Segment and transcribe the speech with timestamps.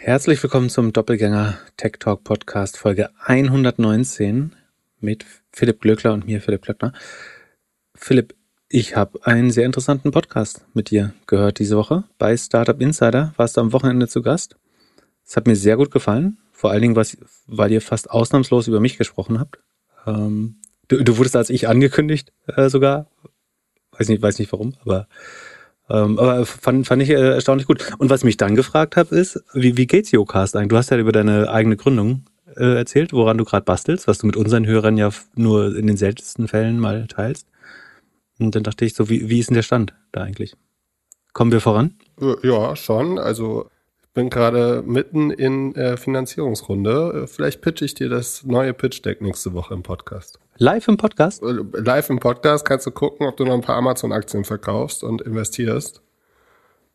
[0.00, 4.54] Herzlich willkommen zum Doppelgänger Tech Talk Podcast Folge 119
[5.00, 6.92] mit Philipp Glöckler und mir, Philipp Glöckner.
[7.96, 8.36] Philipp,
[8.68, 12.04] ich habe einen sehr interessanten Podcast mit dir gehört diese Woche.
[12.16, 14.56] Bei Startup Insider warst du am Wochenende zu Gast.
[15.26, 16.96] Es hat mir sehr gut gefallen, vor allen Dingen,
[17.48, 19.58] weil ihr fast ausnahmslos über mich gesprochen habt.
[20.06, 23.10] Ähm, du, du, wurdest als ich angekündigt äh, sogar.
[23.90, 25.08] Weiß nicht, weiß nicht warum, aber
[25.90, 27.92] ähm, aber fand, fand ich äh, erstaunlich gut.
[27.98, 30.68] Und was mich dann gefragt habe, ist, wie, wie geht's Yocast eigentlich?
[30.68, 32.24] Du hast ja über deine eigene Gründung
[32.56, 35.96] äh, erzählt, woran du gerade bastelst, was du mit unseren Hörern ja nur in den
[35.96, 37.46] seltensten Fällen mal teilst.
[38.38, 40.54] Und dann dachte ich so, wie, wie ist denn der Stand da eigentlich?
[41.32, 41.94] Kommen wir voran?
[42.42, 43.18] Ja, schon.
[43.18, 43.70] Also
[44.14, 47.26] bin gerade mitten in äh, Finanzierungsrunde.
[47.28, 50.40] Vielleicht pitche ich dir das neue Pitch Deck nächste Woche im Podcast.
[50.60, 51.40] Live im Podcast?
[51.42, 55.22] Äh, live im Podcast kannst du gucken, ob du noch ein paar Amazon-Aktien verkaufst und
[55.22, 56.02] investierst.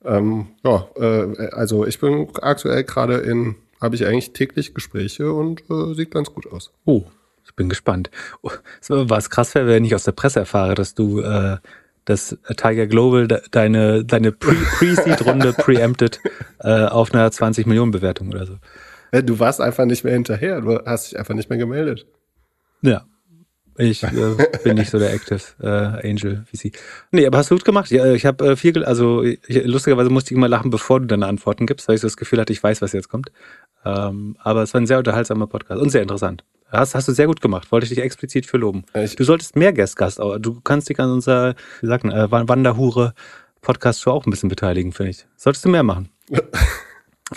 [0.04, 5.62] Ähm, ja, äh, also ich bin aktuell gerade in, habe ich eigentlich täglich Gespräche und
[5.70, 6.74] äh, sieht ganz gut aus.
[6.84, 7.04] Oh,
[7.46, 8.12] ich bin gespannt.
[8.42, 8.52] Oh,
[8.90, 11.58] was krass wäre, wenn ich aus der Presse erfahre, dass du äh,
[12.04, 16.20] dass Tiger Global deine, deine Pre-Seed-Runde preempted
[16.60, 18.58] äh, auf einer 20 Millionen Bewertung oder so.
[19.22, 22.06] Du warst einfach nicht mehr hinterher, du hast dich einfach nicht mehr gemeldet.
[22.82, 23.06] Ja.
[23.78, 24.10] Ich äh,
[24.64, 26.72] bin nicht so der Active äh, Angel wie sie.
[27.12, 27.92] Nee, aber hast du gut gemacht.
[27.92, 31.28] Ja, ich habe äh, viel, also ich, lustigerweise musste ich immer lachen, bevor du deine
[31.28, 33.32] Antworten gibst, weil ich so das Gefühl hatte, ich weiß, was jetzt kommt.
[33.86, 36.44] Ähm, aber es war ein sehr unterhaltsamer Podcast und sehr interessant.
[36.70, 37.72] Hast, hast du sehr gut gemacht.
[37.72, 38.84] Wollte ich dich explizit für loben.
[38.96, 43.14] Ich du solltest mehr Guestgast, du kannst dich an unserer, wie sagt man, äh, Wanderhure
[43.62, 45.26] Podcast-Show auch ein bisschen beteiligen, finde ich.
[45.36, 46.10] Solltest du mehr machen.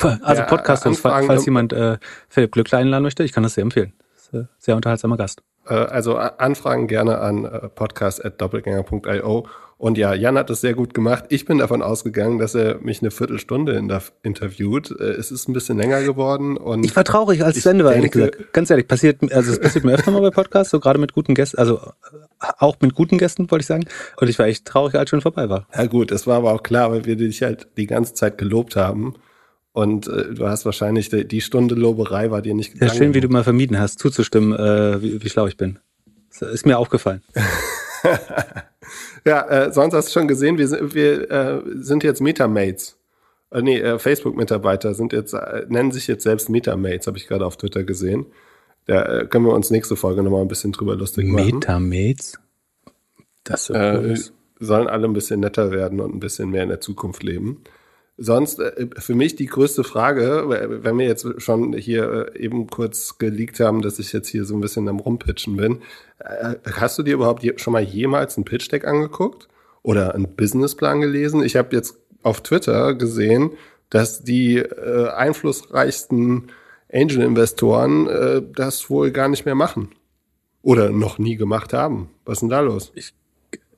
[0.00, 1.98] also ja, Podcast, falls, falls jemand äh,
[2.28, 3.92] Philipp Glückler einladen möchte, ich kann das sehr empfehlen.
[4.32, 5.42] Äh, sehr unterhaltsamer Gast.
[5.68, 9.46] Äh, also Anfragen gerne an äh, podcast.doppelgänger.io
[9.78, 11.24] und ja, Jan hat das sehr gut gemacht.
[11.28, 13.78] Ich bin davon ausgegangen, dass er mich eine Viertelstunde
[14.22, 14.90] interviewt.
[14.98, 17.94] Äh, es ist ein bisschen länger geworden und ich war traurig, als es Ende war.
[17.94, 18.54] Ehrlich gesagt.
[18.54, 21.34] Ganz ehrlich, passiert, also es passiert mir öfter mal bei Podcasts, so gerade mit guten
[21.34, 21.78] Gästen, also
[22.58, 23.84] auch mit guten Gästen, wollte ich sagen.
[24.18, 25.66] Und ich war echt traurig, als schon vorbei war.
[25.74, 28.76] Ja gut, es war aber auch klar, weil wir dich halt die ganze Zeit gelobt
[28.76, 29.14] haben.
[29.76, 32.90] Und äh, du hast wahrscheinlich die, die Stunde Loberei war dir nicht gegangen.
[32.90, 35.78] Ja, schön, wie du mal vermieden hast, zuzustimmen, äh, wie, wie schlau ich bin.
[36.30, 37.22] Das ist mir aufgefallen.
[39.26, 42.96] ja, äh, sonst hast du schon gesehen, wir, wir äh, sind jetzt Metamates.
[43.50, 47.44] Äh, nee, äh, Facebook-Mitarbeiter sind jetzt, äh, nennen sich jetzt selbst Metamates, habe ich gerade
[47.44, 48.24] auf Twitter gesehen.
[48.86, 51.54] Da äh, können wir uns nächste Folge nochmal ein bisschen drüber lustig machen.
[51.54, 52.40] Metamates?
[53.44, 54.16] Das so äh,
[54.58, 57.62] sollen alle ein bisschen netter werden und ein bisschen mehr in der Zukunft leben.
[58.18, 60.44] Sonst äh, für mich die größte Frage,
[60.82, 64.54] wenn wir jetzt schon hier äh, eben kurz geleakt haben, dass ich jetzt hier so
[64.54, 65.82] ein bisschen am Rumpitchen bin.
[66.18, 69.48] Äh, hast du dir überhaupt schon mal jemals ein Pitch Deck angeguckt
[69.82, 71.42] oder einen Businessplan gelesen?
[71.42, 73.50] Ich habe jetzt auf Twitter gesehen,
[73.90, 76.50] dass die äh, einflussreichsten
[76.92, 79.90] Angel-Investoren äh, das wohl gar nicht mehr machen
[80.62, 82.10] oder noch nie gemacht haben.
[82.24, 82.92] Was ist denn da los?
[82.94, 83.12] Ich,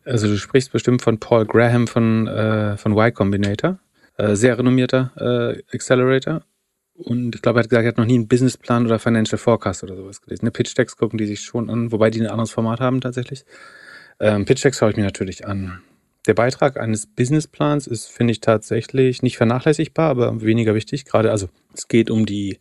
[0.05, 3.79] also du sprichst bestimmt von Paul Graham von, äh, von Y Combinator.
[4.19, 6.43] Äh, sehr renommierter äh, Accelerator.
[6.95, 9.85] Und ich glaube, er hat gesagt, er hat noch nie einen Businessplan oder Financial Forecast
[9.85, 10.43] oder sowas gelesen.
[10.43, 13.45] Eine Pitch Decks gucken die sich schon an, wobei die ein anderes Format haben tatsächlich.
[14.19, 15.81] Ähm, Pitch Decks schaue ich mir natürlich an.
[16.27, 21.05] Der Beitrag eines Businessplans ist, finde ich, tatsächlich nicht vernachlässigbar, aber weniger wichtig.
[21.05, 22.59] Gerade, also es geht um die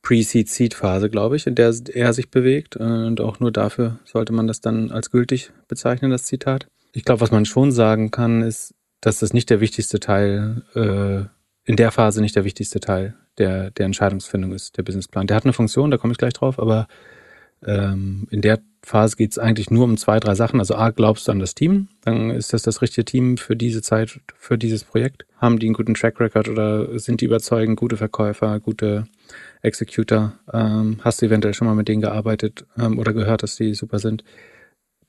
[0.00, 2.76] Pre-Seed-Seed-Phase, glaube ich, in der er sich bewegt.
[2.76, 6.66] Und auch nur dafür sollte man das dann als gültig bezeichnen, das Zitat.
[6.92, 11.28] Ich glaube, was man schon sagen kann, ist, dass das nicht der wichtigste Teil, äh,
[11.68, 15.26] in der Phase nicht der wichtigste Teil der, der Entscheidungsfindung ist, der Businessplan.
[15.26, 16.88] Der hat eine Funktion, da komme ich gleich drauf, aber
[17.64, 20.58] ähm, in der Phase geht es eigentlich nur um zwei, drei Sachen.
[20.58, 23.82] Also A, glaubst du an das Team, dann ist das das richtige Team für diese
[23.82, 25.26] Zeit, für dieses Projekt.
[25.36, 29.06] Haben die einen guten Track Record oder sind die überzeugend, gute Verkäufer, gute
[29.62, 30.32] Executor?
[30.52, 33.98] Ähm, hast du eventuell schon mal mit denen gearbeitet ähm, oder gehört, dass die super
[33.98, 34.24] sind?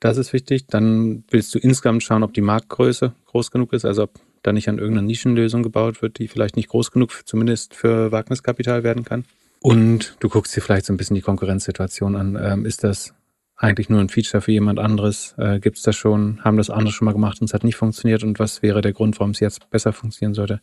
[0.02, 0.66] Das ist wichtig.
[0.66, 4.68] Dann willst du insgesamt schauen, ob die Marktgröße groß genug ist, also ob da nicht
[4.68, 9.24] an irgendeiner Nischenlösung gebaut wird, die vielleicht nicht groß genug zumindest für Wagniskapital werden kann.
[9.60, 12.36] Und du guckst dir vielleicht so ein bisschen die Konkurrenzsituation an.
[12.42, 13.14] Ähm, ist das
[13.54, 15.36] eigentlich nur ein Feature für jemand anderes?
[15.38, 16.42] Äh, Gibt es das schon?
[16.42, 18.24] Haben das andere schon mal gemacht und es hat nicht funktioniert?
[18.24, 20.60] Und was wäre der Grund, warum es jetzt besser funktionieren sollte?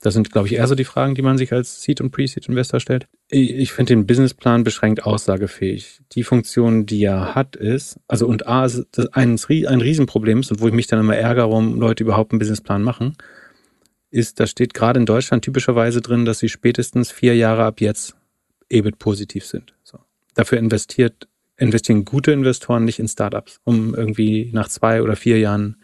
[0.00, 2.80] Das sind, glaube ich, eher so die Fragen, die man sich als Seed- und Pre-Seed-Investor
[2.80, 3.06] stellt.
[3.32, 6.00] Ich, finde den Businessplan beschränkt aussagefähig.
[6.12, 10.50] Die Funktion, die er hat, ist, also und A, ist das ein, ein Riesenproblem ist
[10.50, 13.16] und wo ich mich dann immer ärgere, warum Leute überhaupt einen Businessplan machen,
[14.10, 18.16] ist, da steht gerade in Deutschland typischerweise drin, dass sie spätestens vier Jahre ab jetzt
[18.68, 19.74] EBIT positiv sind.
[19.84, 20.00] So.
[20.34, 21.28] Dafür investiert
[21.60, 25.76] investieren gute Investoren nicht in Startups, um irgendwie nach zwei oder vier Jahren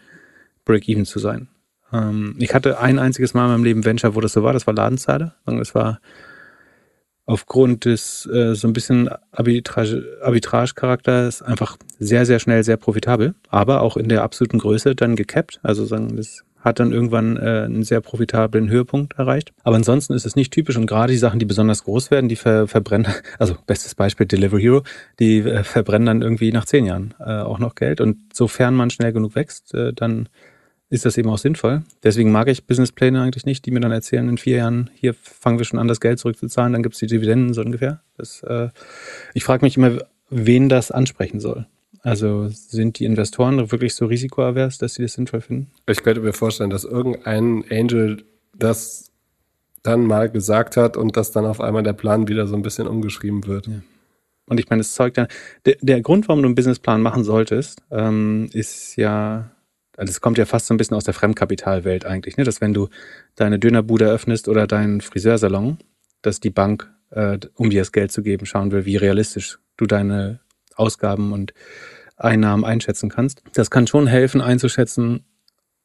[0.64, 1.48] Break-Even zu sein.
[1.92, 4.66] Ähm, ich hatte ein einziges Mal in meinem Leben Venture, wo das so war, das
[4.66, 5.36] war Ladenzahler.
[5.44, 6.00] Das war
[7.26, 13.82] aufgrund des äh, so ein bisschen Arbitrage, Arbitrage-Charakters einfach sehr, sehr schnell sehr profitabel, aber
[13.82, 15.58] auch in der absoluten Größe dann gekappt.
[15.62, 19.52] Also sagen, das hat dann irgendwann äh, einen sehr profitablen Höhepunkt erreicht.
[19.62, 22.36] Aber ansonsten ist es nicht typisch und gerade die Sachen, die besonders groß werden, die
[22.36, 23.06] ver verbrennen,
[23.38, 24.82] also bestes Beispiel Delivery Hero,
[25.18, 28.00] die äh, verbrennen dann irgendwie nach zehn Jahren äh, auch noch Geld.
[28.00, 30.28] Und sofern man schnell genug wächst, äh, dann
[30.88, 31.82] ist das eben auch sinnvoll.
[32.02, 35.58] Deswegen mag ich Businesspläne eigentlich nicht, die mir dann erzählen, in vier Jahren, hier fangen
[35.58, 38.02] wir schon an, das Geld zurückzuzahlen, dann gibt es die Dividenden so ungefähr.
[38.16, 38.68] Das, äh,
[39.34, 39.98] ich frage mich immer,
[40.30, 41.66] wen das ansprechen soll.
[42.02, 45.72] Also sind die Investoren wirklich so risikoavers, dass sie das sinnvoll finden?
[45.88, 48.22] Ich könnte mir vorstellen, dass irgendein Angel
[48.56, 49.10] das
[49.82, 52.86] dann mal gesagt hat und dass dann auf einmal der Plan wieder so ein bisschen
[52.86, 53.66] umgeschrieben wird.
[53.66, 53.80] Ja.
[54.46, 55.26] Und ich meine, es zeugt ja,
[55.64, 59.50] der, der Grund, warum du einen Businessplan machen solltest, ähm, ist ja
[59.96, 62.44] also es kommt ja fast so ein bisschen aus der Fremdkapitalwelt eigentlich, ne?
[62.44, 62.88] dass wenn du
[63.34, 65.78] deine Dönerbude öffnest oder deinen Friseursalon,
[66.22, 69.86] dass die Bank, äh, um dir das Geld zu geben, schauen will, wie realistisch du
[69.86, 70.40] deine
[70.74, 71.54] Ausgaben und
[72.16, 73.42] Einnahmen einschätzen kannst.
[73.54, 75.24] Das kann schon helfen einzuschätzen,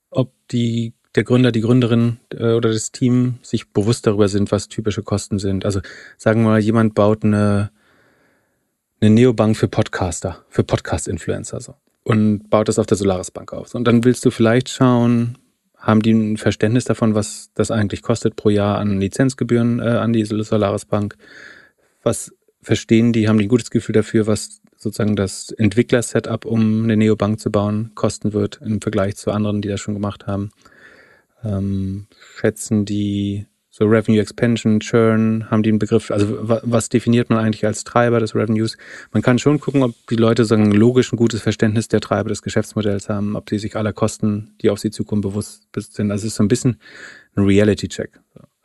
[0.09, 4.69] ob die der Gründer, die Gründerin äh, oder das Team sich bewusst darüber sind, was
[4.69, 5.65] typische Kosten sind.
[5.65, 5.81] Also
[6.17, 7.71] sagen wir mal, jemand baut eine,
[9.01, 13.75] eine Neobank für Podcaster, für Podcast-Influencer so und baut das auf der Solaris Bank auf.
[13.75, 15.37] Und dann willst du vielleicht schauen,
[15.77, 20.13] haben die ein Verständnis davon, was das eigentlich kostet pro Jahr an Lizenzgebühren äh, an
[20.13, 21.17] die Solaris Bank?
[22.03, 23.27] Was verstehen die?
[23.27, 27.91] Haben die ein gutes Gefühl dafür, was sozusagen das Entwickler-Setup, um eine Neobank zu bauen,
[27.95, 30.51] kosten wird im Vergleich zu anderen, die das schon gemacht haben?
[31.43, 37.39] Ähm, schätzen die so Revenue Expansion, Churn, haben die einen Begriff, also was definiert man
[37.39, 38.77] eigentlich als Treiber des Revenues?
[39.13, 42.27] Man kann schon gucken, ob die Leute so ein logisch ein gutes Verständnis der Treiber
[42.27, 46.11] des Geschäftsmodells haben, ob sie sich aller Kosten, die auf sie zukommen, bewusst sind.
[46.11, 46.81] Also es ist so ein bisschen
[47.35, 48.19] ein Reality-Check.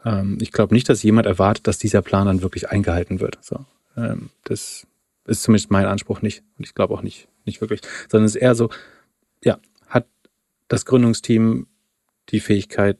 [0.04, 3.38] Ähm, ich glaube nicht, dass jemand erwartet, dass dieser Plan dann wirklich eingehalten wird.
[3.42, 3.64] So,
[3.96, 4.88] ähm, das
[5.24, 6.42] ist zumindest mein Anspruch nicht.
[6.58, 7.80] Und ich glaube auch nicht, nicht wirklich.
[8.08, 8.70] Sondern es ist eher so,
[9.44, 10.06] ja, hat
[10.66, 11.68] das Gründungsteam
[12.30, 12.98] die Fähigkeit,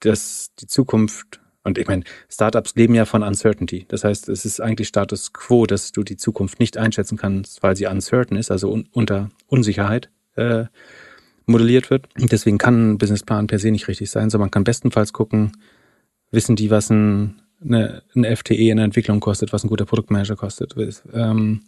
[0.00, 3.86] dass die Zukunft, und ich meine, Startups leben ja von Uncertainty.
[3.88, 7.76] Das heißt, es ist eigentlich Status quo, dass du die Zukunft nicht einschätzen kannst, weil
[7.76, 10.64] sie uncertain ist, also un unter Unsicherheit äh,
[11.46, 12.08] modelliert wird.
[12.20, 15.52] Und deswegen kann ein Businessplan per se nicht richtig sein, sondern man kann bestenfalls gucken,
[16.30, 20.36] wissen die, was ein, eine, ein FTE in der Entwicklung kostet, was ein guter Produktmanager
[20.36, 20.74] kostet.
[21.12, 21.62] Ähm,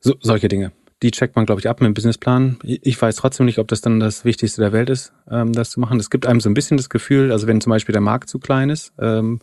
[0.00, 0.72] so, solche Dinge
[1.02, 2.58] die checkt man, glaube ich, ab mit dem Businessplan.
[2.62, 5.80] Ich weiß trotzdem nicht, ob das dann das Wichtigste der Welt ist, ähm, das zu
[5.80, 5.98] machen.
[5.98, 8.38] Es gibt einem so ein bisschen das Gefühl, also wenn zum Beispiel der Markt zu
[8.38, 9.40] klein ist, ähm,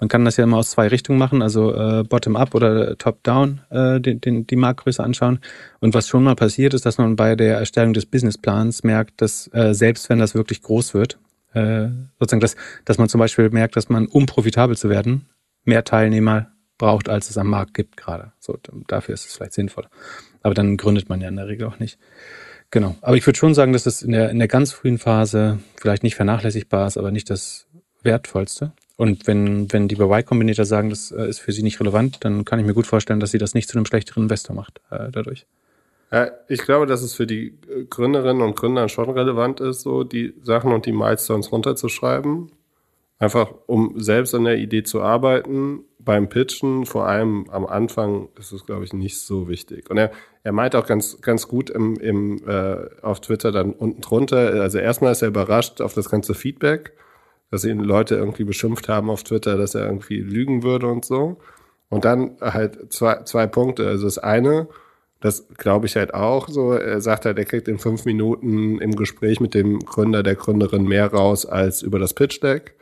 [0.00, 4.00] man kann das ja immer aus zwei Richtungen machen, also äh, Bottom-up oder Top-down äh,
[4.00, 5.40] den, den, die Marktgröße anschauen.
[5.80, 9.50] Und was schon mal passiert ist, dass man bei der Erstellung des Businessplans merkt, dass
[9.52, 11.18] äh, selbst wenn das wirklich groß wird,
[11.52, 11.88] äh,
[12.20, 12.54] sozusagen, dass,
[12.84, 15.26] dass man zum Beispiel merkt, dass man, um profitabel zu werden,
[15.64, 18.32] mehr Teilnehmer braucht, als es am Markt gibt gerade.
[18.38, 18.56] So,
[18.86, 19.86] dafür ist es vielleicht sinnvoll.
[20.42, 21.98] Aber dann gründet man ja in der Regel auch nicht.
[22.70, 22.96] Genau.
[23.00, 26.02] Aber ich würde schon sagen, dass das in der, in der ganz frühen Phase vielleicht
[26.02, 27.66] nicht vernachlässigbar ist, aber nicht das
[28.02, 28.72] Wertvollste.
[28.96, 32.18] Und wenn, wenn die bei Y Combinator sagen, das äh, ist für sie nicht relevant,
[32.24, 34.80] dann kann ich mir gut vorstellen, dass sie das nicht zu einem schlechteren Investor macht
[34.90, 35.46] äh, dadurch.
[36.10, 37.58] Ja, ich glaube, dass es für die
[37.90, 42.50] Gründerinnen und Gründer schon relevant ist, so die Sachen und die Milestones runterzuschreiben.
[43.20, 48.52] Einfach um selbst an der Idee zu arbeiten beim Pitchen, vor allem am Anfang, ist
[48.52, 49.90] es, glaube ich, nicht so wichtig.
[49.90, 50.12] Und er,
[50.44, 54.78] er meint auch ganz, ganz gut im, im, äh, auf Twitter dann unten drunter, also
[54.78, 56.92] erstmal ist er überrascht auf das ganze Feedback,
[57.50, 61.38] dass ihn Leute irgendwie beschimpft haben auf Twitter, dass er irgendwie lügen würde und so.
[61.88, 63.86] Und dann halt zwei, zwei Punkte.
[63.86, 64.68] Also das eine,
[65.20, 68.94] das glaube ich halt auch so, er sagt halt, er kriegt in fünf Minuten im
[68.94, 72.77] Gespräch mit dem Gründer, der Gründerin mehr raus als über das Pitch Deck.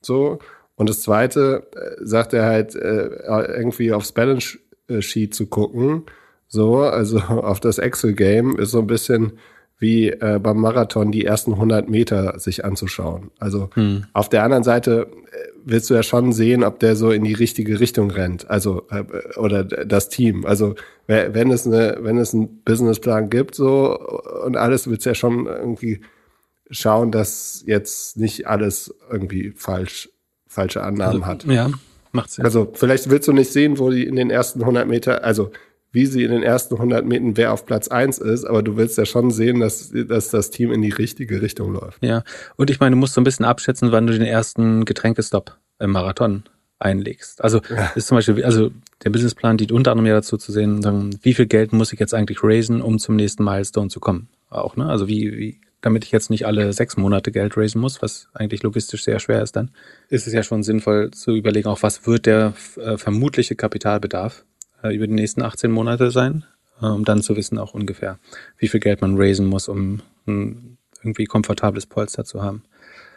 [0.00, 0.38] So.
[0.76, 4.58] Und das zweite, äh, sagt er halt, äh, irgendwie aufs Balance
[5.00, 6.04] Sheet zu gucken.
[6.48, 9.32] So, also auf das Excel-Game ist so ein bisschen
[9.78, 13.30] wie äh, beim Marathon die ersten 100 Meter sich anzuschauen.
[13.38, 14.04] Also hm.
[14.12, 17.32] auf der anderen Seite äh, willst du ja schon sehen, ob der so in die
[17.32, 18.50] richtige Richtung rennt.
[18.50, 19.04] Also äh,
[19.38, 20.44] oder das Team.
[20.44, 20.74] Also
[21.06, 23.98] wenn es eine, wenn es einen Businessplan gibt so
[24.44, 26.00] und alles, willst du ja schon irgendwie
[26.70, 30.08] schauen, dass jetzt nicht alles irgendwie falsch
[30.46, 31.44] falsche Annahmen also, hat.
[31.44, 31.70] Ja,
[32.12, 32.44] macht Sinn.
[32.44, 35.52] Also vielleicht willst du nicht sehen, wo die in den ersten 100 Meter, also
[35.92, 38.98] wie sie in den ersten 100 Metern wer auf Platz eins ist, aber du willst
[38.98, 42.04] ja schon sehen, dass, dass das Team in die richtige Richtung läuft.
[42.04, 42.22] Ja,
[42.56, 45.90] und ich meine, du musst so ein bisschen abschätzen, wann du den ersten Getränkestop im
[45.90, 46.44] Marathon
[46.78, 47.42] einlegst.
[47.42, 47.92] Also ja.
[47.94, 48.70] ist zum Beispiel, also
[49.04, 52.14] der Businessplan dient unter anderem ja dazu zu sehen, wie viel Geld muss ich jetzt
[52.14, 54.28] eigentlich raisen, um zum nächsten Milestone zu kommen.
[54.48, 54.86] Auch, ne?
[54.86, 58.62] Also wie, wie damit ich jetzt nicht alle sechs Monate Geld raisen muss, was eigentlich
[58.62, 59.70] logistisch sehr schwer ist dann,
[60.08, 64.44] ist es ja schon sinnvoll zu überlegen, auch was wird der äh, vermutliche Kapitalbedarf
[64.82, 66.44] äh, über die nächsten 18 Monate sein,
[66.82, 68.18] äh, um dann zu wissen auch ungefähr,
[68.58, 72.62] wie viel Geld man raisen muss, um ein irgendwie komfortables Polster zu haben.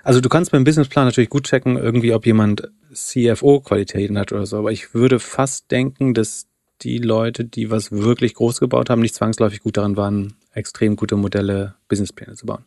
[0.04, 4.58] Also du kannst beim Businessplan natürlich gut checken, irgendwie, ob jemand CFO-Qualitäten hat oder so,
[4.58, 6.48] aber ich würde fast denken, dass
[6.84, 11.16] die Leute, die was wirklich groß gebaut haben, nicht zwangsläufig gut daran waren, extrem gute
[11.16, 12.66] Modelle, Businesspläne zu bauen.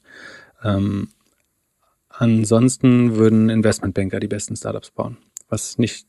[0.62, 1.08] Ähm,
[2.08, 5.18] ansonsten würden Investmentbanker die besten Startups bauen,
[5.48, 6.06] was nicht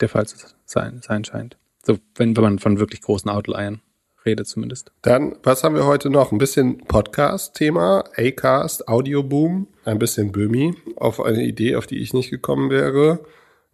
[0.00, 1.56] der Fall zu sein, sein scheint.
[1.84, 3.80] So, wenn, wenn man von wirklich großen Outliern
[4.24, 4.92] redet zumindest.
[5.02, 6.32] Dann, was haben wir heute noch?
[6.32, 12.30] Ein bisschen Podcast-Thema, Acast, Audioboom, ein bisschen Böhmi, auf eine Idee, auf die ich nicht
[12.30, 13.20] gekommen wäre,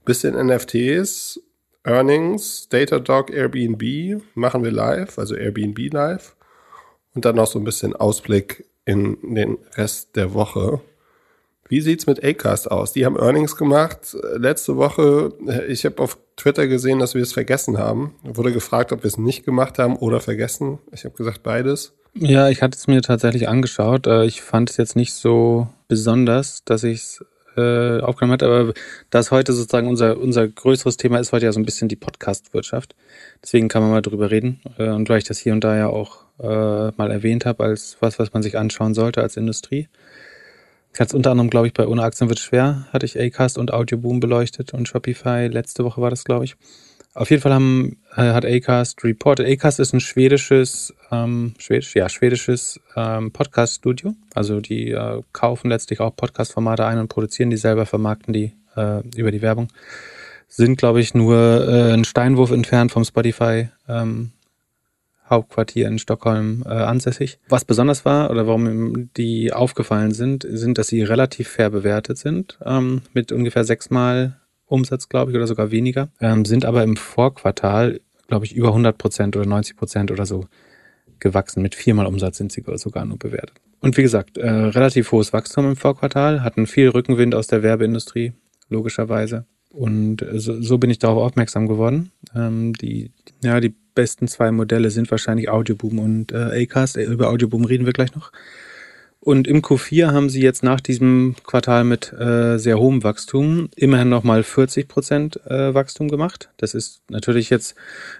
[0.04, 1.40] bisschen NFTs,
[1.86, 6.34] Earnings, Datadog, Airbnb machen wir live, also Airbnb live.
[7.14, 10.80] Und dann noch so ein bisschen Ausblick in den Rest der Woche.
[11.68, 12.92] Wie sieht's mit Acast aus?
[12.92, 15.32] Die haben Earnings gemacht letzte Woche.
[15.68, 18.14] Ich habe auf Twitter gesehen, dass wir es vergessen haben.
[18.22, 20.78] Wurde gefragt, ob wir es nicht gemacht haben oder vergessen.
[20.92, 21.94] Ich habe gesagt beides.
[22.14, 24.06] Ja, ich hatte es mir tatsächlich angeschaut.
[24.06, 27.24] Äh, ich fand es jetzt nicht so besonders, dass ich es
[27.56, 28.72] äh, aufgenommen hat, aber
[29.10, 32.94] das heute sozusagen unser, unser größeres Thema ist heute ja so ein bisschen die Podcast-Wirtschaft.
[33.42, 34.60] Deswegen kann man mal drüber reden.
[34.78, 37.96] Äh, und weil ich das hier und da ja auch äh, mal erwähnt habe, als
[38.00, 39.88] was, was man sich anschauen sollte als Industrie.
[40.92, 43.72] Ich hatte unter anderem, glaube ich, bei Ohne Aktien wird schwer, hatte ich Acast und
[43.72, 45.46] Audioboom beleuchtet und Shopify.
[45.46, 46.56] Letzte Woche war das, glaube ich.
[47.16, 49.46] Auf jeden Fall haben, äh, hat Acast reported.
[49.46, 54.14] Acast ist ein schwedisches, ähm, schwedisch, ja, schwedisches ähm, Podcast-Studio.
[54.34, 59.00] Also die äh, kaufen letztlich auch Podcast-Formate ein und produzieren die selber, vermarkten die äh,
[59.16, 59.68] über die Werbung.
[60.46, 64.32] Sind, glaube ich, nur äh, ein Steinwurf entfernt vom Spotify ähm,
[65.30, 67.38] Hauptquartier in Stockholm äh, ansässig.
[67.48, 72.58] Was besonders war oder warum die aufgefallen sind, sind, dass sie relativ fair bewertet sind,
[72.62, 78.00] ähm, mit ungefähr sechsmal Umsatz, glaube ich, oder sogar weniger, ähm, sind aber im Vorquartal,
[78.28, 80.46] glaube ich, über 100 Prozent oder 90 Prozent oder so
[81.20, 81.62] gewachsen.
[81.62, 83.60] Mit viermal Umsatz sind sie sogar nur bewertet.
[83.80, 88.32] Und wie gesagt, äh, relativ hohes Wachstum im Vorquartal, hatten viel Rückenwind aus der Werbeindustrie,
[88.68, 89.46] logischerweise.
[89.70, 92.10] Und so, so bin ich darauf aufmerksam geworden.
[92.34, 93.10] Ähm, die,
[93.42, 96.96] ja, die besten zwei Modelle sind wahrscheinlich Audioboom und äh, Acast.
[96.96, 98.32] Äh, über Audioboom reden wir gleich noch.
[99.26, 104.08] Und im Q4 haben sie jetzt nach diesem Quartal mit äh, sehr hohem Wachstum immerhin
[104.08, 106.50] nochmal 40 Prozent äh, Wachstum gemacht.
[106.58, 107.74] Das ist natürlich jetzt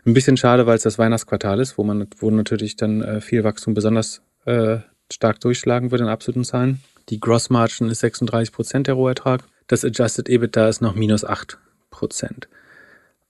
[0.04, 3.44] ein bisschen schade, weil es das Weihnachtsquartal ist, wo man, wo natürlich dann äh, viel
[3.44, 6.80] Wachstum besonders äh, stark durchschlagen wird in absoluten Zahlen.
[7.08, 9.44] Die Gross Margin ist 36 Prozent der Rohertrag.
[9.68, 11.56] Das Adjusted EBITDA ist noch minus 8
[11.90, 12.48] Prozent.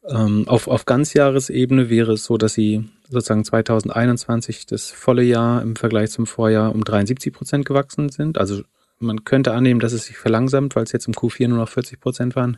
[0.09, 5.77] Ähm, auf, auf Ganzjahresebene wäre es so, dass sie sozusagen 2021 das volle Jahr im
[5.77, 8.39] Vergleich zum Vorjahr um 73 Prozent gewachsen sind.
[8.39, 8.63] Also
[8.99, 12.01] man könnte annehmen, dass es sich verlangsamt, weil es jetzt im Q4 nur noch 40
[12.01, 12.57] Prozent waren.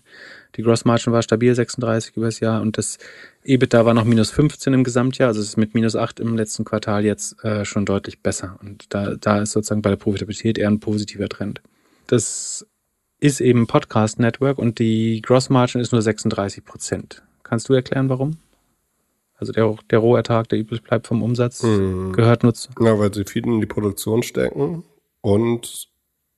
[0.55, 2.99] Die Gross Margin war stabil 36 über das Jahr und das
[3.43, 5.29] EBITDA war noch minus 15 im Gesamtjahr.
[5.29, 8.59] Also es ist mit minus 8 im letzten Quartal jetzt äh, schon deutlich besser.
[8.63, 11.61] Und da, da ist sozusagen bei der Profitabilität eher ein positiver Trend.
[12.07, 12.65] Das
[13.19, 17.23] ist eben Podcast Network und die Gross Margin ist nur 36 Prozent.
[17.49, 18.37] Kannst du erklären, warum?
[19.37, 22.13] Also der, der Rohertrag, der übrig bleibt vom Umsatz, mhm.
[22.13, 22.71] gehört nur zu.
[22.81, 24.83] Ja, weil sie viel in die Produktion stecken
[25.21, 25.89] und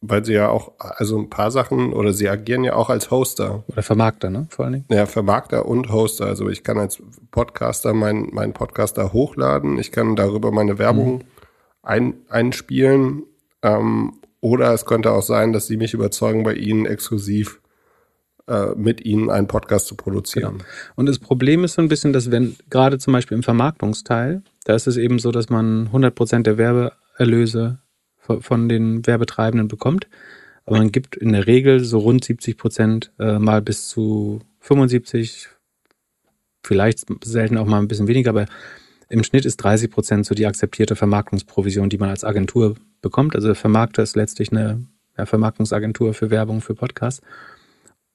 [0.02, 3.64] weil sie ja auch, also ein paar Sachen, oder sie agieren ja auch als Hoster.
[3.68, 4.46] Oder Vermarkter, ne?
[4.50, 4.84] Vor allen Dingen.
[4.90, 6.26] Ja, Vermarkter und Hoster.
[6.26, 11.24] Also ich kann als Podcaster meinen mein Podcaster hochladen, ich kann darüber meine Werbung mhm.
[11.82, 13.24] ein, einspielen.
[13.62, 17.59] Ähm, oder es könnte auch sein, dass sie mich überzeugen, bei ihnen exklusiv
[18.74, 20.58] mit ihnen einen Podcast zu produzieren.
[20.58, 20.64] Genau.
[20.96, 24.74] Und das Problem ist so ein bisschen, dass wenn gerade zum Beispiel im Vermarktungsteil, da
[24.74, 27.78] ist es eben so, dass man 100% der Werbeerlöse
[28.18, 30.08] von den Werbetreibenden bekommt.
[30.64, 35.48] Aber man gibt in der Regel so rund 70 Prozent äh, mal bis zu 75,
[36.62, 38.46] vielleicht selten auch mal ein bisschen weniger, aber
[39.08, 43.34] im Schnitt ist 30 Prozent so die akzeptierte Vermarktungsprovision, die man als Agentur bekommt.
[43.34, 47.20] Also der Vermarkter ist letztlich eine Vermarktungsagentur für Werbung für Podcasts.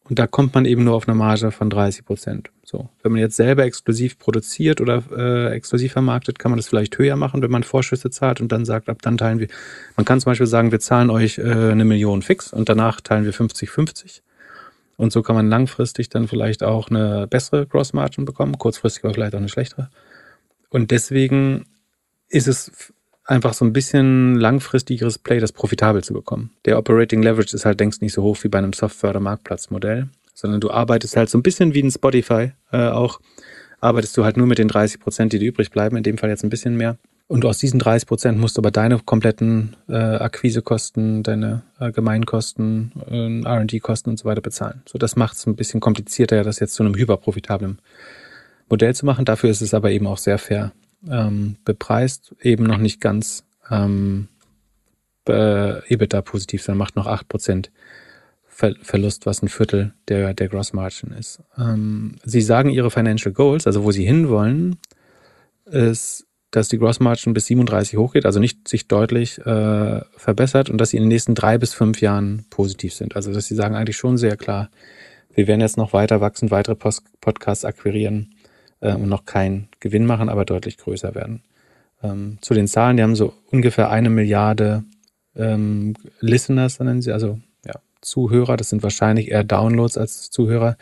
[0.08, 2.52] Und da kommt man eben nur auf eine Marge von 30 Prozent.
[2.64, 6.98] So, wenn man jetzt selber exklusiv produziert oder äh, exklusiv vermarktet, kann man das vielleicht
[7.00, 9.48] höher machen, wenn man Vorschüsse zahlt und dann sagt, ab dann teilen wir.
[9.98, 13.26] Man kann zum Beispiel sagen, wir zahlen euch äh, eine Million fix und danach teilen
[13.26, 14.22] wir 50-50.
[14.98, 19.14] Und so kann man langfristig dann vielleicht auch eine bessere Gross Margin bekommen, kurzfristig aber
[19.14, 19.90] vielleicht auch eine schlechtere.
[20.70, 21.66] Und deswegen
[22.30, 22.94] ist es
[23.26, 26.52] einfach so ein bisschen langfristigeres Play, das profitabel zu bekommen.
[26.66, 30.08] Der Operating Leverage ist halt längst nicht so hoch wie bei einem Software- oder Marktplatzmodell,
[30.34, 33.20] sondern du arbeitest halt so ein bisschen wie ein Spotify äh, auch,
[33.82, 36.30] arbeitest du halt nur mit den 30 Prozent, die dir übrig bleiben, in dem Fall
[36.30, 36.98] jetzt ein bisschen mehr.
[37.28, 42.92] Und aus diesen 30 Prozent musst du aber deine kompletten äh, Akquisekosten, deine äh, Gemeinkosten,
[43.10, 44.84] äh, R&D-Kosten und so weiter bezahlen.
[44.86, 47.80] So, das macht es ein bisschen komplizierter, das jetzt zu einem hyperprofitablen
[48.70, 49.26] Modell zu machen.
[49.26, 50.72] Dafür ist es aber eben auch sehr fair
[51.10, 54.28] ähm, bepreist, eben noch nicht ganz ähm,
[55.28, 57.72] äh, EBITDA positiv, sondern macht noch 8 Prozent
[58.48, 61.42] Ver Verlust, was ein Viertel der, der Gross Margin ist.
[61.58, 64.78] Ähm, sie sagen ihre Financial Goals, also wo sie hinwollen,
[65.66, 70.80] ist dass die Gross Margin bis 37 hochgeht, also nicht sich deutlich äh, verbessert und
[70.80, 73.18] dass sie in den nächsten drei bis fünf Jahren positiv sind.
[73.18, 74.70] Also dass sie sagen eigentlich schon sehr klar,
[75.34, 78.35] wir werden jetzt noch weiter wachsen, weitere Post Podcasts akquirieren
[78.86, 81.42] äh, und noch keinen Gewinn machen, aber deutlich größer werden.
[82.04, 84.84] Ähm, zu den Zahlen, die haben so ungefähr eine Milliarde
[85.36, 90.78] ähm, Listeners, nennen sie, also ja, Zuhörer, das sind wahrscheinlich eher Downloads als Zuhörer.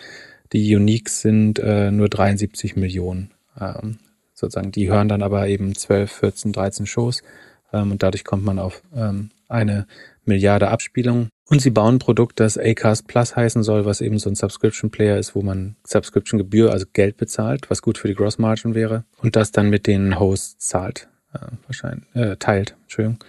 [0.52, 3.32] Die Uniques sind äh, nur 73 Millionen.
[3.60, 4.00] Ähm,
[4.34, 4.72] sozusagen.
[4.72, 7.24] Die hören dann aber eben 12, 14, 13 Shows
[7.72, 9.88] ähm, und dadurch kommt man auf ähm, eine
[10.26, 11.30] Milliarde Abspielungen.
[11.50, 14.92] Und sie bauen ein Produkt, das Acast Plus heißen soll, was eben so ein Subscription
[14.92, 18.76] Player ist, wo man Subscription Gebühr, also Geld bezahlt, was gut für die Gross Margin
[18.76, 23.20] wäre und das dann mit den Hosts zahlt, äh, wahrscheinlich, äh, teilt, Entschuldigung.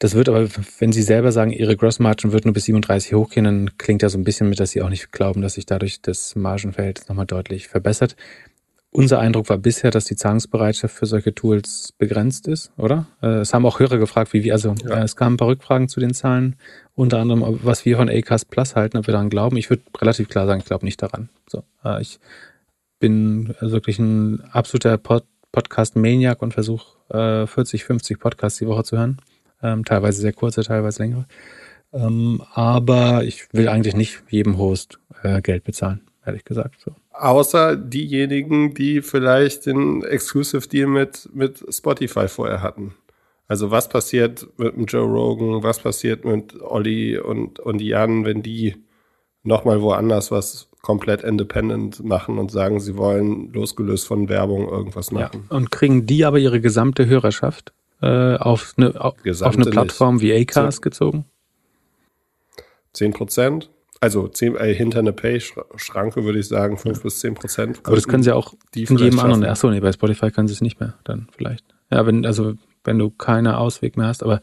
[0.00, 0.48] Das wird aber,
[0.80, 4.08] wenn Sie selber sagen, Ihre Gross Margin wird nur bis 37 hochgehen, dann klingt ja
[4.08, 7.26] so ein bisschen mit, dass Sie auch nicht glauben, dass sich dadurch das Margenverhältnis nochmal
[7.26, 8.16] deutlich verbessert.
[8.94, 13.06] Unser Eindruck war bisher, dass die Zahlungsbereitschaft für solche Tools begrenzt ist, oder?
[13.22, 14.98] Äh, es haben auch Hörer gefragt, wie wir, also ja.
[14.98, 16.56] Äh, es kamen ein paar Rückfragen zu den Zahlen,
[16.94, 19.56] unter anderem, was wir von Acast Plus halten, ob wir daran glauben.
[19.56, 21.30] Ich würde relativ klar sagen, ich glaube nicht daran.
[21.48, 22.20] So, äh, ich
[22.98, 29.18] bin wirklich ein absoluter Pod Podcast-Maniac und versuche 40, 50 Podcasts die Woche zu hören.
[29.62, 31.26] Ähm, teilweise sehr kurze, teilweise längere.
[31.92, 34.98] Ähm, aber ich will eigentlich nicht jedem Host
[35.42, 36.80] Geld bezahlen, ehrlich gesagt.
[36.80, 36.94] So.
[37.12, 42.94] Außer diejenigen, die vielleicht den Exclusive Deal mit, mit Spotify vorher hatten.
[43.48, 48.42] Also was passiert mit dem Joe Rogan, was passiert mit Olli und, und Jan, wenn
[48.42, 48.76] die
[49.42, 55.46] nochmal woanders was komplett independent machen und sagen, sie wollen losgelöst von Werbung irgendwas machen.
[55.50, 60.24] Ja, und kriegen die aber ihre gesamte Hörerschaft äh, auf, eine, auf eine Plattform nicht.
[60.24, 61.24] wie Acast gezogen?
[62.94, 63.70] 10 Prozent?
[64.02, 67.02] Also 10, äh, hinter eine Pay-Schranke würde ich sagen, 5 ja.
[67.04, 67.80] bis 10 Prozent.
[67.84, 69.44] Aber das können sie auch die von jedem anderen.
[69.44, 71.64] Achso, nee, bei Spotify können sie es nicht mehr, dann vielleicht.
[71.88, 74.42] Ja, wenn, also wenn du keine Ausweg mehr hast, aber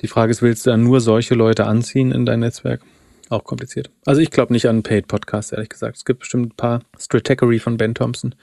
[0.00, 2.80] die Frage ist, willst du dann nur solche Leute anziehen in dein Netzwerk?
[3.28, 3.88] Auch kompliziert.
[4.04, 5.98] Also ich glaube nicht an Paid Podcasts, ehrlich gesagt.
[5.98, 8.34] Es gibt bestimmt ein paar Stratechery von Ben Thompson.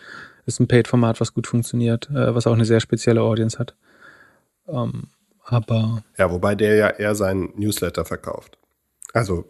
[0.46, 3.76] Ist ein Paid-Format, was gut funktioniert, äh, was auch eine sehr spezielle Audience hat.
[4.70, 5.08] Ähm,
[5.44, 6.02] aber.
[6.18, 8.58] Ja, wobei der ja eher seinen Newsletter verkauft.
[9.16, 9.46] Also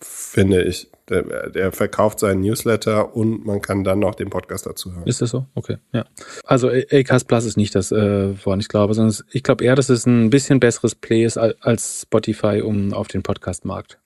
[0.00, 0.90] finde ich.
[1.10, 5.06] Der, der, verkauft seinen Newsletter und man kann dann noch den Podcast dazu hören.
[5.06, 5.44] Ist das so?
[5.54, 6.06] Okay, ja.
[6.44, 9.90] Also Acast Plus ist nicht das, äh, woran ich glaube, sondern ich glaube eher, dass
[9.90, 13.98] es ein bisschen besseres Play ist als Spotify, um auf den Podcast-Markt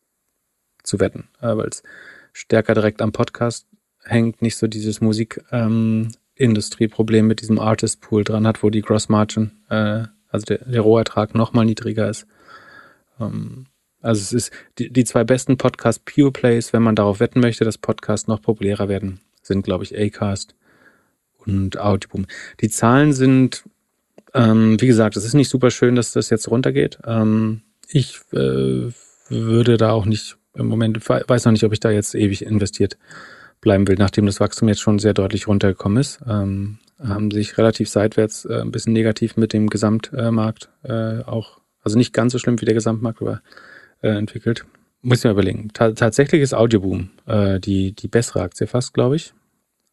[0.82, 1.84] zu wetten, äh, weil es
[2.32, 3.68] stärker direkt am Podcast
[4.02, 9.52] hängt, nicht so dieses Musikindustrie-Problem ähm, mit diesem Artist-Pool dran hat, wo die Gross Margin,
[9.70, 12.26] äh, also der, der Rohertrag nochmal niedriger ist.
[13.20, 13.66] Ähm,
[14.00, 17.64] also es ist die, die zwei besten Podcast Pure Plays, wenn man darauf wetten möchte,
[17.64, 20.54] dass Podcasts noch populärer werden, sind, glaube ich, Acast
[21.38, 22.26] und Audioboom.
[22.60, 23.64] Die Zahlen sind,
[24.34, 26.98] ähm, wie gesagt, es ist nicht super schön, dass das jetzt runtergeht.
[27.04, 28.90] Ähm, ich äh,
[29.28, 32.98] würde da auch nicht im Moment, weiß noch nicht, ob ich da jetzt ewig investiert
[33.60, 36.20] bleiben will, nachdem das Wachstum jetzt schon sehr deutlich runtergekommen ist.
[36.26, 41.96] Ähm, haben sich relativ seitwärts äh, ein bisschen negativ mit dem Gesamtmarkt äh, auch, also
[41.96, 43.40] nicht ganz so schlimm wie der Gesamtmarkt, aber
[44.02, 44.64] äh, entwickelt.
[45.02, 45.70] Muss ich mir überlegen.
[45.72, 49.32] Ta tatsächlich ist Audioboom äh, die, die bessere Aktie fast, glaube ich.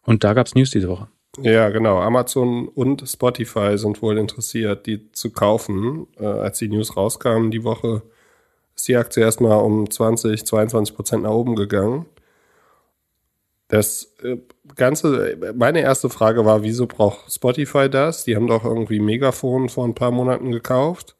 [0.03, 1.07] Und da gab es News diese Woche.
[1.41, 1.99] Ja, genau.
[1.99, 6.07] Amazon und Spotify sind wohl interessiert, die zu kaufen.
[6.17, 8.03] Äh, als die News rauskamen die Woche,
[8.75, 12.05] ist die Aktie erstmal um 20, 22 Prozent nach oben gegangen.
[13.67, 14.37] Das äh,
[14.75, 18.23] Ganze, meine erste Frage war, wieso braucht Spotify das?
[18.23, 21.14] Die haben doch irgendwie Megafon vor ein paar Monaten gekauft.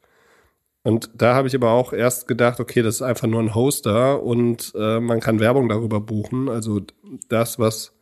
[0.86, 4.22] Und da habe ich aber auch erst gedacht, okay, das ist einfach nur ein Hoster
[4.22, 6.48] und äh, man kann Werbung darüber buchen.
[6.48, 6.80] Also
[7.28, 7.92] das, was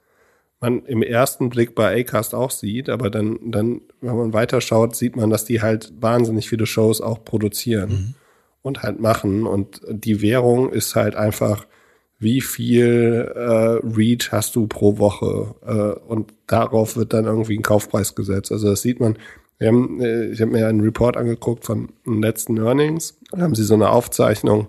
[0.61, 5.17] man im ersten Blick bei Acast auch sieht, aber dann, dann, wenn man weiterschaut, sieht
[5.17, 8.15] man, dass die halt wahnsinnig viele Shows auch produzieren mhm.
[8.61, 9.47] und halt machen.
[9.47, 11.67] Und die Währung ist halt einfach,
[12.19, 15.55] wie viel äh, Reach hast du pro Woche?
[15.65, 18.53] Äh, und darauf wird dann irgendwie ein Kaufpreis gesetzt.
[18.53, 19.17] Also das sieht man,
[19.59, 23.19] wir haben, äh, ich habe mir einen Report angeguckt von den letzten Earnings.
[23.31, 24.69] Da haben sie so eine Aufzeichnung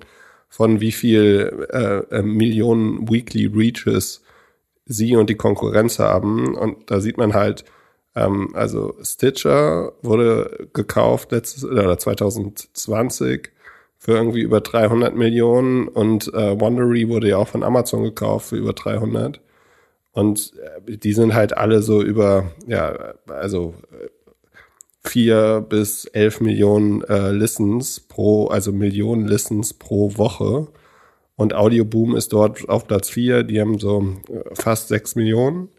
[0.50, 4.22] von wie viel äh, äh, Millionen Weekly Reaches
[4.86, 6.56] sie und die Konkurrenz haben.
[6.56, 7.66] Und da sieht man halt,
[8.16, 13.52] Ähm, also Stitcher wurde gekauft letztes oder 2020
[13.98, 18.56] für irgendwie über 300 Millionen und äh, Wondery wurde ja auch von Amazon gekauft für
[18.58, 19.42] über 300.
[20.14, 20.54] Und
[20.88, 24.08] äh, die sind halt alle so über, ja, also äh,
[25.08, 30.68] vier bis elf Millionen äh, Listens pro, also Millionen Listens pro Woche.
[31.36, 33.44] Und Audioboom ist dort auf Platz vier.
[33.44, 35.70] Die haben so äh, fast sechs Millionen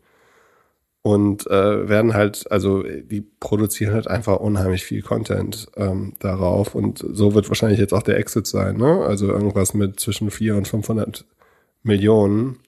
[1.06, 6.98] und äh, werden halt, also die produzieren halt einfach unheimlich viel Content ähm, darauf und
[6.98, 9.04] so wird wahrscheinlich jetzt auch der Exit sein, ne?
[9.06, 11.24] Also irgendwas mit zwischen 400 und 500
[11.84, 12.58] Millionen,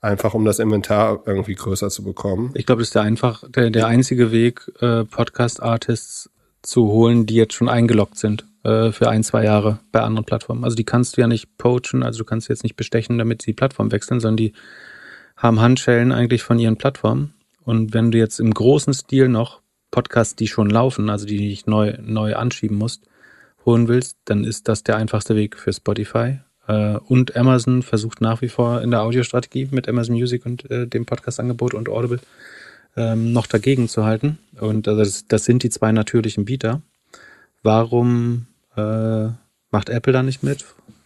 [0.00, 2.52] einfach um das Inventar irgendwie größer zu bekommen.
[2.54, 6.30] Ich glaube, das ist der einfach der, der einzige Weg, äh, Podcast-Artists
[6.62, 10.64] zu holen, die jetzt schon eingeloggt sind äh, für ein, zwei Jahre bei anderen Plattformen.
[10.64, 13.52] Also die kannst du ja nicht poachen, also du kannst jetzt nicht bestechen, damit sie
[13.52, 14.52] die Plattform wechseln, sondern die
[15.36, 19.60] haben Handschellen eigentlich von ihren Plattformen und wenn du jetzt im großen Stil noch
[19.90, 23.04] Podcasts, die schon laufen, also die nicht neu, neu anschieben musst,
[23.64, 26.40] holen willst, dann ist das der einfachste Weg für Spotify.
[26.70, 30.86] Äh, und Amazon versucht nach wie vor in der Audiostrategie mit Amazon Music und äh,
[30.86, 32.20] dem Podcast-Angebot und Audible
[32.96, 34.38] ähm, noch dagegen zu halten.
[34.60, 36.80] Und also das, das sind die zwei natürlichen Bieter.
[37.62, 39.28] Warum äh,
[39.70, 40.64] macht Apple da nicht mit,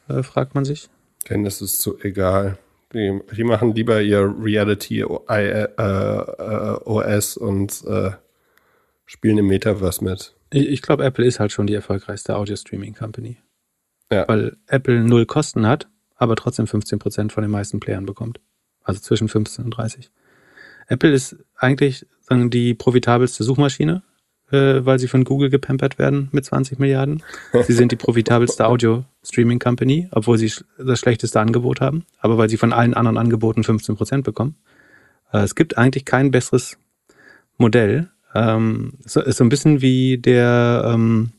[0.08, 0.88] äh, fragt man sich.
[1.30, 2.58] Denn es ist zu egal.
[2.92, 8.10] Die, die machen lieber ihr Reality äh, äh, OS und äh,
[9.06, 10.34] spielen im Metaverse mit.
[10.50, 13.38] Ich, ich glaube, Apple ist halt schon die erfolgreichste Audio-Streaming-Company.
[14.14, 14.28] Ja.
[14.28, 18.40] Weil Apple null Kosten hat, aber trotzdem 15% von den meisten Playern bekommt.
[18.82, 20.10] Also zwischen 15 und 30.
[20.88, 24.02] Apple ist eigentlich sagen, die profitabelste Suchmaschine
[24.50, 27.22] äh, weil sie von Google gepampert werden mit 20 Milliarden.
[27.66, 32.72] Sie sind die profitabelste Audio-Streaming-Company, obwohl sie das schlechteste Angebot haben, aber weil sie von
[32.72, 34.56] allen anderen Angeboten 15 Prozent bekommen.
[35.32, 36.76] Äh, es gibt eigentlich kein besseres
[37.56, 38.10] Modell.
[38.34, 41.32] Ähm, so, ist so ein bisschen wie der ähm,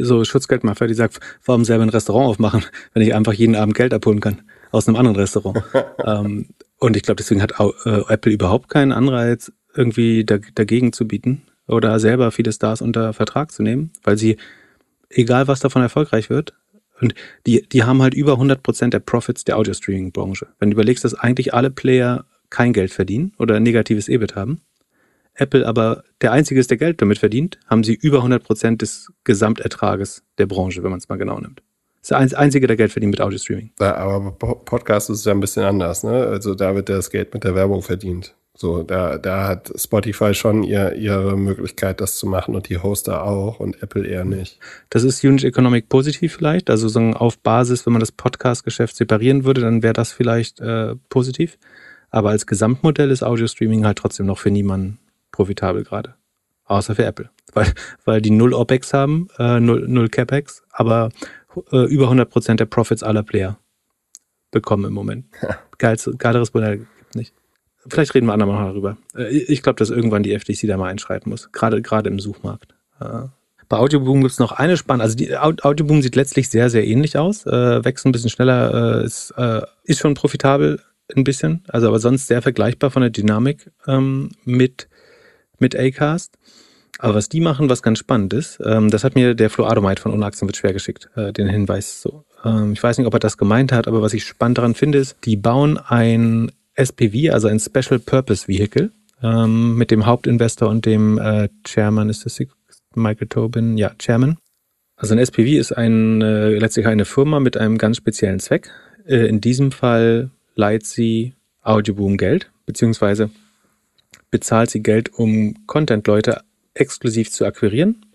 [0.00, 3.94] so Schutzgeldmafia, die sagt, warum selber ein Restaurant aufmachen, wenn ich einfach jeden Abend Geld
[3.94, 5.62] abholen kann aus einem anderen Restaurant.
[6.04, 6.46] ähm,
[6.78, 12.00] und ich glaube, deswegen hat äh, Apple überhaupt keinen Anreiz, irgendwie dagegen zu bieten oder
[12.00, 14.36] selber viele Stars unter Vertrag zu nehmen, weil sie,
[15.08, 16.54] egal was davon erfolgreich wird,
[17.00, 17.14] und
[17.46, 20.48] die, die haben halt über 100 Prozent der Profits der Audio-Streaming-Branche.
[20.58, 24.60] Wenn du überlegst, dass eigentlich alle Player kein Geld verdienen oder negatives EBIT haben,
[25.34, 29.12] Apple aber der einzige ist, der Geld damit verdient, haben sie über 100 Prozent des
[29.24, 31.62] Gesamtertrages der Branche, wenn man es mal genau nimmt.
[32.02, 33.72] Das ist der einzige, der Geld verdient mit Audio-Streaming.
[33.78, 36.26] Ja, aber Podcast ist ja ein bisschen anders, ne?
[36.26, 38.34] Also da wird das Geld mit der Werbung verdient.
[38.54, 43.24] So, da, da hat Spotify schon ihr, ihre Möglichkeit, das zu machen und die Hoster
[43.24, 44.58] auch und Apple eher nicht.
[44.90, 46.68] Das ist Unit Economic positiv vielleicht.
[46.68, 50.94] Also so auf Basis, wenn man das Podcast-Geschäft separieren würde, dann wäre das vielleicht äh,
[51.08, 51.58] positiv.
[52.10, 54.98] Aber als Gesamtmodell ist Audio-Streaming halt trotzdem noch für niemanden
[55.40, 56.14] profitabel gerade.
[56.66, 57.30] Außer für Apple.
[57.54, 57.72] Weil,
[58.04, 61.08] weil die null OPEX haben, äh, null, null CapEx, aber
[61.72, 63.58] äh, über 100 Prozent der Profits aller Player
[64.50, 65.26] bekommen im Moment.
[65.78, 67.34] Geilst, geileres Modell gibt nicht.
[67.88, 68.98] Vielleicht reden wir andermal darüber.
[69.16, 72.74] Äh, ich glaube, dass irgendwann die FTC da mal einschreiten muss, gerade gerade im Suchmarkt.
[73.00, 73.28] Äh,
[73.70, 77.16] bei Audioboom gibt es noch eine spannende, also die Audioboom sieht letztlich sehr, sehr ähnlich
[77.16, 80.80] aus, äh, wächst ein bisschen schneller, äh, ist, äh, ist schon profitabel
[81.16, 84.88] ein bisschen, also aber sonst sehr vergleichbar von der Dynamik ähm, mit,
[85.60, 86.36] mit Acast.
[86.98, 90.02] Aber was die machen, was ganz spannend ist, ähm, das hat mir der Flo Adomite
[90.02, 92.24] von Unaxen wird schwer geschickt, äh, den Hinweis so.
[92.44, 94.98] Ähm, ich weiß nicht, ob er das gemeint hat, aber was ich spannend daran finde,
[94.98, 98.90] ist, die bauen ein SPV, also ein Special Purpose Vehicle,
[99.22, 102.38] ähm, mit dem Hauptinvestor und dem äh, Chairman, ist das
[102.94, 103.76] Michael Tobin?
[103.76, 104.38] Ja, Chairman.
[104.96, 108.70] Also ein SPV ist ein, äh, letztlich eine Firma mit einem ganz speziellen Zweck.
[109.06, 113.30] Äh, in diesem Fall leiht sie Audioboom Geld, beziehungsweise
[114.30, 116.42] bezahlt sie Geld, um Content-Leute
[116.74, 118.06] exklusiv zu akquirieren.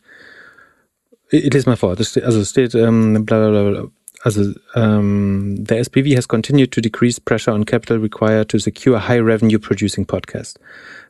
[1.30, 1.96] Ich, lese mal vor.
[1.96, 3.92] Das steht, also es steht ähm, bla bla bla
[4.26, 9.20] also um, the SPV has continued to decrease pressure on capital required to secure high
[9.20, 10.58] revenue producing podcast.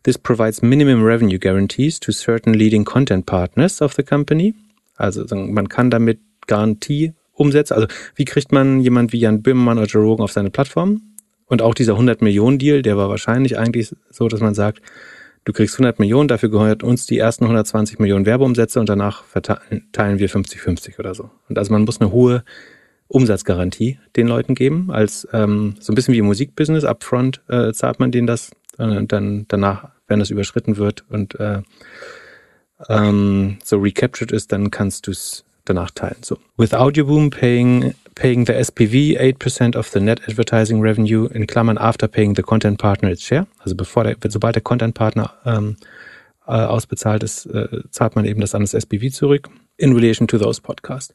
[0.03, 4.53] This provides minimum revenue guarantees to certain leading content partners of the company.
[4.97, 7.75] Also man kann damit Garantie umsetzen.
[7.75, 11.01] Also wie kriegt man jemand wie Jan Böhmermann oder Joe Rogan auf seine Plattform?
[11.47, 14.81] Und auch dieser 100 Millionen Deal, der war wahrscheinlich eigentlich so, dass man sagt,
[15.43, 20.19] du kriegst 100 Millionen, dafür gehört uns die ersten 120 Millionen Werbeumsätze und danach verteilen
[20.19, 21.29] wir 50-50 oder so.
[21.47, 22.43] Und also man muss eine hohe
[23.07, 26.83] Umsatzgarantie den Leuten geben, als ähm, so ein bisschen wie im Musikbusiness.
[26.83, 31.61] Upfront äh, zahlt man denen das, äh, dann danach, wenn das überschritten wird und äh,
[32.89, 36.17] ähm, so recaptured ist, dann kannst du es danach teilen.
[36.21, 36.37] So.
[36.57, 42.07] With Audioboom paying paying the SPV 8% of the net advertising revenue in Klammern after
[42.07, 43.45] paying the content partner its share.
[43.59, 45.75] Also bevor der, sobald der Content Partner ähm,
[46.47, 50.37] äh, ausbezahlt ist, äh, zahlt man eben das an das SPV zurück in relation to
[50.37, 51.13] those podcasts.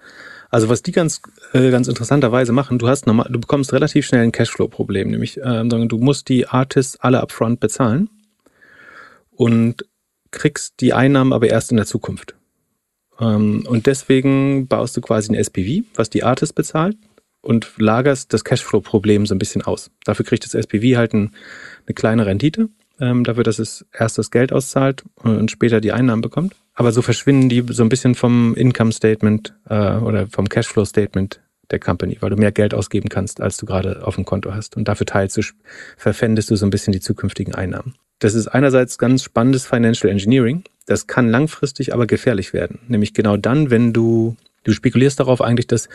[0.50, 4.22] Also was die ganz, äh, ganz interessanterweise machen, du hast normal, du bekommst relativ schnell
[4.22, 8.10] ein Cashflow-Problem, nämlich äh, du musst die Artists alle upfront bezahlen
[9.30, 9.86] und
[10.30, 12.34] kriegst die Einnahmen aber erst in der Zukunft.
[13.20, 16.96] Ähm, und deswegen baust du quasi ein SPV, was die Artists bezahlt
[17.42, 19.90] und lagerst das Cashflow-Problem so ein bisschen aus.
[20.04, 21.34] Dafür kriegt das SPV halt ein,
[21.86, 22.68] eine kleine Rendite,
[23.00, 26.54] ähm, dafür, dass es erst das Geld auszahlt und später die Einnahmen bekommt.
[26.74, 31.40] Aber so verschwinden die so ein bisschen vom Income Statement äh, oder vom Cashflow Statement
[31.70, 34.76] der Company, weil du mehr Geld ausgeben kannst, als du gerade auf dem Konto hast.
[34.76, 35.42] Und dafür teilst du,
[35.96, 37.94] verpfändest du so ein bisschen die zukünftigen Einnahmen.
[38.18, 40.64] Das ist einerseits ganz spannendes Financial Engineering.
[40.86, 42.80] Das kann langfristig aber gefährlich werden.
[42.88, 45.88] Nämlich genau dann, wenn du, du spekulierst darauf eigentlich, dass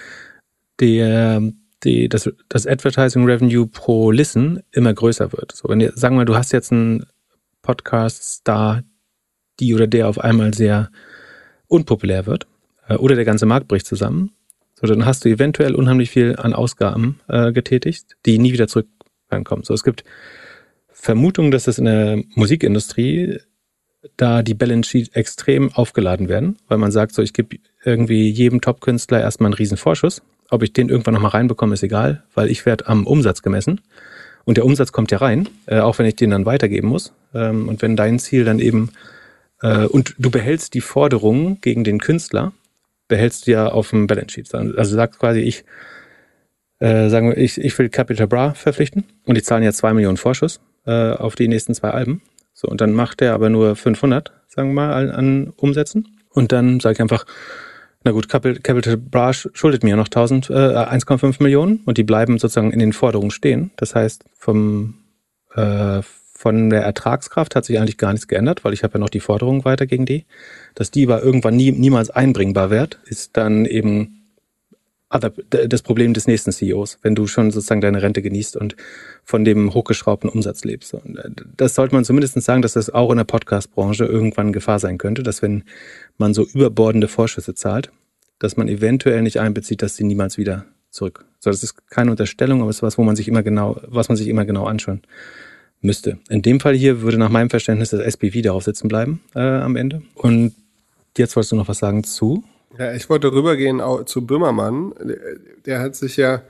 [0.80, 1.42] der,
[1.84, 5.52] die, das, das Advertising Revenue pro Listen immer größer wird.
[5.52, 7.06] So, wenn ihr, sagen wir mal, du hast jetzt einen
[7.62, 8.84] Podcast-Star,
[9.60, 10.90] die oder der auf einmal sehr
[11.68, 12.48] unpopulär wird,
[12.88, 14.32] äh, oder der ganze Markt bricht zusammen,
[14.76, 18.88] so, dann hast du eventuell unheimlich viel an Ausgaben äh, getätigt, die nie wieder zurück.
[19.64, 20.04] So, es gibt
[20.92, 23.40] Vermutungen, dass es in der Musikindustrie
[24.18, 28.62] da die Balance Sheet extrem aufgeladen werden, weil man sagt, so ich gebe irgendwie jedem
[28.62, 30.22] Top-Künstler erstmal einen riesen Vorschuss.
[30.50, 33.82] Ob ich den irgendwann nochmal reinbekomme, ist egal, weil ich werde am Umsatz gemessen.
[34.46, 37.14] Und der Umsatz kommt ja rein, äh, auch wenn ich den dann weitergeben muss.
[37.34, 38.92] Ähm, und wenn dein Ziel dann eben,
[39.62, 42.54] äh, und du behältst die Forderungen gegen den Künstler,
[43.08, 44.54] behältst du ja auf dem Balance Sheet.
[44.54, 45.64] Also sagst quasi, ich,
[46.80, 50.18] äh, sagen wir, ich, ich will Capital Bra verpflichten und die zahlen ja zwei Millionen
[50.18, 52.22] Vorschuss äh, auf die nächsten zwei Alben.
[52.54, 56.08] So, und dann macht er aber nur 500, sagen wir mal, an, an Umsätzen.
[56.30, 57.26] Und dann sage ich einfach,
[58.04, 62.38] na gut, Capital, Capital Bra schuldet mir noch 1000, äh, 1,5 Millionen und die bleiben
[62.38, 63.72] sozusagen in den Forderungen stehen.
[63.78, 64.96] Das heißt, vom,
[65.56, 66.02] äh,
[66.46, 69.20] von der Ertragskraft hat sich eigentlich gar nichts geändert, weil ich habe ja noch die
[69.20, 70.26] Forderungen weiter gegen die.
[70.76, 74.28] Dass die aber irgendwann nie, niemals einbringbar wird, ist dann eben
[75.10, 78.76] das Problem des nächsten CEOs, wenn du schon sozusagen deine Rente genießt und
[79.24, 80.94] von dem hochgeschraubten Umsatz lebst.
[80.94, 81.18] Und
[81.58, 85.24] das sollte man zumindest sagen, dass das auch in der Podcast-Branche irgendwann Gefahr sein könnte,
[85.24, 85.64] dass wenn
[86.20, 87.90] man so überbordende Vorschüsse zahlt,
[88.38, 91.26] dass man eventuell nicht einbezieht, dass sie niemals wieder zurück.
[91.40, 94.10] So, das ist keine Unterstellung, aber es ist was, wo man sich immer genau, was
[94.10, 95.02] man sich immer genau anschauen
[95.82, 96.18] müsste.
[96.30, 99.76] In dem Fall hier würde nach meinem Verständnis das SPV darauf sitzen bleiben äh, am
[99.76, 100.02] Ende.
[100.16, 100.54] Und
[101.18, 102.44] jetzt wolltest du noch was sagen zu?
[102.78, 104.94] Ja, ich wollte rübergehen zu Böhmermann.
[105.66, 106.42] Der hat sich ja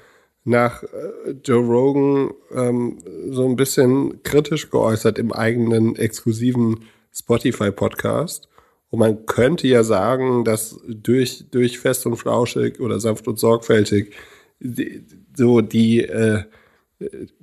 [0.44, 8.48] nach äh, Joe Rogan ähm, so ein bisschen kritisch geäußert im eigenen exklusiven Spotify-Podcast.
[8.90, 14.14] Und man könnte ja sagen, dass durch, durch fest und flauschig oder sanft und sorgfältig
[14.60, 15.04] die,
[15.36, 16.44] so die äh,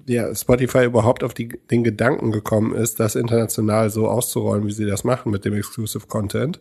[0.06, 4.86] ja, Spotify überhaupt auf die, den Gedanken gekommen ist, das international so auszurollen, wie sie
[4.86, 6.60] das machen mit dem Exclusive Content.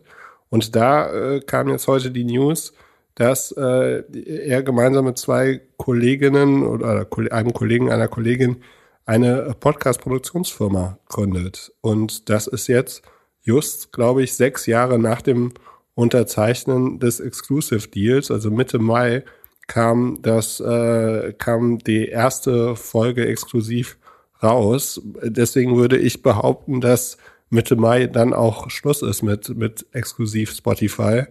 [0.50, 2.72] Und da äh, kam jetzt heute die News,
[3.14, 8.62] dass äh, er gemeinsam mit zwei Kolleginnen oder einem Kollegen, einer Kollegin
[9.04, 11.72] eine Podcast-Produktionsfirma gründet.
[11.80, 13.02] Und das ist jetzt
[13.42, 15.52] just, glaube ich, sechs Jahre nach dem
[15.94, 19.24] Unterzeichnen des Exclusive Deals, also Mitte Mai,
[19.66, 23.98] kam das, äh, kam die erste Folge exklusiv
[24.42, 25.00] raus.
[25.22, 27.16] Deswegen würde ich behaupten, dass
[27.50, 31.24] Mitte Mai dann auch Schluss ist mit, mit exklusiv Spotify.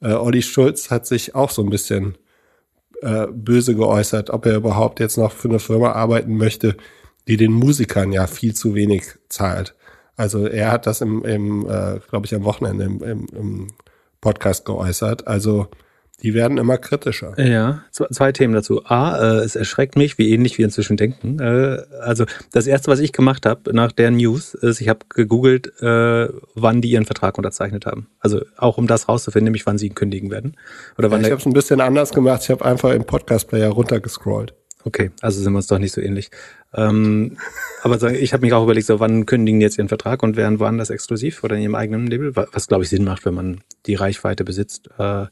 [0.00, 2.16] Äh, Olli Schulz hat sich auch so ein bisschen
[3.02, 6.76] äh, böse geäußert, ob er überhaupt jetzt noch für eine Firma arbeiten möchte,
[7.26, 9.74] die den Musikern ja viel zu wenig zahlt.
[10.16, 13.72] Also er hat das im, im äh, glaube ich, am Wochenende im, im, im
[14.20, 15.26] Podcast geäußert.
[15.26, 15.68] Also
[16.22, 17.38] die werden immer kritischer.
[17.38, 18.86] Ja, zwei Themen dazu.
[18.86, 21.38] A, äh, es erschreckt mich, wie ähnlich wir inzwischen denken.
[21.40, 25.72] Äh, also das Erste, was ich gemacht habe nach der News, ist, ich habe gegoogelt,
[25.82, 28.06] äh, wann die ihren Vertrag unterzeichnet haben.
[28.20, 30.56] Also auch um das rauszufinden, nämlich wann sie ihn kündigen werden.
[30.96, 32.42] Oder wann ja, ich habe es ein bisschen anders gemacht.
[32.44, 34.54] Ich habe einfach im Podcast-Player runtergescrollt.
[34.86, 36.30] Okay, also sind wir uns doch nicht so ähnlich.
[36.74, 37.38] Ähm,
[37.82, 40.60] aber ich habe mich auch überlegt, so wann kündigen die jetzt ihren Vertrag und werden
[40.60, 43.94] woanders exklusiv oder in ihrem eigenen Label, was glaube ich Sinn macht, wenn man die
[43.94, 44.90] Reichweite besitzt.
[44.98, 45.26] Äh,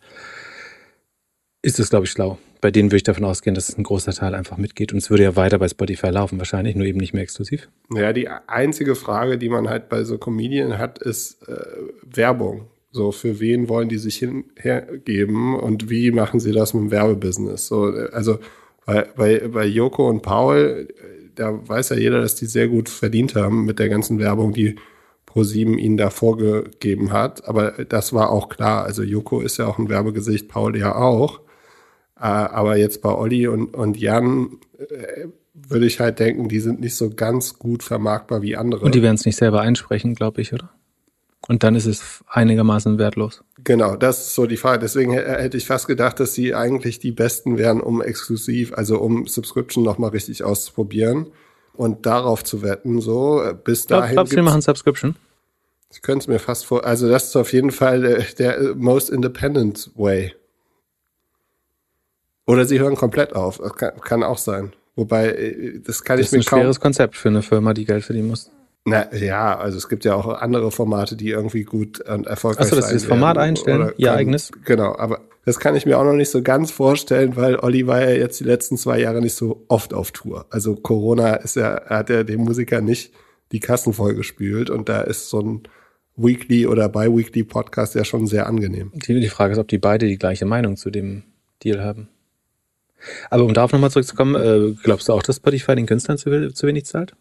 [1.63, 2.39] ist es, glaube ich, schlau.
[2.61, 5.23] Bei denen würde ich davon ausgehen, dass ein großer Teil einfach mitgeht und es würde
[5.25, 7.69] ja weiter bei Spotify laufen, wahrscheinlich, nur eben nicht mehr exklusiv.
[7.93, 11.57] Ja, die einzige Frage, die man halt bei so Comedien hat, ist äh,
[12.03, 12.67] Werbung.
[12.93, 14.25] So, für wen wollen die sich
[14.57, 17.67] hergeben und wie machen sie das mit dem Werbebusiness?
[17.67, 18.39] So, also
[18.85, 20.89] bei, bei, bei Joko und Paul,
[21.35, 24.77] da weiß ja jeder, dass die sehr gut verdient haben mit der ganzen Werbung, die
[25.27, 27.49] ProSieben ihnen da vorgegeben hat.
[27.49, 28.85] Aber das war auch klar.
[28.85, 31.41] Also Joko ist ja auch ein Werbegesicht, Paul ja auch.
[32.23, 36.81] Äh, aber jetzt bei Olli und, und Jan äh, würde ich halt denken, die sind
[36.81, 38.85] nicht so ganz gut vermarktbar wie andere.
[38.85, 40.71] Und die werden es nicht selber einsprechen, glaube ich, oder?
[41.49, 43.43] Und dann ist es einigermaßen wertlos.
[43.65, 44.79] Genau, das ist so die Frage.
[44.79, 49.27] Deswegen hätte ich fast gedacht, dass sie eigentlich die besten wären, um exklusiv, also um
[49.27, 51.27] Subscription nochmal richtig auszuprobieren
[51.73, 53.01] und darauf zu wetten.
[53.01, 54.15] So, bis dahin.
[54.15, 55.17] Glaubst du, wir machen Subscription?
[55.93, 56.85] Ich könnte es mir fast vor.
[56.85, 60.33] Also, das ist auf jeden Fall der, der most independent way.
[62.47, 63.59] Oder sie hören komplett auf.
[63.59, 64.73] Das kann, kann auch sein.
[64.95, 66.41] Wobei, äh, das kann das ich mir kaum.
[66.41, 68.51] Das ist ein schweres Konzept für eine Firma, die Geld verdienen muss.
[68.85, 72.79] Na ja, also es gibt ja auch andere Formate, die irgendwie gut und erfolgreich sind.
[72.79, 74.51] Achso, dass sie das Format einstellen, ihr können, eigenes?
[74.65, 78.01] Genau, aber das kann ich mir auch noch nicht so ganz vorstellen, weil Olli war
[78.01, 80.47] ja jetzt die letzten zwei Jahre nicht so oft auf Tour.
[80.51, 83.13] Also Corona ist ja, hat ja dem Musiker nicht
[83.53, 85.63] die Kassen vollgespült und da ist so ein
[86.17, 88.91] Weekly oder Bi-Weekly Podcast ja schon sehr angenehm.
[88.95, 91.23] Die, die Frage ist, ob die beide die gleiche Meinung zu dem
[91.63, 92.09] Deal haben.
[93.31, 96.67] Aber um darauf nochmal zurückzukommen, äh, glaubst du auch, dass Spotify den Künstlern zu, zu
[96.67, 97.15] wenig zahlt?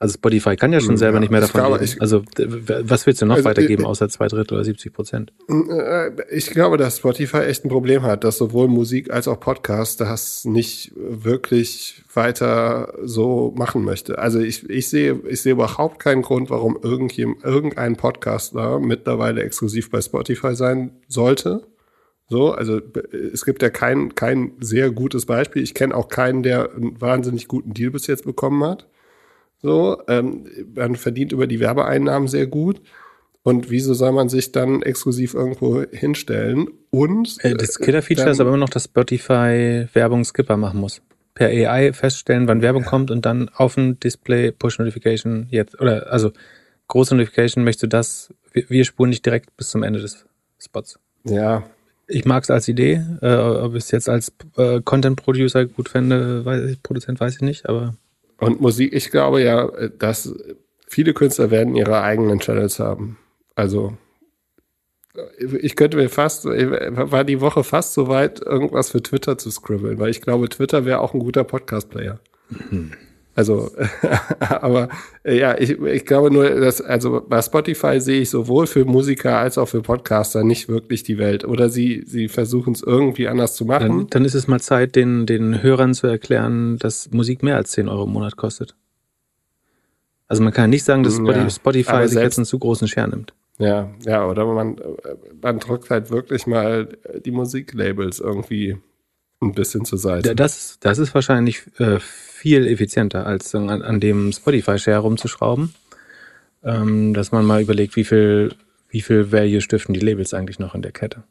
[0.00, 3.20] Also Spotify kann ja schon selber ja, nicht mehr davon glaube, ich, Also was willst
[3.20, 5.32] du noch also, weitergeben, außer zwei Drittel oder 70 Prozent?
[5.46, 10.00] Äh, ich glaube, dass Spotify echt ein Problem hat, dass sowohl Musik als auch Podcast
[10.00, 14.18] das nicht wirklich weiter so machen möchte.
[14.18, 19.90] Also ich, ich sehe ich sehe überhaupt keinen Grund, warum irgendjemand, irgendein Podcaster mittlerweile exklusiv
[19.90, 21.66] bei Spotify sein sollte.
[22.30, 22.80] So, also
[23.32, 25.64] es gibt ja kein, kein sehr gutes Beispiel.
[25.64, 28.86] Ich kenne auch keinen, der einen wahnsinnig guten Deal bis jetzt bekommen hat.
[29.60, 32.80] So, ähm, man verdient über die Werbeeinnahmen sehr gut.
[33.42, 36.68] Und wieso soll man sich dann exklusiv irgendwo hinstellen?
[36.90, 41.02] Und äh, das Killer-Feature ist aber immer noch, dass Spotify Werbung Skipper machen muss.
[41.34, 42.88] Per AI feststellen, wann Werbung ja.
[42.88, 46.30] kommt und dann auf dem Display Push Notification jetzt oder also
[46.86, 50.26] große Notification möchtest du das, wir spulen nicht direkt bis zum Ende des
[50.58, 51.00] Spots.
[51.24, 51.64] Ja.
[52.10, 55.88] Ich mag es als Idee, äh, ob ich es jetzt als äh, Content Producer gut
[55.88, 57.94] fände, weiß ich, Produzent weiß ich nicht, aber
[58.38, 60.34] und Musik, ich glaube ja, dass
[60.86, 63.18] viele Künstler werden ihre eigenen Channels haben.
[63.54, 63.96] Also
[65.38, 69.98] ich könnte mir fast, war die Woche fast so weit, irgendwas für Twitter zu scribbeln,
[69.98, 72.20] weil ich glaube, Twitter wäre auch ein guter Podcast-Player.
[72.48, 72.92] Mhm.
[73.34, 73.70] Also,
[74.40, 74.88] aber
[75.24, 79.56] ja, ich, ich glaube nur, dass, also bei Spotify sehe ich sowohl für Musiker als
[79.56, 81.44] auch für Podcaster nicht wirklich die Welt.
[81.44, 83.88] Oder sie, sie versuchen es irgendwie anders zu machen.
[83.88, 87.70] Dann, dann ist es mal Zeit, den, den Hörern zu erklären, dass Musik mehr als
[87.72, 88.74] 10 Euro im Monat kostet.
[90.26, 93.34] Also man kann nicht sagen, dass ja, Spotify sich jetzt einen zu großen Share nimmt.
[93.58, 94.76] Ja, ja, oder man,
[95.42, 98.78] man drückt halt wirklich mal die Musiklabels irgendwie
[99.40, 100.34] ein bisschen zur Seite.
[100.34, 101.98] Das, das ist wahrscheinlich äh,
[102.40, 105.74] viel effizienter, als an, an dem Spotify-Share rumzuschrauben.
[106.62, 108.54] Ähm, dass man mal überlegt, wie viel,
[108.88, 111.22] wie viel Value stiften die Labels eigentlich noch in der Kette.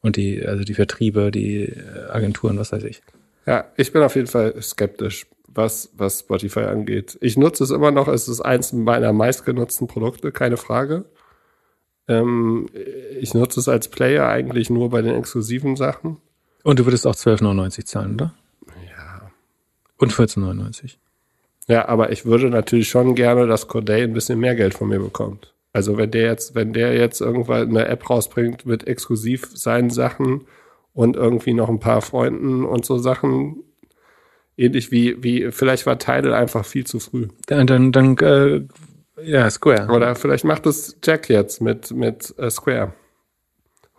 [0.00, 3.02] Und die, also die Vertriebe, die äh, Agenturen, was weiß ich.
[3.46, 7.16] Ja, ich bin auf jeden Fall skeptisch, was, was Spotify angeht.
[7.20, 11.04] Ich nutze es immer noch, es ist eins meiner meistgenutzten Produkte, keine Frage.
[12.08, 12.68] Ähm,
[13.20, 16.16] ich nutze es als Player eigentlich nur bei den exklusiven Sachen.
[16.62, 18.34] Und du würdest auch 12,99 zahlen, oder?
[20.00, 20.96] Und 14,99.
[21.68, 24.98] Ja, aber ich würde natürlich schon gerne, dass Corday ein bisschen mehr Geld von mir
[24.98, 25.54] bekommt.
[25.72, 30.46] Also wenn der jetzt, wenn der jetzt irgendwann eine App rausbringt mit exklusiv seinen Sachen
[30.94, 33.62] und irgendwie noch ein paar Freunden und so Sachen,
[34.56, 37.28] ähnlich wie, wie vielleicht war Tidal einfach viel zu früh.
[37.46, 38.62] Dann, dann, dann äh,
[39.22, 39.92] ja, Square.
[39.92, 42.94] Oder vielleicht macht es Jack jetzt mit, mit äh, Square.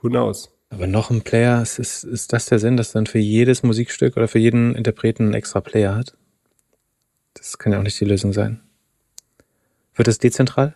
[0.02, 0.51] Who knows?
[0.72, 4.16] Aber noch ein Player, ist, ist, ist das der Sinn, dass dann für jedes Musikstück
[4.16, 6.16] oder für jeden Interpreten einen extra Player hat?
[7.34, 8.62] Das kann ja auch nicht die Lösung sein.
[9.96, 10.76] Wird das dezentral?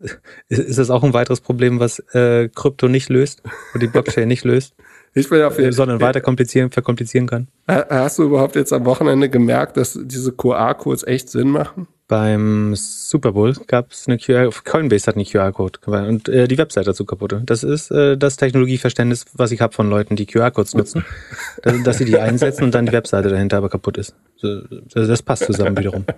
[0.48, 3.42] Ist das auch ein weiteres Problem, was äh, Krypto nicht löst
[3.74, 4.74] und die Blockchain nicht löst?
[5.12, 7.48] Ich bin auf jeden sondern weiter komplizieren, verkomplizieren kann.
[7.66, 11.88] Hast du überhaupt jetzt am Wochenende gemerkt, dass diese QR-Codes echt Sinn machen?
[12.06, 16.86] Beim Super Bowl gab es eine QR, Coinbase hat einen QR-Code und äh, die Website
[16.86, 17.36] dazu kaputt.
[17.44, 21.04] Das ist äh, das Technologieverständnis, was ich habe von Leuten, die QR-Codes nutzen,
[21.62, 24.14] dass, dass, sie die einsetzen und dann die Webseite dahinter aber kaputt ist.
[24.42, 24.62] Das,
[25.06, 26.04] das passt zusammen wiederum.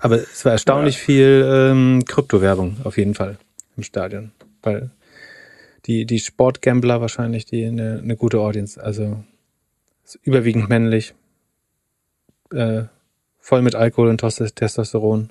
[0.00, 1.04] Aber es war erstaunlich ja.
[1.04, 3.36] viel ähm, Kryptowerbung auf jeden Fall
[3.76, 4.30] im Stadion,
[4.62, 4.90] weil
[5.88, 9.24] die die Sportgambler wahrscheinlich die eine, eine gute Audience, also
[10.22, 11.14] überwiegend männlich.
[12.52, 12.84] Äh,
[13.38, 15.30] voll mit Alkohol und Testosteron.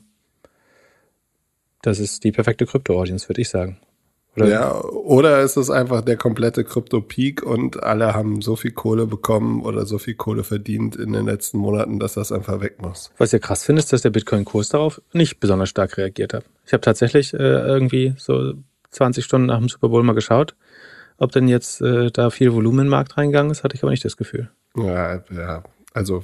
[1.84, 3.80] Das ist die perfekte Krypto-Audience, würde ich sagen.
[4.36, 4.50] Oder?
[4.50, 9.64] Ja, oder ist es einfach der komplette Krypto-Peak und alle haben so viel Kohle bekommen
[9.64, 13.12] oder so viel Kohle verdient in den letzten Monaten, dass das einfach weg muss.
[13.18, 16.46] Was ich krass finde, ist, dass der Bitcoin-Kurs darauf nicht besonders stark reagiert hat.
[16.66, 18.54] Ich habe tatsächlich äh, irgendwie so
[18.92, 20.56] 20 Stunden nach dem Super Bowl mal geschaut.
[21.18, 23.92] Ob denn jetzt äh, da viel Volumen in den Markt reingegangen ist, hatte ich aber
[23.92, 24.50] nicht das Gefühl.
[24.76, 25.64] Ja, ja.
[25.94, 26.24] Also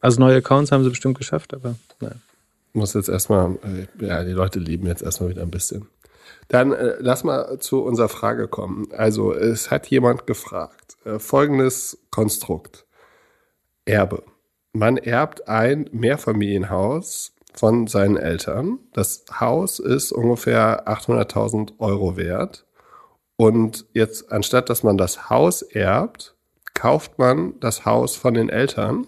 [0.00, 2.14] also neue Accounts haben sie bestimmt geschafft, aber naja.
[2.72, 5.86] muss jetzt erstmal, äh, ja, die Leute lieben jetzt erstmal wieder ein bisschen.
[6.48, 8.88] Dann äh, lass mal zu unserer Frage kommen.
[8.92, 10.96] Also, es hat jemand gefragt.
[11.04, 12.86] Äh, folgendes Konstrukt.
[13.84, 14.22] Erbe.
[14.72, 18.78] Man erbt ein Mehrfamilienhaus von seinen Eltern.
[18.92, 22.66] Das Haus ist ungefähr 800.000 Euro wert.
[23.36, 26.36] Und jetzt, anstatt dass man das Haus erbt,
[26.74, 29.06] kauft man das Haus von den Eltern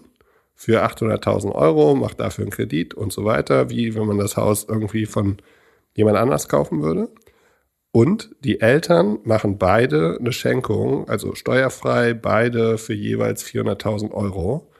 [0.55, 4.65] für 800.000 Euro, macht dafür einen Kredit und so weiter, wie wenn man das Haus
[4.67, 5.37] irgendwie von
[5.95, 7.09] jemand anders kaufen würde.
[7.91, 14.71] Und die Eltern machen beide eine Schenkung, also steuerfrei, beide für jeweils 400.000 Euro.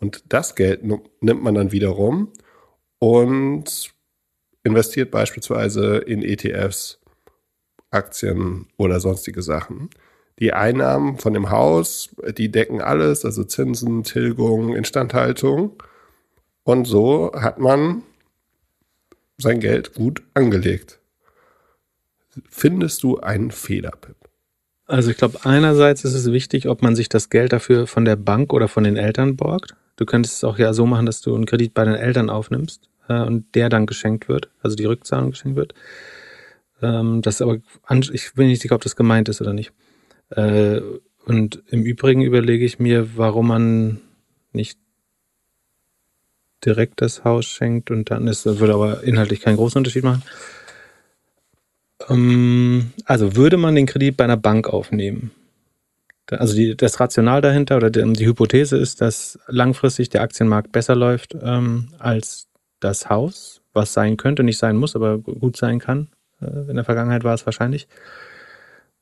[0.00, 2.32] Und das Geld nimmt man dann wiederum
[3.02, 3.92] und
[4.62, 7.00] investiert beispielsweise in ETFs,
[7.90, 9.90] Aktien oder sonstige Sachen.
[10.38, 15.82] Die Einnahmen von dem Haus, die decken alles, also Zinsen, Tilgung, Instandhaltung.
[16.62, 18.04] Und so hat man
[19.36, 21.00] sein Geld gut angelegt.
[22.48, 24.14] Findest du einen Fehler, Pip?
[24.86, 28.16] Also ich glaube, einerseits ist es wichtig, ob man sich das Geld dafür von der
[28.16, 29.74] Bank oder von den Eltern borgt.
[29.96, 32.91] Du könntest es auch ja so machen, dass du einen Kredit bei den Eltern aufnimmst
[33.20, 35.74] äh, und der dann geschenkt wird, also die Rückzahlung geschenkt wird.
[36.80, 37.58] Ähm, das aber,
[38.12, 39.72] ich bin nicht sicher, ob das gemeint ist oder nicht.
[40.30, 40.80] Äh,
[41.24, 44.00] und im Übrigen überlege ich mir, warum man
[44.52, 44.78] nicht
[46.64, 50.22] direkt das Haus schenkt und dann ist, würde aber inhaltlich keinen großen Unterschied machen.
[52.08, 55.30] Ähm, also würde man den Kredit bei einer Bank aufnehmen,
[56.30, 60.94] also die, das Rational dahinter oder die, die, Hypothese ist, dass langfristig der Aktienmarkt besser
[60.94, 62.48] läuft ähm, als
[62.84, 66.08] das Haus, was sein könnte, nicht sein muss, aber gut sein kann.
[66.40, 67.88] Äh, in der Vergangenheit war es wahrscheinlich.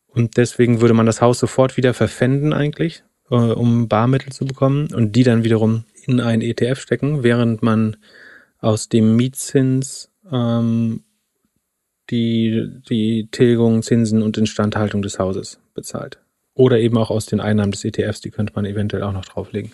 [0.08, 4.92] Und deswegen würde man das Haus sofort wieder verpfänden eigentlich, äh, um Barmittel zu bekommen
[4.92, 7.96] und die dann wiederum in ein ETF stecken, während man
[8.58, 11.04] aus dem Mietzins ähm,
[12.10, 16.18] die, die Tilgung, Zinsen und Instandhaltung des Hauses bezahlt.
[16.54, 19.72] Oder eben auch aus den Einnahmen des ETFs, die könnte man eventuell auch noch drauflegen.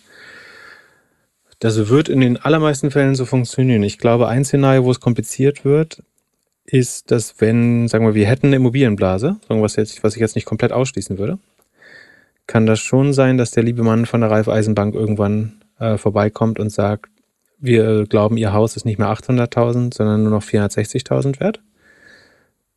[1.59, 3.83] Das wird in den allermeisten Fällen so funktionieren.
[3.83, 6.03] Ich glaube, ein Szenario, wo es kompliziert wird,
[6.67, 10.45] ist, dass wenn, sagen wir, wir hätten eine Immobilienblase, was, jetzt, was ich jetzt nicht
[10.45, 11.39] komplett ausschließen würde,
[12.47, 16.71] kann das schon sein, dass der liebe Mann von der Raiffeisenbank irgendwann äh, vorbeikommt und
[16.71, 17.11] sagt,
[17.59, 21.61] wir glauben, ihr Haus ist nicht mehr 800.000, sondern nur noch 460.000 wert.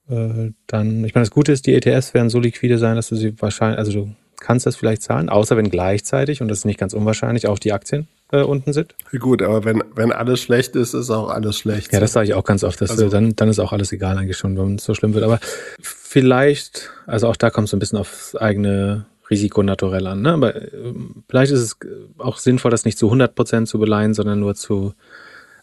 [0.09, 3.15] Äh, dann, ich meine, das Gute ist, die ETFs werden so liquide sein, dass du
[3.15, 6.79] sie wahrscheinlich, also du kannst das vielleicht zahlen, außer wenn gleichzeitig, und das ist nicht
[6.79, 8.95] ganz unwahrscheinlich, auch die Aktien äh, unten sind.
[9.17, 11.91] Gut, aber wenn, wenn alles schlecht ist, ist auch alles schlecht.
[11.91, 12.79] Ja, das sage ich auch ganz oft.
[12.79, 15.23] Dass, also, dann, dann ist auch alles egal eigentlich schon, wenn es so schlimm wird.
[15.23, 15.39] Aber
[15.81, 20.21] vielleicht, also auch da kommt es ein bisschen aufs eigene Risiko naturell an.
[20.21, 20.33] Ne?
[20.33, 20.93] Aber äh,
[21.27, 21.77] vielleicht ist es
[22.17, 24.93] auch sinnvoll, das nicht zu 100 Prozent zu beleihen, sondern nur zu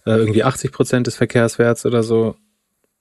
[0.05, 2.37] äh, irgendwie 80 Prozent des Verkehrswerts oder so.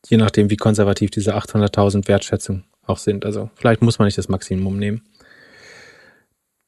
[0.08, 3.26] Je nachdem, wie konservativ diese 800.000 Wertschätzung auch sind.
[3.26, 5.02] Also vielleicht muss man nicht das Maximum nehmen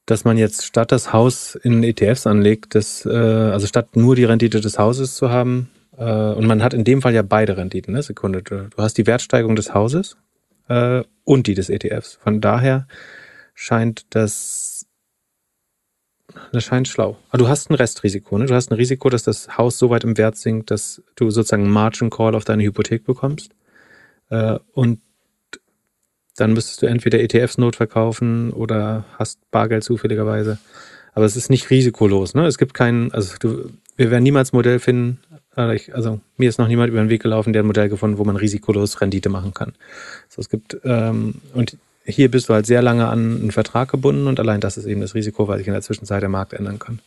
[0.08, 4.24] dass man jetzt statt das Haus in ETFs anlegt, das, äh, also statt nur die
[4.24, 7.93] Rendite des Hauses zu haben, äh, und man hat in dem Fall ja beide Renditen,
[7.93, 8.01] ne?
[8.01, 8.41] Sekunde.
[8.41, 10.18] Du, du hast die Wertsteigerung des Hauses
[10.70, 12.20] äh, und die des ETFs.
[12.22, 12.88] Von daher
[13.53, 14.86] scheint das,
[16.53, 17.18] das scheint schlau.
[17.30, 18.45] Aber du hast ein Restrisiko, ne?
[18.45, 21.70] Du hast ein Risiko, dass das Haus so weit im Wert sinkt, dass du sozusagen
[21.70, 23.51] Margin Call auf deine Hypothek bekommst.
[24.30, 25.01] Äh, und
[26.38, 30.59] dann müsstest du entweder ETFs notverkaufen oder hast Bargeld zufälligerweise.
[31.13, 32.35] Aber es ist nicht risikolos.
[32.35, 32.45] Ne?
[32.45, 35.19] Es gibt keinen, also du, wir werden niemals ein Modell finden,
[35.55, 38.35] also mir ist noch niemand über den Weg gelaufen, der ein Modell gefunden, wo man
[38.35, 39.73] risikolos Rendite machen kann.
[40.29, 44.27] Also es gibt, ähm, und hier bist du halt sehr lange an einen Vertrag gebunden
[44.27, 46.77] und allein das ist eben das Risiko, weil sich in der Zwischenzeit der Markt ändern
[46.77, 46.99] kann.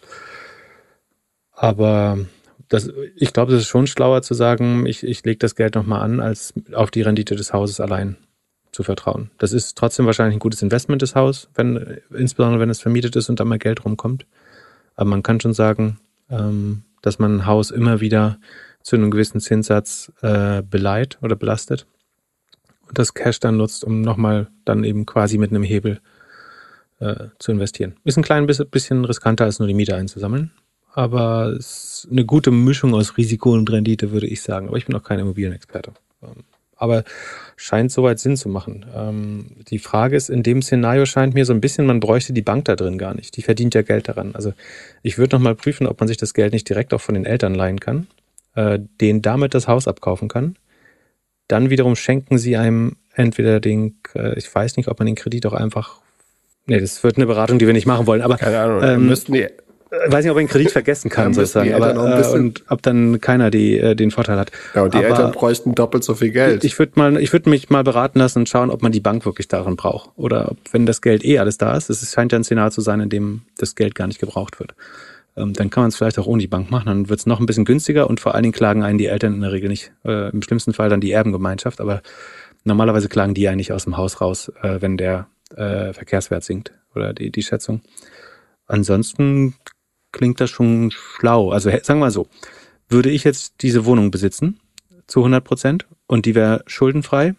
[1.53, 2.19] Aber
[2.69, 6.03] das, ich glaube, es ist schon schlauer zu sagen, ich, ich lege das Geld nochmal
[6.03, 8.17] an, als auf die Rendite des Hauses allein
[8.73, 9.31] zu vertrauen.
[9.39, 13.29] Das ist trotzdem wahrscheinlich ein gutes Investment, das Haus, wenn, insbesondere wenn es vermietet ist
[13.29, 14.27] und da mal Geld rumkommt.
[14.97, 15.99] Aber man kann schon sagen,
[16.31, 18.39] ähm, dass man ein Haus immer wieder
[18.83, 21.87] zu einem gewissen Zinssatz äh, beleiht oder belastet
[22.89, 26.01] und das Cash dann nutzt, um nochmal dann eben quasi mit einem Hebel
[26.99, 27.97] äh, zu investieren.
[28.05, 30.53] Ist ein klein bisschen riskanter, als nur die Miete einzusammeln,
[30.93, 34.69] aber es ist eine gute Mischung aus Risiko und Rendite, würde ich sagen.
[34.69, 35.93] Aber ich bin auch kein Immobilienexperte.
[36.81, 37.05] Aber
[37.57, 38.87] scheint soweit Sinn zu machen.
[38.97, 42.41] Ähm, die Frage ist, in dem Szenario scheint mir so ein bisschen, man bräuchte die
[42.41, 43.37] Bank da drin gar nicht.
[43.37, 44.35] Die verdient ja Geld daran.
[44.35, 44.55] Also
[45.03, 47.55] ich würde nochmal prüfen, ob man sich das Geld nicht direkt auch von den Eltern
[47.55, 48.07] leihen kann,
[48.55, 50.57] äh, denen damit das Haus abkaufen kann.
[51.49, 55.45] Dann wiederum schenken sie einem entweder den, äh, ich weiß nicht, ob man den Kredit
[55.45, 56.01] auch einfach,
[56.65, 59.35] nee, das wird eine Beratung, die wir nicht machen wollen, aber keine Ahnung, ähm, müssten
[59.35, 59.47] die
[59.91, 61.75] ich weiß nicht, ob er einen Kredit vergessen kann, sozusagen.
[61.75, 64.53] Aber, äh, und ob dann keiner die, äh, den Vorteil hat.
[64.75, 66.63] Ja, und die aber Eltern bräuchten doppelt so viel Geld.
[66.63, 69.25] Ich würde mal, ich würde mich mal beraten lassen und schauen, ob man die Bank
[69.25, 70.11] wirklich darin braucht.
[70.17, 72.83] Oder ob, wenn das Geld eh alles da ist, es scheint ja ein Szenario zu
[72.83, 74.75] sein, in dem das Geld gar nicht gebraucht wird.
[75.37, 76.87] Ähm, dann kann man es vielleicht auch ohne die Bank machen.
[76.87, 79.35] Dann wird es noch ein bisschen günstiger und vor allen Dingen klagen einen die Eltern
[79.35, 79.93] in der Regel nicht.
[80.05, 82.03] Äh, Im schlimmsten Fall dann die Erbengemeinschaft, aber
[82.63, 85.27] normalerweise klagen die eigentlich aus dem Haus raus, äh, wenn der
[85.57, 87.81] äh, Verkehrswert sinkt oder die, die Schätzung.
[88.67, 89.55] Ansonsten
[90.13, 91.51] klingt das schon schlau.
[91.51, 92.27] Also sagen wir mal so,
[92.89, 94.61] würde ich jetzt diese Wohnung besitzen
[95.07, 97.35] zu 100 Prozent und die wäre schuldenfrei,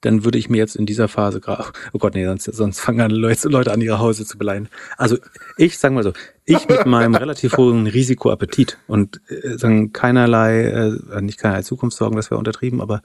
[0.00, 3.10] dann würde ich mir jetzt in dieser Phase gerade, oh Gott, nee, sonst, sonst fangen
[3.10, 4.68] Leute, Leute an, ihre Hause zu beleihen.
[4.96, 5.18] Also
[5.56, 6.12] ich, sagen wir so,
[6.44, 12.30] ich mit meinem relativ hohen Risikoappetit und äh, sagen keinerlei, äh, nicht keinerlei Zukunftssorgen, das
[12.30, 13.02] wäre untertrieben, aber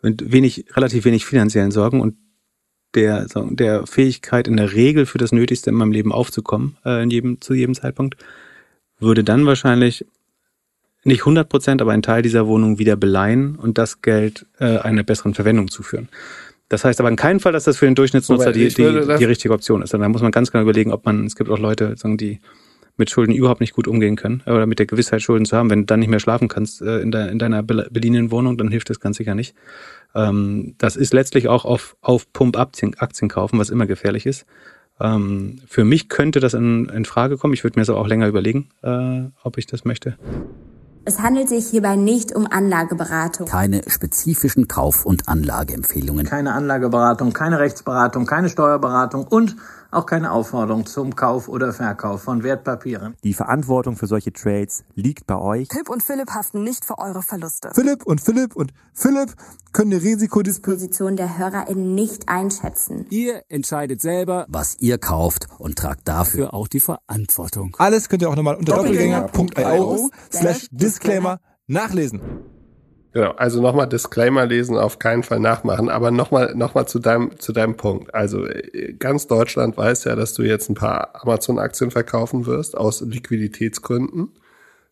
[0.00, 2.16] mit wenig, relativ wenig finanziellen Sorgen und
[2.94, 7.10] der, der Fähigkeit in der Regel für das Nötigste in meinem Leben aufzukommen, äh, in
[7.10, 8.16] jedem, zu jedem Zeitpunkt,
[8.98, 10.06] würde dann wahrscheinlich
[11.04, 15.04] nicht 100 Prozent, aber einen Teil dieser Wohnung wieder beleihen und das Geld äh, einer
[15.04, 16.08] besseren Verwendung zuführen.
[16.68, 19.54] Das heißt aber in keinem Fall, dass das für den Durchschnittsnutzer die, die, die richtige
[19.54, 19.94] Option ist.
[19.94, 22.40] Und da muss man ganz genau überlegen, ob man, es gibt auch Leute, die
[22.98, 25.70] mit Schulden überhaupt nicht gut umgehen können oder mit der Gewissheit, Schulden zu haben.
[25.70, 28.68] Wenn du dann nicht mehr schlafen kannst äh, in, de, in deiner Berliner Wohnung, dann
[28.68, 29.54] hilft das ganz sicher nicht.
[30.14, 34.46] Ähm, das ist letztlich auch auf, auf Pump Aktien, Aktien kaufen, was immer gefährlich ist.
[35.00, 37.54] Ähm, für mich könnte das in, in Frage kommen.
[37.54, 40.16] Ich würde mir so auch länger überlegen, äh, ob ich das möchte.
[41.04, 43.46] Es handelt sich hierbei nicht um Anlageberatung.
[43.46, 46.26] Keine spezifischen Kauf- und Anlageempfehlungen.
[46.26, 49.56] Keine Anlageberatung, keine Rechtsberatung, keine Steuerberatung und
[49.90, 53.14] auch keine Aufforderung zum Kauf oder Verkauf von Wertpapieren.
[53.24, 55.68] Die Verantwortung für solche Trades liegt bei euch.
[55.70, 57.70] Philipp und Philipp haften nicht für eure Verluste.
[57.74, 59.34] Philipp und Philipp und Philipp
[59.72, 63.06] können die Risikodisposition der HörerInnen nicht einschätzen.
[63.10, 67.76] Ihr entscheidet selber, was ihr kauft und tragt dafür auch die Verantwortung.
[67.78, 72.20] Alles könnt ihr auch nochmal unter doppelgänger.io slash Disclaimer nachlesen.
[73.12, 75.88] Genau, also nochmal Disclaimer lesen, auf keinen Fall nachmachen.
[75.88, 78.14] Aber nochmal noch mal zu, deinem, zu deinem Punkt.
[78.14, 83.00] Also äh, ganz Deutschland weiß ja, dass du jetzt ein paar Amazon-Aktien verkaufen wirst aus
[83.00, 84.32] Liquiditätsgründen.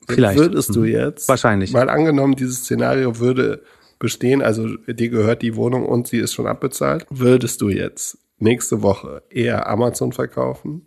[0.08, 0.38] Vielleicht.
[0.38, 0.86] Würdest du mhm.
[0.86, 1.72] jetzt, wahrscheinlich.
[1.72, 3.62] Mal angenommen, dieses Szenario würde
[3.98, 8.82] bestehen, also dir gehört die Wohnung und sie ist schon abbezahlt, würdest du jetzt nächste
[8.82, 10.86] Woche eher Amazon verkaufen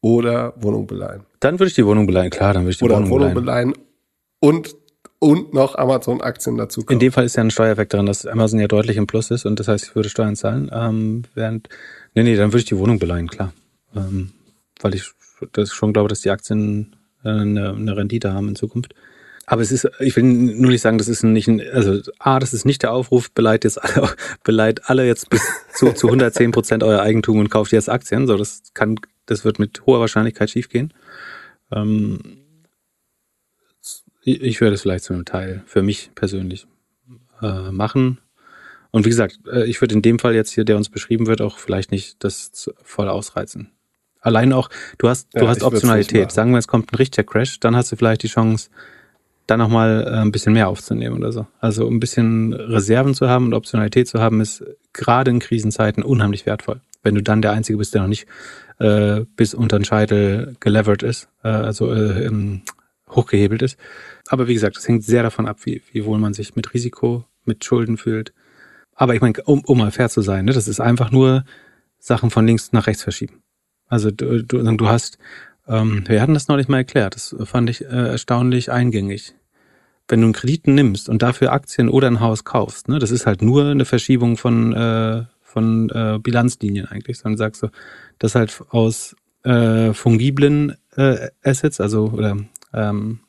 [0.00, 1.24] oder Wohnung beleihen?
[1.40, 3.72] Dann würde ich die Wohnung beleihen, klar, dann würde ich die oder Wohnung, Wohnung beleihen.
[3.72, 3.86] beleihen
[4.40, 4.76] und
[5.26, 6.92] und noch Amazon-Aktien dazu kaufen.
[6.92, 9.44] In dem Fall ist ja ein Steuereffekt darin, dass Amazon ja deutlich im Plus ist
[9.44, 10.70] und das heißt, ich würde Steuern zahlen.
[10.72, 11.68] Ähm, während,
[12.14, 13.52] nee, nee, dann würde ich die Wohnung beleihen, klar.
[13.94, 14.30] Ähm,
[14.80, 15.10] weil ich
[15.52, 18.94] das schon glaube, dass die Aktien äh, eine, eine Rendite haben in Zukunft.
[19.46, 22.54] Aber es ist, ich will nur nicht sagen, das ist nicht ein, also A, das
[22.54, 24.10] ist nicht der Aufruf, beleiht jetzt alle,
[24.44, 25.42] beleiht alle jetzt bis
[25.74, 28.28] zu, zu 110 Prozent euer Eigentum und kauft jetzt Aktien.
[28.28, 28.96] So, das kann,
[29.26, 30.94] das wird mit hoher Wahrscheinlichkeit schiefgehen.
[31.72, 32.45] Ähm,
[34.26, 36.66] ich werde es vielleicht zu einem Teil für mich persönlich
[37.42, 38.18] äh, machen.
[38.90, 41.40] Und wie gesagt, äh, ich würde in dem Fall jetzt hier, der uns beschrieben wird,
[41.40, 43.70] auch vielleicht nicht das voll ausreizen.
[44.20, 46.32] Allein auch, du hast, ja, du hast Optionalität.
[46.32, 48.70] Sagen wir, es kommt ein richtiger Crash, dann hast du vielleicht die Chance,
[49.46, 51.46] dann nochmal äh, ein bisschen mehr aufzunehmen oder so.
[51.60, 56.46] Also ein bisschen Reserven zu haben und Optionalität zu haben, ist gerade in Krisenzeiten unheimlich
[56.46, 56.80] wertvoll.
[57.04, 58.26] Wenn du dann der Einzige bist, der noch nicht
[58.78, 62.28] äh, bis unter den Scheitel gelevert ist, äh, also äh,
[63.10, 63.78] hochgehebelt ist,
[64.28, 67.24] aber wie gesagt, es hängt sehr davon ab, wie, wie wohl man sich mit Risiko,
[67.44, 68.32] mit Schulden fühlt.
[68.94, 71.44] Aber ich meine, um, um mal fair zu sein, ne, das ist einfach nur
[71.98, 73.42] Sachen von links nach rechts verschieben.
[73.88, 75.18] Also du, du, du hast,
[75.68, 79.34] ähm, wir hatten das neulich mal erklärt, das fand ich äh, erstaunlich eingängig.
[80.08, 83.26] Wenn du einen Kredit nimmst und dafür Aktien oder ein Haus kaufst, ne, das ist
[83.26, 87.68] halt nur eine Verschiebung von, äh, von äh, Bilanzlinien eigentlich, sondern sagst du,
[88.18, 92.36] das halt aus äh, fungiblen äh, Assets, also oder
[92.72, 93.20] ähm,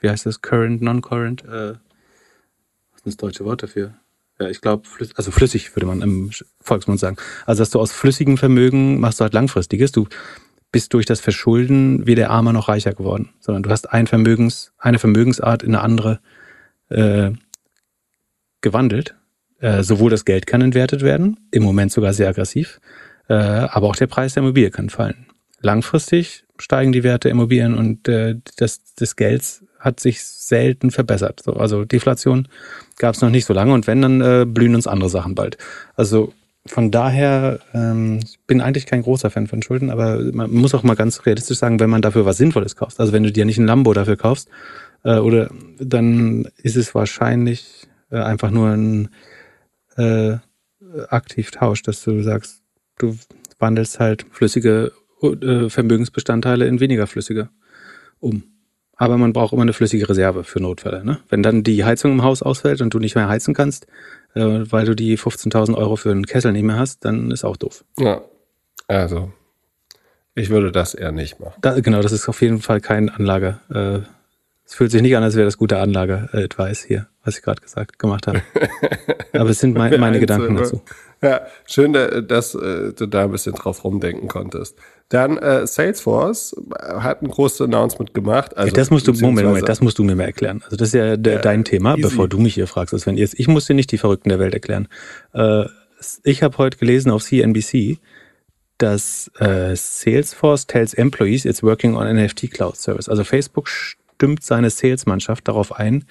[0.00, 1.74] wie heißt das, current, non-current, äh,
[2.92, 3.94] was ist das deutsche Wort dafür?
[4.40, 7.16] Ja, ich glaube, also flüssig würde man im Volksmund sagen.
[7.46, 9.92] Also, dass du aus flüssigem Vermögen machst du halt langfristiges.
[9.92, 10.08] Du
[10.72, 14.98] bist durch das Verschulden weder armer noch reicher geworden, sondern du hast ein Vermögens, eine
[14.98, 16.20] Vermögensart in eine andere
[16.88, 17.32] äh,
[18.62, 19.14] gewandelt.
[19.60, 22.80] Äh, sowohl das Geld kann entwertet werden, im Moment sogar sehr aggressiv,
[23.28, 25.26] äh, aber auch der Preis der Immobilie kann fallen.
[25.60, 31.42] Langfristig steigen die Werte der Immobilien und äh, das, des Gelds hat sich selten verbessert.
[31.44, 32.48] So, also Deflation
[32.98, 35.58] gab es noch nicht so lange und wenn, dann äh, blühen uns andere Sachen bald.
[35.96, 36.32] Also
[36.64, 40.94] von daher, ähm, bin eigentlich kein großer Fan von Schulden, aber man muss auch mal
[40.94, 43.66] ganz realistisch sagen, wenn man dafür was Sinnvolles kauft, also wenn du dir nicht ein
[43.66, 44.48] Lambo dafür kaufst,
[45.02, 45.50] äh, oder
[45.80, 49.08] dann ist es wahrscheinlich äh, einfach nur ein
[49.96, 50.36] äh,
[51.08, 52.62] Aktivtausch, dass du sagst,
[52.98, 53.18] du
[53.58, 54.92] wandelst halt flüssige
[55.68, 57.48] Vermögensbestandteile in weniger flüssige
[58.20, 58.44] um.
[58.96, 61.04] Aber man braucht immer eine flüssige Reserve für Notfälle.
[61.04, 61.18] Ne?
[61.28, 63.86] Wenn dann die Heizung im Haus ausfällt und du nicht mehr heizen kannst,
[64.34, 67.56] äh, weil du die 15.000 Euro für einen Kessel nicht mehr hast, dann ist auch
[67.56, 67.84] doof.
[67.98, 68.22] Ja,
[68.86, 69.32] also
[70.34, 71.54] ich würde das eher nicht machen.
[71.60, 73.58] Da, genau, das ist auf jeden Fall kein Anlage.
[73.72, 74.00] Äh,
[74.64, 77.98] es fühlt sich nicht an, als wäre das gute Anlage-Advice hier, was ich gerade gesagt
[77.98, 78.42] gemacht habe.
[79.32, 80.82] Aber es sind mein, meine Gedanken dazu.
[81.22, 84.76] Ja, schön, dass äh, du da ein bisschen drauf rumdenken konntest.
[85.08, 88.56] Dann äh, Salesforce hat ein großes Announcement gemacht.
[88.56, 90.62] Also, das musst du, Moment, Moment, das musst du mir mal erklären.
[90.64, 92.02] Also das ist ja, ja dein Thema, easy.
[92.02, 92.92] bevor du mich hier fragst.
[92.92, 94.88] Also wenn ihr, ich muss dir nicht die Verrückten der Welt erklären.
[95.32, 95.66] Äh,
[96.24, 97.98] ich habe heute gelesen auf CNBC,
[98.78, 103.08] dass äh, Salesforce tells employees it's working on NFT Cloud Service.
[103.08, 106.04] Also Facebook stimmt seine Salesmannschaft darauf ein,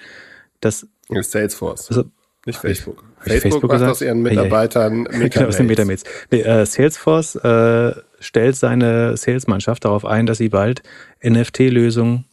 [0.60, 1.90] dass Salesforce.
[1.90, 2.04] Also,
[2.46, 3.04] nicht Facebook.
[3.20, 3.90] Facebook, Facebook macht gesagt?
[3.92, 5.28] aus ihren Mitarbeitern hey, hey.
[5.28, 6.04] genau, das sind Metamails.
[6.30, 10.82] Nee, äh, Salesforce äh, stellt seine Salesmannschaft darauf ein, dass sie bald
[11.24, 12.24] NFT-Lösungen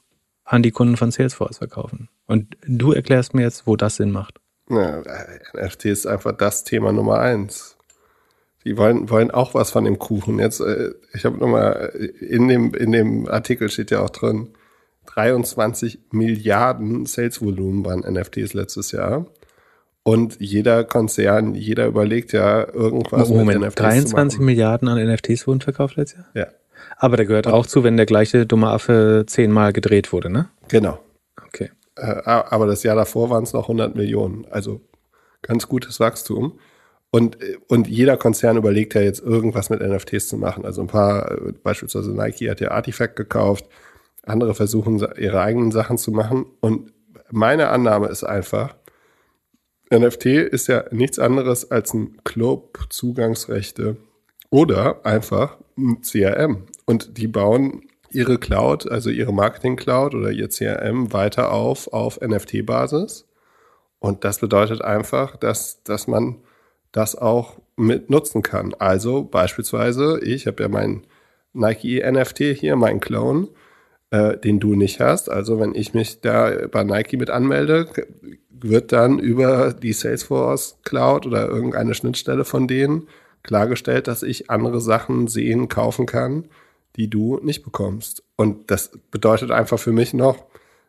[0.46, 2.10] an die Kunden von Salesforce verkaufen.
[2.26, 4.40] Und du erklärst mir jetzt, wo das Sinn macht.
[4.70, 5.02] Ja,
[5.56, 7.78] NFT ist einfach das Thema Nummer eins.
[8.66, 10.40] Die wollen, wollen auch was von dem Kuchen.
[10.40, 14.50] Jetzt, äh, ich habe nochmal, in dem, in dem Artikel steht ja auch drin,
[15.06, 19.26] 23 Milliarden Sales-Volumen waren NFTs letztes Jahr.
[20.10, 25.62] Und jeder Konzern, jeder überlegt ja irgendwas Moment, mit NFTs 23 Milliarden an NFTs wurden
[25.62, 26.28] verkauft letztes Jahr?
[26.34, 26.48] Ja.
[26.98, 30.50] Aber der gehört auch zu, wenn der gleiche dumme Affe zehnmal gedreht wurde, ne?
[30.68, 30.98] Genau.
[31.46, 31.70] Okay.
[31.96, 34.48] Äh, aber das Jahr davor waren es noch 100 Millionen.
[34.50, 34.82] Also
[35.44, 36.58] ganz gutes Wachstum.
[37.12, 37.38] Und,
[37.68, 40.66] und jeder Konzern überlegt ja jetzt irgendwas mit NFTs zu machen.
[40.66, 43.68] Also ein paar, beispielsweise Nike hat ja Artifact gekauft,
[44.24, 46.48] andere versuchen ihre eigenen Sachen zu machen.
[46.62, 46.94] Und
[47.30, 48.76] meine Annahme ist einfach,
[49.92, 53.98] NFT ist ja nichts anderes als ein Club, Zugangsrechte
[54.50, 56.68] oder einfach ein CRM.
[56.86, 62.20] Und die bauen ihre Cloud, also ihre Marketing Cloud oder ihr CRM weiter auf auf
[62.22, 63.28] NFT-Basis.
[64.00, 66.38] Und das bedeutet einfach, dass, dass man
[66.92, 68.74] das auch mit nutzen kann.
[68.78, 71.06] Also beispielsweise, ich habe ja mein
[71.54, 73.50] Nike NFT hier, mein Clone,
[74.12, 75.30] äh, den du nicht hast.
[75.30, 77.88] Also wenn ich mich da bei Nike mit anmelde,
[78.50, 83.08] wird dann über die Salesforce Cloud oder irgendeine Schnittstelle von denen
[83.44, 86.46] klargestellt, dass ich andere Sachen sehen, kaufen kann,
[86.96, 88.24] die du nicht bekommst.
[88.36, 90.46] Und das bedeutet einfach für mich noch,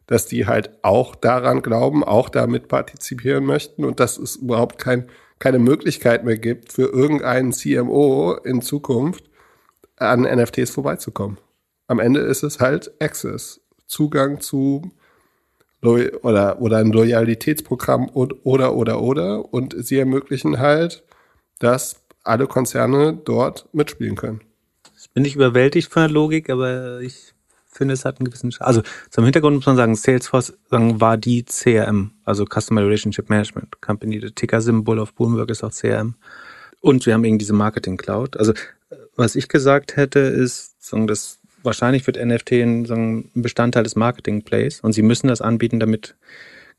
[0.07, 5.09] dass die halt auch daran glauben, auch damit partizipieren möchten und dass es überhaupt kein,
[5.39, 9.31] keine Möglichkeit mehr gibt, für irgendeinen CMO in Zukunft
[9.97, 11.39] an NFTs vorbeizukommen.
[11.91, 14.93] Am Ende ist es halt Access, Zugang zu
[15.83, 19.53] oder, oder ein Loyalitätsprogramm und, oder, oder, oder.
[19.53, 21.03] Und sie ermöglichen halt,
[21.59, 24.41] dass alle Konzerne dort mitspielen können.
[25.03, 27.35] Ich bin nicht überwältigt von der Logik, aber ich
[27.67, 31.45] finde, es hat einen gewissen, Sch also zum Hintergrund muss man sagen, Salesforce war die
[31.45, 34.21] CRM, also Customer Relationship Management Company.
[34.21, 36.15] Der Ticker-Symbol auf Bloomberg ist auch CRM.
[36.81, 38.37] Und wir haben eben diese Marketing Cloud.
[38.37, 38.53] Also
[39.17, 43.97] was ich gesagt hätte, ist, sagen, das wahrscheinlich wird NFT ein, so ein Bestandteil des
[43.97, 46.17] Marketing-Plays und sie müssen das anbieten, damit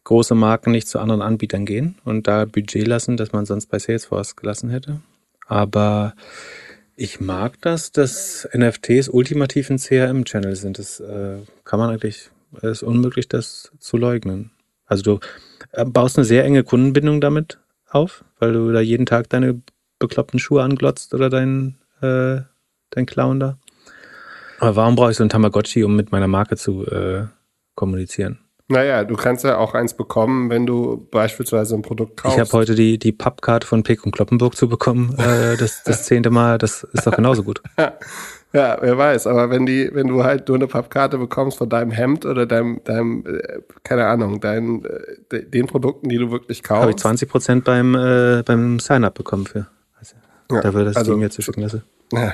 [0.04, 3.80] große Marken nicht zu anderen Anbietern gehen und da Budget lassen, das man sonst bei
[3.80, 5.02] Salesforce gelassen hätte.
[5.48, 6.16] Aber
[6.96, 10.80] ich mag das, dass NFTs ultimativ ein CRM-Channel sind.
[10.80, 14.52] Das äh, kann man eigentlich, es ist unmöglich, das zu leugnen.
[14.86, 15.20] Also du
[15.72, 17.60] äh, baust eine sehr enge Kundenbindung damit
[17.90, 19.62] auf, weil du da jeden Tag deine
[20.00, 22.42] bekloppten Schuhe anglotzt oder dein, äh,
[22.90, 23.58] dein Clown da.
[24.62, 27.24] Aber warum brauche ich so ein Tamagotchi, um mit meiner Marke zu äh,
[27.74, 28.40] kommunizieren?
[28.68, 32.38] Naja, du kannst ja auch eins bekommen, wenn du beispielsweise ein Produkt kaufst.
[32.38, 36.04] Ich habe heute die, die Pappkarte von Pick und Kloppenburg zu bekommen, äh, das, das
[36.06, 37.62] zehnte Mal, das ist doch genauso gut.
[37.78, 41.90] ja, wer weiß, aber wenn die, wenn du halt nur eine Pappkarte bekommst von deinem
[41.90, 46.82] Hemd oder deinem, deinem, äh, keine Ahnung, deinen, äh, den Produkten, die du wirklich kaufst.
[46.84, 49.66] Habe ich 20 Prozent beim, äh, beim Sign-up bekommen für.
[49.98, 50.16] Also,
[50.52, 51.82] ja, dafür, dass also, ich mir zuschicken lasse.
[52.14, 52.34] Ja.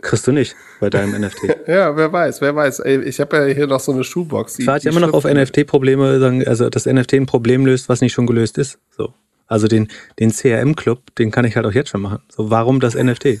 [0.00, 1.68] Kriegst du nicht bei deinem NFT.
[1.68, 2.80] Ja, wer weiß, wer weiß.
[2.80, 4.58] Ich habe ja hier noch so eine Schuhbox.
[4.58, 8.26] Ich warte immer noch auf NFT-Probleme, also dass NFT ein Problem löst, was nicht schon
[8.26, 8.78] gelöst ist.
[8.90, 9.14] So.
[9.46, 9.88] Also den,
[10.18, 12.22] den CRM-Club, den kann ich halt auch jetzt schon machen.
[12.28, 13.24] So, warum das NFT?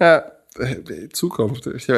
[0.00, 0.24] ja,
[1.12, 1.66] Zukunft.
[1.66, 1.90] Ich,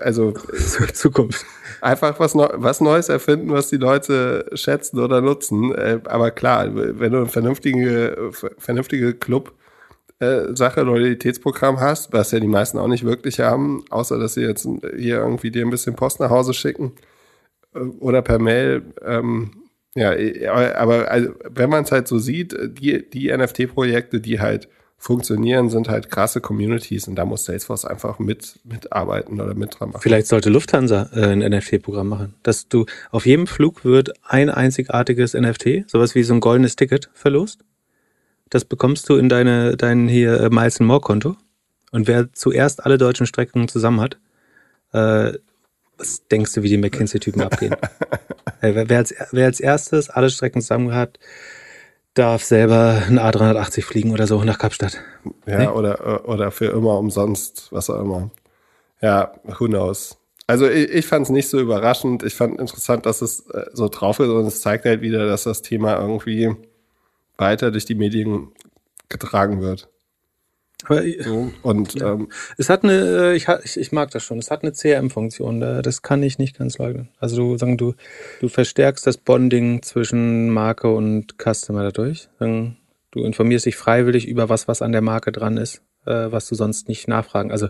[0.00, 0.32] also
[0.92, 1.44] Zukunft.
[1.80, 5.74] Einfach was, Neu was Neues erfinden, was die Leute schätzen oder nutzen.
[5.74, 9.52] Äh, aber klar, wenn du einen vernünftige, vernünftige Club
[10.18, 14.42] äh, Sache, Loyalitätsprogramm hast, was ja die meisten auch nicht wirklich haben, außer dass sie
[14.42, 16.92] jetzt hier irgendwie dir ein bisschen Post nach Hause schicken
[17.74, 18.82] äh, oder per Mail.
[19.04, 19.50] Ähm,
[19.94, 20.12] ja,
[20.74, 25.88] aber also, wenn man es halt so sieht, die, die NFT-Projekte, die halt funktionieren, sind
[25.88, 30.00] halt krasse Communities und da muss Salesforce einfach mit, mitarbeiten oder mit dran machen.
[30.02, 35.34] Vielleicht sollte Lufthansa äh, ein NFT-Programm machen, dass du auf jedem Flug wird ein einzigartiges
[35.34, 37.60] NFT, sowas wie so ein goldenes Ticket verlost.
[38.50, 41.36] Das bekommst du in deine, dein hier äh, Miles More Konto.
[41.92, 44.18] Und wer zuerst alle deutschen Strecken zusammen hat,
[44.92, 45.38] äh,
[45.98, 47.76] was denkst du, wie die McKinsey-Typen abgehen?
[48.60, 51.18] wer, wer, als, wer als erstes alle Strecken zusammen hat,
[52.14, 55.00] darf selber ein A380 fliegen oder so nach Kapstadt.
[55.46, 55.66] Ja, nee?
[55.66, 58.30] oder, oder für immer umsonst, was auch immer.
[59.00, 60.16] Ja, who knows.
[60.46, 62.22] Also ich, ich fand es nicht so überraschend.
[62.22, 65.44] Ich fand interessant, dass es äh, so drauf ist und es zeigt halt wieder, dass
[65.44, 66.54] das Thema irgendwie
[67.36, 68.48] weiter durch die Medien
[69.08, 69.88] getragen wird.
[70.88, 72.12] So, und ja.
[72.12, 72.28] ähm,
[72.58, 76.22] es hat eine, äh, ich, ich, mag das schon, es hat eine CRM-Funktion, das kann
[76.22, 77.08] ich nicht ganz leugnen.
[77.18, 77.94] Also du sagen, du,
[78.40, 82.28] du verstärkst das Bonding zwischen Marke und Customer dadurch.
[82.38, 86.54] Du informierst dich freiwillig über was, was an der Marke dran ist, äh, was du
[86.54, 87.50] sonst nicht nachfragen.
[87.50, 87.68] Also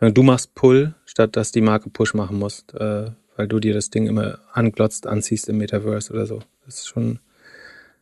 [0.00, 3.90] du machst Pull, statt dass die Marke Push machen musst, äh, weil du dir das
[3.90, 6.40] Ding immer anglotzt, anziehst im Metaverse oder so.
[6.66, 7.20] Das ist schon,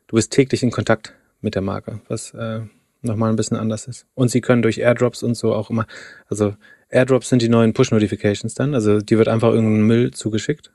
[0.09, 2.61] du bist täglich in Kontakt mit der Marke, was äh,
[3.03, 4.07] nochmal ein bisschen anders ist.
[4.15, 5.87] Und sie können durch Airdrops und so auch immer,
[6.29, 6.55] also
[6.91, 10.73] Airdrops sind die neuen Push-Notifications dann, also die wird einfach irgendein Müll zugeschickt,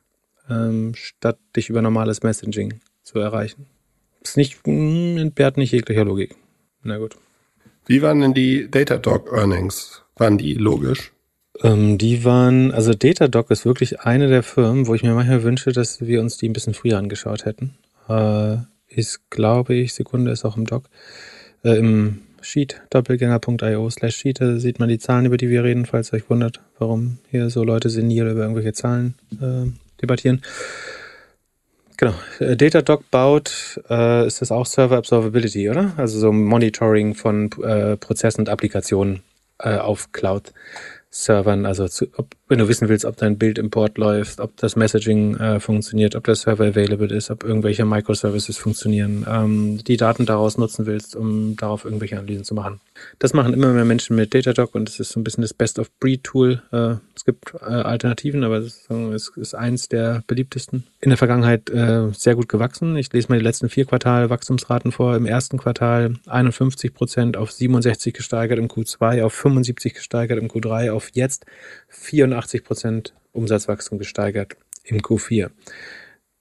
[0.49, 3.65] ähm, statt dich über normales Messaging zu erreichen.
[4.23, 6.35] Ist nicht, hm, entbehrt nicht jeglicher Logik.
[6.83, 7.17] Na gut.
[7.85, 10.03] Wie waren denn die Datadog Earnings?
[10.15, 11.11] Waren die logisch?
[11.61, 15.71] Ähm, die waren, also Datadog ist wirklich eine der Firmen, wo ich mir manchmal wünsche,
[15.71, 17.75] dass wir uns die ein bisschen früher angeschaut hätten.
[18.07, 18.57] Äh,
[18.95, 20.85] ist, glaube ich, Sekunde ist auch im Doc,
[21.63, 25.85] äh, im Sheet, doppelgänger.io slash Sheet, da sieht man die Zahlen, über die wir reden,
[25.85, 29.71] falls ihr euch wundert, warum hier so Leute senil über irgendwelche Zahlen äh,
[30.01, 30.41] debattieren.
[31.97, 32.13] Genau.
[32.39, 35.93] Äh, Datadog baut, äh, ist das auch Server Observability, oder?
[35.97, 39.23] Also so Monitoring von äh, Prozessen und Applikationen
[39.59, 40.51] äh, auf Cloud.
[41.09, 45.35] Servern, also zu, ob, wenn du wissen willst, ob dein Bildimport läuft, ob das Messaging
[45.37, 50.59] äh, funktioniert, ob der Server available ist, ob irgendwelche Microservices funktionieren, ähm, die Daten daraus
[50.59, 52.79] nutzen willst, um darauf irgendwelche Analysen zu machen.
[53.17, 56.61] Das machen immer mehr Menschen mit Datadog und es ist so ein bisschen das Best-of-Breed-Tool.
[56.71, 60.83] Äh, es gibt äh, Alternativen, aber es ist, ist eins der beliebtesten.
[61.01, 62.95] In der Vergangenheit äh, sehr gut gewachsen.
[62.97, 65.15] Ich lese mal die letzten vier Quartal Wachstumsraten vor.
[65.15, 70.91] Im ersten Quartal 51 Prozent auf 67 gesteigert, im Q2 auf 75 gesteigert, im Q3
[70.91, 71.45] auf jetzt
[71.89, 75.49] 84 Prozent Umsatzwachstum gesteigert im Q4.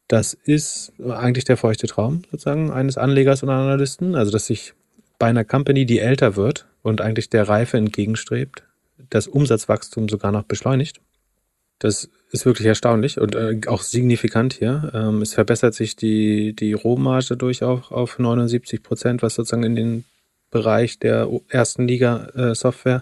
[0.09, 4.75] Das ist eigentlich der feuchte Traum sozusagen eines Anlegers und Analysten, also dass sich
[5.19, 8.65] bei einer Company, die älter wird und eigentlich der Reife entgegenstrebt,
[9.09, 11.01] das Umsatzwachstum sogar noch beschleunigt.
[11.79, 14.91] Das ist wirklich erstaunlich und äh, auch signifikant hier.
[14.95, 19.77] Ähm, es verbessert sich die, die Rohmarge durch auch auf 79 Prozent, was sozusagen in
[19.77, 20.05] den
[20.51, 23.01] Bereich der ersten Liga äh,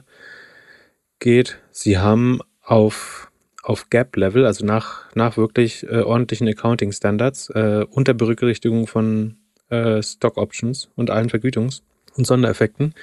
[1.18, 1.58] geht.
[1.72, 2.40] Sie haben
[2.70, 3.30] auf,
[3.64, 9.38] auf Gap-Level, also nach, nach wirklich äh, ordentlichen Accounting-Standards, äh, unter Berücksichtigung von
[9.70, 11.82] äh, Stock-Options und allen Vergütungs-
[12.16, 12.94] und Sondereffekten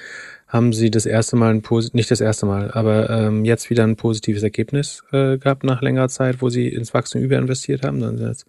[0.46, 1.62] haben sie das erste Mal ein
[1.92, 6.08] nicht das erste Mal, aber ähm, jetzt wieder ein positives Ergebnis äh, gehabt nach längerer
[6.08, 8.00] Zeit, wo sie ins Wachstum überinvestiert haben.
[8.00, 8.44] Dann sind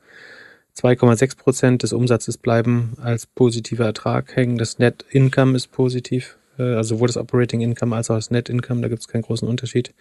[0.77, 4.57] 2,6 Prozent des Umsatzes bleiben als positiver Ertrag hängen.
[4.57, 8.47] Das Net Income ist positiv, äh, also sowohl das Operating Income als auch das Net
[8.47, 9.93] Income, da gibt es keinen großen Unterschied.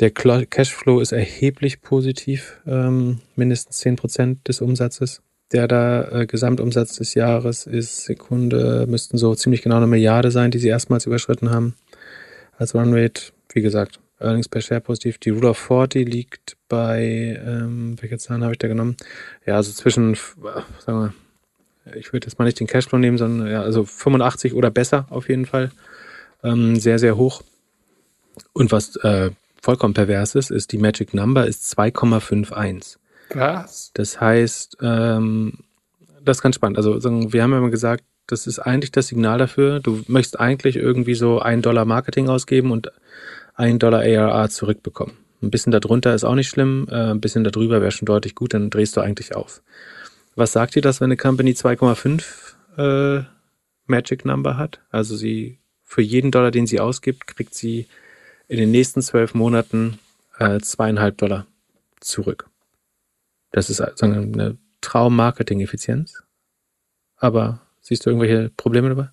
[0.00, 5.22] Der Cashflow ist erheblich positiv, ähm, mindestens 10 Prozent des Umsatzes
[5.52, 10.50] der da äh, Gesamtumsatz des Jahres ist, Sekunde, müssten so ziemlich genau eine Milliarde sein,
[10.50, 11.74] die sie erstmals überschritten haben.
[12.58, 15.18] Als Runrate, wie gesagt, Earnings per Share positiv.
[15.18, 18.96] Die Rule of 40 liegt bei, ähm, welche Zahlen habe ich da genommen?
[19.44, 21.12] Ja, also zwischen, äh, sagen
[21.84, 25.06] wir, ich würde jetzt mal nicht den Cashflow nehmen, sondern ja, also 85 oder besser
[25.10, 25.70] auf jeden Fall.
[26.42, 27.42] Ähm, sehr, sehr hoch.
[28.52, 29.30] Und was äh,
[29.66, 32.98] vollkommen pervers ist, ist die Magic Number ist 2,51.
[33.34, 33.90] Was?
[33.94, 35.58] Das heißt, ähm,
[36.24, 36.76] das ist ganz spannend.
[36.76, 39.80] Also wir haben ja immer gesagt, das ist eigentlich das Signal dafür.
[39.80, 42.92] Du möchtest eigentlich irgendwie so ein Dollar Marketing ausgeben und
[43.56, 45.16] ein Dollar ARA zurückbekommen.
[45.42, 48.54] Ein bisschen darunter ist auch nicht schlimm, äh, ein bisschen darüber wäre schon deutlich gut,
[48.54, 49.62] dann drehst du eigentlich auf.
[50.36, 52.22] Was sagt dir das, wenn eine Company 2,5
[52.78, 53.24] äh,
[53.86, 54.78] Magic Number hat?
[54.90, 57.88] Also sie für jeden Dollar, den sie ausgibt, kriegt sie
[58.48, 59.98] in den nächsten zwölf Monaten
[60.38, 61.46] äh, zweieinhalb Dollar
[62.00, 62.48] zurück.
[63.52, 66.22] Das ist also eine Traum-Marketing-Effizienz.
[67.16, 69.10] Aber siehst du irgendwelche Probleme dabei?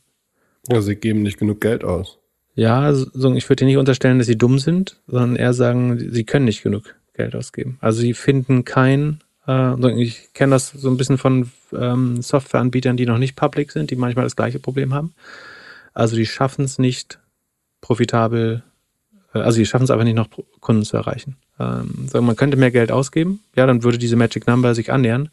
[0.67, 2.19] Ja, sie geben nicht genug Geld aus.
[2.55, 6.23] Ja, so, ich würde dir nicht unterstellen, dass sie dumm sind, sondern eher sagen, sie
[6.23, 7.77] können nicht genug Geld ausgeben.
[7.81, 13.05] Also sie finden kein, äh, ich kenne das so ein bisschen von ähm, Softwareanbietern, die
[13.05, 15.15] noch nicht public sind, die manchmal das gleiche Problem haben.
[15.93, 17.19] Also die schaffen es nicht
[17.81, 18.63] profitabel,
[19.41, 20.29] also die schaffen es einfach nicht noch
[20.59, 21.37] Kunden zu erreichen.
[21.59, 25.29] Ähm, man könnte mehr Geld ausgeben, ja, dann würde diese Magic Number sich annähern,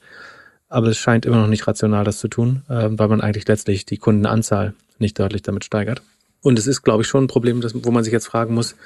[0.69, 3.87] aber es scheint immer noch nicht rational, das zu tun, äh, weil man eigentlich letztlich
[3.87, 6.03] die Kundenanzahl nicht deutlich damit steigert.
[6.43, 8.77] Und es ist, glaube ich, schon ein Problem, das, wo man sich jetzt fragen muss,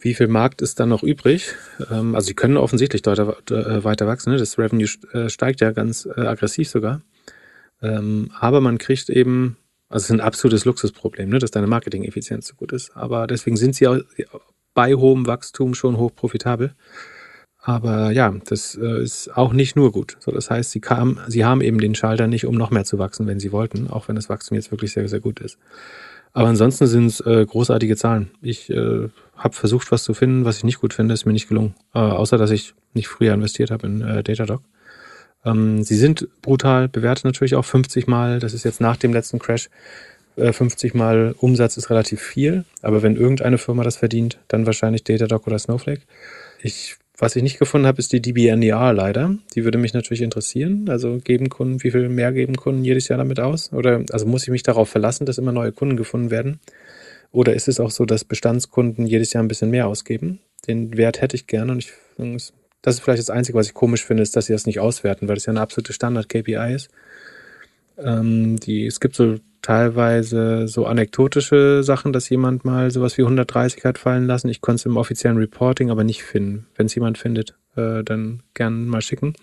[0.00, 1.54] wie viel Markt ist dann noch übrig?
[1.90, 4.32] Ähm, also sie können offensichtlich weiter, äh, weiter wachsen.
[4.32, 4.38] Ne?
[4.38, 7.02] Das Revenue äh, steigt ja ganz äh, aggressiv sogar.
[7.82, 9.56] Ähm, aber man kriegt eben,
[9.90, 11.40] also es ist ein absolutes Luxusproblem, ne?
[11.40, 12.96] dass deine Marketing-Effizienz so gut ist.
[12.96, 13.98] Aber deswegen sind sie auch
[14.72, 16.74] bei hohem Wachstum schon hoch profitabel.
[17.62, 20.16] Aber ja, das äh, ist auch nicht nur gut.
[20.20, 22.98] So, das heißt, sie, kam, sie haben eben den Schalter nicht, um noch mehr zu
[22.98, 25.58] wachsen, wenn sie wollten, auch wenn das Wachstum jetzt wirklich sehr, sehr gut ist.
[26.32, 28.30] Aber ansonsten sind es äh, großartige Zahlen.
[28.40, 31.48] Ich äh, habe versucht, was zu finden, was ich nicht gut finde, ist mir nicht
[31.48, 31.74] gelungen.
[31.92, 34.62] Äh, außer, dass ich nicht früher investiert habe in äh, Datadog.
[35.44, 38.40] Ähm, sie sind brutal bewertet natürlich auch 50 Mal.
[38.40, 39.70] Das ist jetzt nach dem letzten Crash.
[40.36, 42.64] Äh, 50 Mal Umsatz ist relativ viel.
[42.82, 46.02] Aber wenn irgendeine Firma das verdient, dann wahrscheinlich Datadog oder Snowflake.
[46.62, 49.36] Ich was ich nicht gefunden habe, ist die DBNER leider.
[49.54, 50.88] Die würde mich natürlich interessieren.
[50.88, 53.74] Also geben Kunden, wie viel mehr geben Kunden jedes Jahr damit aus?
[53.74, 56.60] Oder also muss ich mich darauf verlassen, dass immer neue Kunden gefunden werden?
[57.30, 60.40] Oder ist es auch so, dass Bestandskunden jedes Jahr ein bisschen mehr ausgeben?
[60.66, 61.92] Den Wert hätte ich gerne und ich
[62.82, 65.28] das ist vielleicht das Einzige, was ich komisch finde, ist, dass sie das nicht auswerten,
[65.28, 66.88] weil das ja eine absolute Standard-KPI ist.
[67.98, 73.84] Ähm, die, es gibt so teilweise so anekdotische Sachen, dass jemand mal sowas wie 130
[73.84, 74.48] hat fallen lassen.
[74.48, 76.66] Ich konnte es im offiziellen Reporting aber nicht finden.
[76.76, 79.34] Wenn es jemand findet, äh, dann gern mal schicken.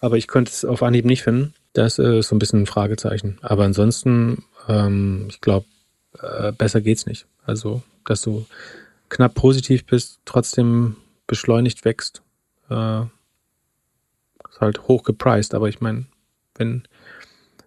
[0.00, 1.54] Aber ich konnte es auf Anhieb nicht finden.
[1.72, 3.38] Das ist so ein bisschen ein Fragezeichen.
[3.40, 5.66] Aber ansonsten, ähm, ich glaube,
[6.20, 7.26] äh, besser geht's nicht.
[7.44, 8.46] Also, dass du
[9.08, 10.96] knapp positiv bist, trotzdem
[11.26, 12.22] beschleunigt wächst,
[12.72, 15.54] äh, ist halt hoch gepriced.
[15.54, 16.06] Aber ich meine,
[16.56, 16.84] wenn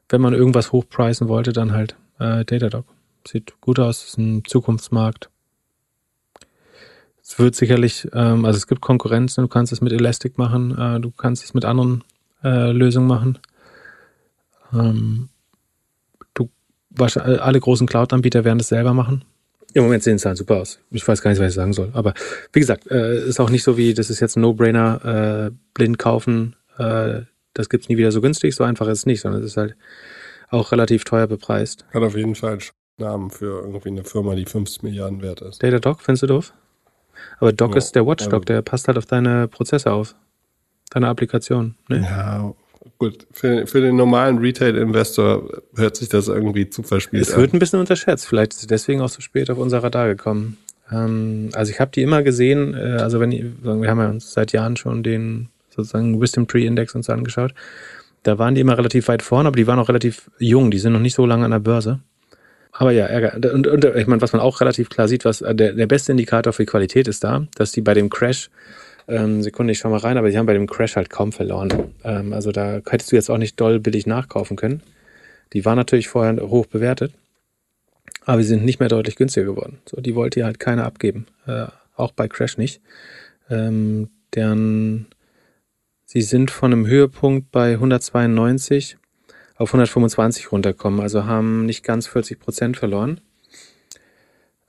[0.09, 2.85] wenn man irgendwas hochpreisen wollte, dann halt äh, Datadog.
[3.27, 5.29] Sieht gut aus, ist ein Zukunftsmarkt.
[7.21, 10.99] Es wird sicherlich, ähm, also es gibt Konkurrenzen, du kannst es mit Elastic machen, äh,
[10.99, 12.03] du kannst es mit anderen
[12.43, 13.39] äh, Lösungen machen.
[14.73, 15.29] Ähm,
[16.35, 16.49] du,
[16.97, 19.25] alle großen Cloud-Anbieter werden das selber machen.
[19.75, 20.79] Im Moment sehen es halt super aus.
[20.89, 21.89] Ich weiß gar nicht, was ich sagen soll.
[21.93, 22.13] Aber
[22.53, 25.99] wie gesagt, äh, ist auch nicht so wie, das ist jetzt ein No-Brainer, äh, blind
[25.99, 27.23] kaufen, äh,
[27.53, 29.75] das gibt's nie wieder so günstig, so einfach ist es nicht, sondern es ist halt
[30.49, 31.85] auch relativ teuer bepreist.
[31.93, 32.61] Hat auf jeden Fall einen
[32.97, 35.61] Namen für irgendwie eine Firma, die 50 Milliarden wert ist.
[35.61, 36.53] Datadog, findest du doof?
[37.39, 40.15] Aber Doc ja, ist der Watchdog, also, der passt halt auf deine Prozesse auf.
[40.89, 41.75] Deine Applikation.
[41.89, 42.01] Ne?
[42.01, 42.53] Ja,
[42.97, 43.27] gut.
[43.31, 47.79] Für, für den normalen Retail-Investor hört sich das irgendwie zu verspielt Es wird ein bisschen
[47.79, 48.27] unterschätzt.
[48.27, 50.57] Vielleicht ist es deswegen auch so spät auf unser Radar gekommen.
[50.91, 54.51] Ähm, also ich habe die immer gesehen, äh, also wenn wir haben ja uns seit
[54.51, 57.53] Jahren schon den sozusagen Wisdom Tree Index uns angeschaut.
[58.23, 60.71] Da waren die immer relativ weit vorne, aber die waren auch relativ jung.
[60.71, 61.99] Die sind noch nicht so lange an der Börse.
[62.71, 63.53] Aber ja, Ärger.
[63.53, 66.51] Und, und ich meine, was man auch relativ klar sieht, was der, der beste Indikator
[66.51, 68.49] für Qualität ist da, dass die bei dem Crash,
[69.07, 71.93] ähm, Sekunde, ich schau mal rein, aber die haben bei dem Crash halt kaum verloren.
[72.03, 74.81] Ähm, also da hättest du jetzt auch nicht doll billig nachkaufen können.
[75.53, 77.13] Die waren natürlich vorher hoch bewertet,
[78.25, 79.79] aber sie sind nicht mehr deutlich günstiger geworden.
[79.85, 81.27] So, die wollte hier halt keiner abgeben.
[81.45, 82.81] Äh, auch bei Crash nicht.
[83.49, 85.07] Ähm, deren
[86.07, 88.97] Sie sind von einem Höhepunkt bei 192
[89.57, 93.21] auf 125 runtergekommen, also haben nicht ganz 40 Prozent verloren,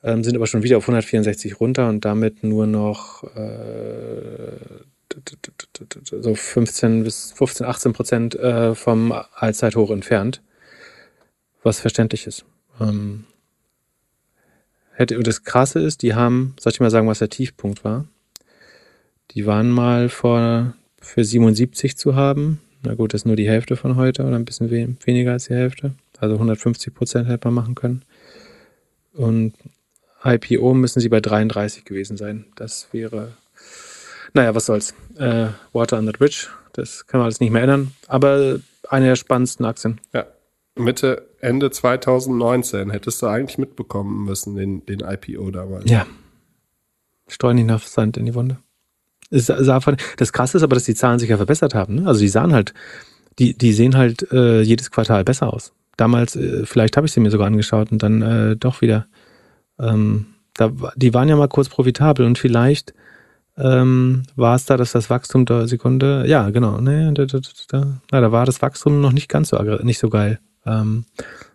[0.07, 4.57] ähm, sind aber schon wieder auf 164 runter und damit nur noch äh,
[6.21, 10.43] so 15 bis 15, 18 Prozent äh, vom Allzeithoch entfernt,
[11.65, 12.45] was verständlich ist.
[12.81, 13.25] Ähm,
[14.93, 18.07] hätte, das Krasse ist, die haben, soll ich mal sagen, was der Tiefpunkt war?
[19.33, 22.61] Die waren mal vor für 77 zu haben.
[22.85, 25.47] Na gut, das ist nur die Hälfte von heute oder ein bisschen we weniger als
[25.47, 25.95] die Hälfte.
[26.19, 28.05] Also 150 Prozent hätte man machen können.
[29.13, 29.55] Und
[30.25, 32.47] IPO müssen sie bei 33 gewesen sein.
[32.57, 33.33] Das wäre,
[34.35, 34.95] naja, was soll's.
[35.19, 37.93] Äh, Water under the Bridge, das kann man alles nicht mehr ändern.
[38.07, 40.01] Aber eine der spannendsten Aktien.
[40.13, 40.27] Ja.
[40.79, 45.91] Mitte, Ende 2019 hättest du eigentlich mitbekommen müssen, den, den IPO damals.
[45.91, 46.07] Ja.
[47.29, 48.59] Streu nicht nach Sand in die Wunde.
[49.31, 51.97] Das Krasse ist aber, dass die Zahlen sich ja verbessert haben.
[51.97, 52.07] Ne?
[52.07, 52.75] Also die sahen halt,
[53.39, 55.73] die, die sehen halt äh, jedes Quartal besser aus.
[55.97, 59.07] Damals, äh, vielleicht habe ich sie mir sogar angeschaut und dann äh, doch wieder.
[59.79, 62.95] Ähm, da, die waren ja mal kurz profitabel und vielleicht
[63.59, 68.21] ähm, war es da, dass das Wachstum der Sekunde, ja, genau, ne, da, da, da,
[68.21, 70.39] da war das Wachstum noch nicht ganz so nicht so geil.
[70.65, 71.05] Ähm,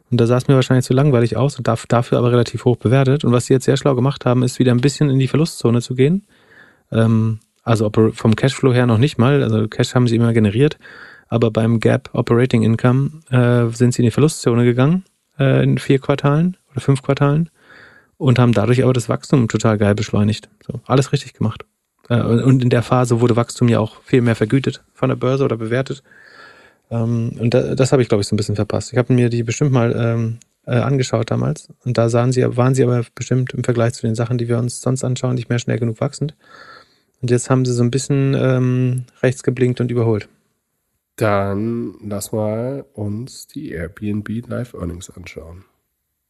[0.09, 3.23] und da sah es mir wahrscheinlich zu langweilig aus und dafür aber relativ hoch bewertet.
[3.23, 5.81] Und was sie jetzt sehr schlau gemacht haben, ist wieder ein bisschen in die Verlustzone
[5.81, 6.25] zu gehen.
[6.91, 10.77] Ähm, also vom Cashflow her noch nicht mal, also Cash haben sie immer generiert,
[11.29, 15.05] aber beim Gap Operating Income äh, sind sie in die Verlustzone gegangen
[15.39, 17.49] äh, in vier Quartalen oder fünf Quartalen
[18.21, 20.47] und haben dadurch aber das Wachstum total geil beschleunigt.
[20.65, 21.65] So, alles richtig gemacht.
[22.07, 25.43] Äh, und in der Phase wurde Wachstum ja auch viel mehr vergütet von der Börse
[25.43, 26.03] oder bewertet.
[26.91, 28.91] Ähm, und das habe ich, glaube ich, so ein bisschen verpasst.
[28.93, 31.69] Ich habe mir die bestimmt mal ähm, äh, angeschaut damals.
[31.83, 34.59] Und da sahen sie, waren sie aber bestimmt im Vergleich zu den Sachen, die wir
[34.59, 36.35] uns sonst anschauen, nicht mehr schnell genug wachsend.
[37.23, 40.29] Und jetzt haben sie so ein bisschen ähm, rechts geblinkt und überholt.
[41.15, 45.65] Dann lass mal uns die Airbnb Live Earnings anschauen.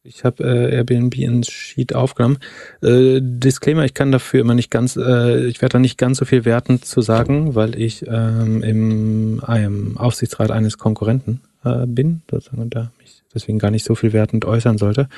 [0.04, 2.38] Ich habe äh, Airbnb ins Sheet aufgenommen.
[2.82, 6.24] Äh, Disclaimer, ich kann dafür immer nicht ganz, äh, ich werde da nicht ganz so
[6.24, 12.62] viel wertend zu sagen, weil ich ähm, im, im Aufsichtsrat eines Konkurrenten äh, bin, sozusagen,
[12.62, 15.08] und da mich deswegen gar nicht so viel wertend äußern sollte.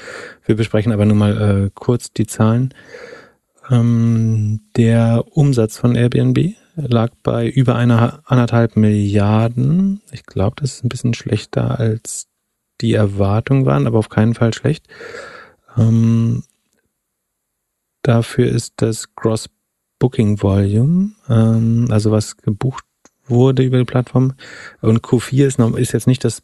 [0.45, 2.75] Wir besprechen aber nur mal äh, kurz die Zahlen.
[3.71, 10.03] Ähm, der Umsatz von Airbnb lag bei über einer anderthalb Milliarden.
[10.13, 12.27] Ich glaube, das ist ein bisschen schlechter als
[12.81, 14.87] die Erwartungen waren, aber auf keinen Fall schlecht.
[15.77, 16.43] Ähm,
[18.03, 19.49] dafür ist das Gross
[19.99, 22.85] Booking Volume, ähm, also was gebucht
[23.27, 24.35] wurde über die Plattform.
[24.81, 26.43] Und Q4 ist, noch, ist jetzt nicht das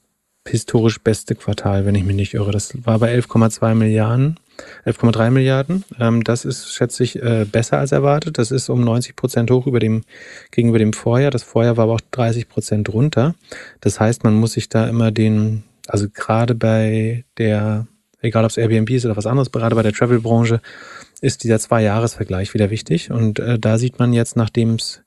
[0.48, 2.50] historisch beste Quartal, wenn ich mich nicht irre.
[2.50, 4.40] Das war bei 11,2 Milliarden,
[4.86, 5.84] 11,3 Milliarden.
[5.98, 8.38] Ähm, das ist, schätze ich, äh, besser als erwartet.
[8.38, 10.02] Das ist um 90 Prozent hoch über dem,
[10.50, 11.30] gegenüber dem Vorjahr.
[11.30, 13.34] Das Vorjahr war aber auch 30 Prozent runter.
[13.80, 17.86] Das heißt, man muss sich da immer den, also gerade bei der,
[18.20, 20.60] egal ob es Airbnb ist oder was anderes, gerade bei der Travel-Branche
[21.20, 23.10] ist dieser Zwei-Jahres-Vergleich wieder wichtig.
[23.10, 25.02] Und äh, da sieht man jetzt, nachdem es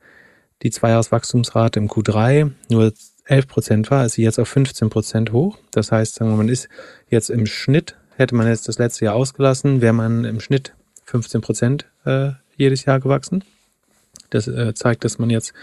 [0.62, 2.94] die Zweijahreswachstumsrate im Q3 nur
[3.26, 5.58] 11 Prozent war, ist sie jetzt auf 15 Prozent hoch.
[5.72, 6.68] Das heißt, sagen wir, man ist
[7.10, 10.74] jetzt im Schnitt, hätte man jetzt das letzte Jahr ausgelassen, wäre man im Schnitt
[11.06, 13.44] 15 Prozent äh, jedes Jahr gewachsen.
[14.30, 15.54] Das äh, zeigt, dass man jetzt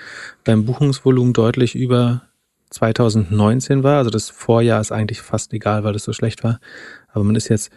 [0.45, 2.23] beim Buchungsvolumen deutlich über
[2.71, 3.99] 2019 war.
[3.99, 6.61] Also das Vorjahr ist eigentlich fast egal, weil das so schlecht war.
[7.09, 7.71] Aber man ist jetzt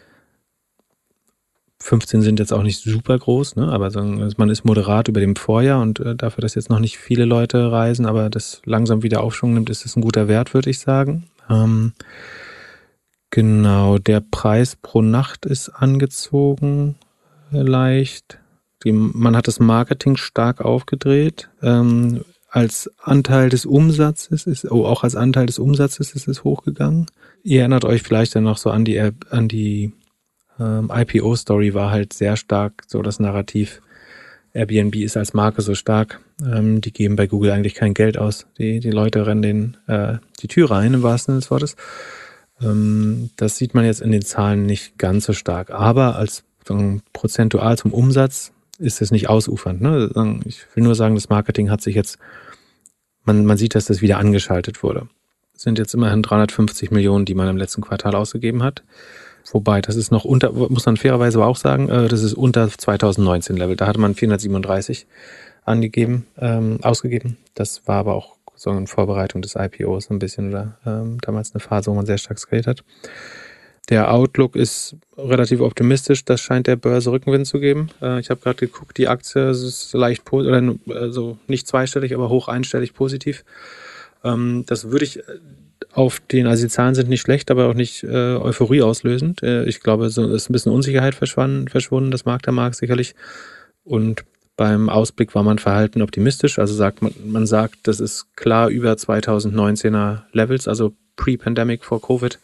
[1.80, 3.68] 15 sind jetzt auch nicht super groß, ne?
[3.70, 3.91] aber
[4.38, 7.74] man ist moderat über dem Vorjahr und äh, dafür, dass jetzt noch nicht viele Leute
[7.74, 11.26] reisen, aber das langsam wieder Aufschwung nimmt, ist es ein guter Wert, würde ich sagen.
[11.50, 11.91] Ähm,
[13.32, 16.96] genau, der Preis pro Nacht ist angezogen
[17.52, 18.39] leicht.
[18.84, 21.50] Die, man hat das Marketing stark aufgedreht.
[21.62, 22.24] Ähm,
[22.54, 27.08] als Anteil des Umsatzes ist, oh, auch als Anteil des Umsatzes ist es hochgegangen.
[27.41, 29.91] Ihr erinnert euch vielleicht dann noch so an die, an die
[30.60, 33.82] ähm, IPO-Story war halt sehr stark so das Narrativ.
[34.54, 36.20] Airbnb ist als Marke so stark.
[36.45, 38.45] Ähm, die geben bei Google eigentlich kein Geld aus.
[38.60, 41.76] Die, die Leute rennen den, äh, die Tür rein, im wahrsten Sinne des Wortes.
[42.62, 45.72] Ähm, das sieht man jetzt in den Zahlen nicht ganz so stark.
[45.72, 49.82] Aber als so, prozentual zum Umsatz ist es nicht ausufernd.
[49.82, 50.39] Ne?
[50.45, 52.17] Ich will nur sagen, das Marketing hat sich jetzt,
[53.24, 55.07] man, man sieht, dass das wieder angeschaltet wurde.
[55.55, 58.84] Es sind jetzt immerhin 350 Millionen, die man im letzten Quartal ausgegeben hat.
[59.51, 62.69] Wobei, das ist noch unter, muss man fairerweise aber auch sagen, äh, das ist unter
[62.69, 63.76] 2019 Level.
[63.76, 65.05] Da hatte man 437
[65.65, 67.38] angegeben, ähm, ausgegeben.
[67.53, 71.59] Das war aber auch so in Vorbereitung des IPOs ein bisschen oder ähm, damals eine
[71.59, 72.84] Phase, wo man sehr stark skaliert hat.
[73.89, 76.23] Der Outlook ist relativ optimistisch.
[76.23, 77.89] Das scheint der Börse Rückenwind zu geben.
[78.01, 82.47] Äh, ich habe gerade geguckt, die Aktie ist leicht oder also nicht zweistellig, aber hoch
[82.47, 83.43] einstellig positiv.
[84.23, 85.19] Ähm, das würde ich
[85.91, 89.43] auf den, also die Zahlen sind nicht schlecht, aber auch nicht äh, Euphorie auslösend.
[89.43, 93.15] Äh, ich glaube, so ist ein bisschen Unsicherheit verschwunden, verschwunden, das mag der Markt sicherlich.
[93.84, 94.23] Und
[94.55, 96.57] beim Ausblick war man verhalten optimistisch.
[96.57, 102.39] Also sagt man, man sagt, das ist klar über 2019er Levels, also pre-pandemic vor Covid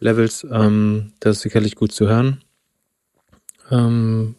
[0.00, 0.46] Levels.
[0.50, 2.42] Ähm, das ist sicherlich gut zu hören.
[3.70, 4.36] Ähm,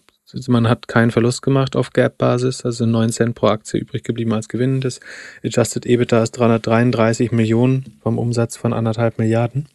[0.48, 4.50] man hat keinen Verlust gemacht auf Gap-Basis, also 9 Cent pro Aktie übrig geblieben als
[4.50, 4.82] Gewinn.
[4.82, 5.00] Das
[5.44, 9.68] Adjusted EBITDA ist 333 Millionen vom Umsatz von anderthalb Milliarden.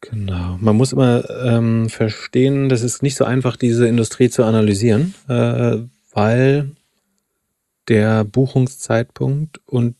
[0.00, 0.56] Genau.
[0.60, 5.78] Man muss immer ähm, verstehen, das ist nicht so einfach, diese Industrie zu analysieren, äh,
[6.12, 6.70] weil
[7.88, 9.96] der Buchungszeitpunkt und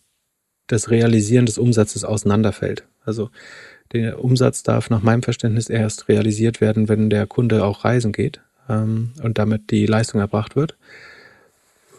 [0.69, 2.85] das Realisieren des Umsatzes auseinanderfällt.
[3.05, 3.31] Also
[3.93, 8.41] der Umsatz darf nach meinem Verständnis erst realisiert werden, wenn der Kunde auch reisen geht
[8.69, 10.77] ähm, und damit die Leistung erbracht wird.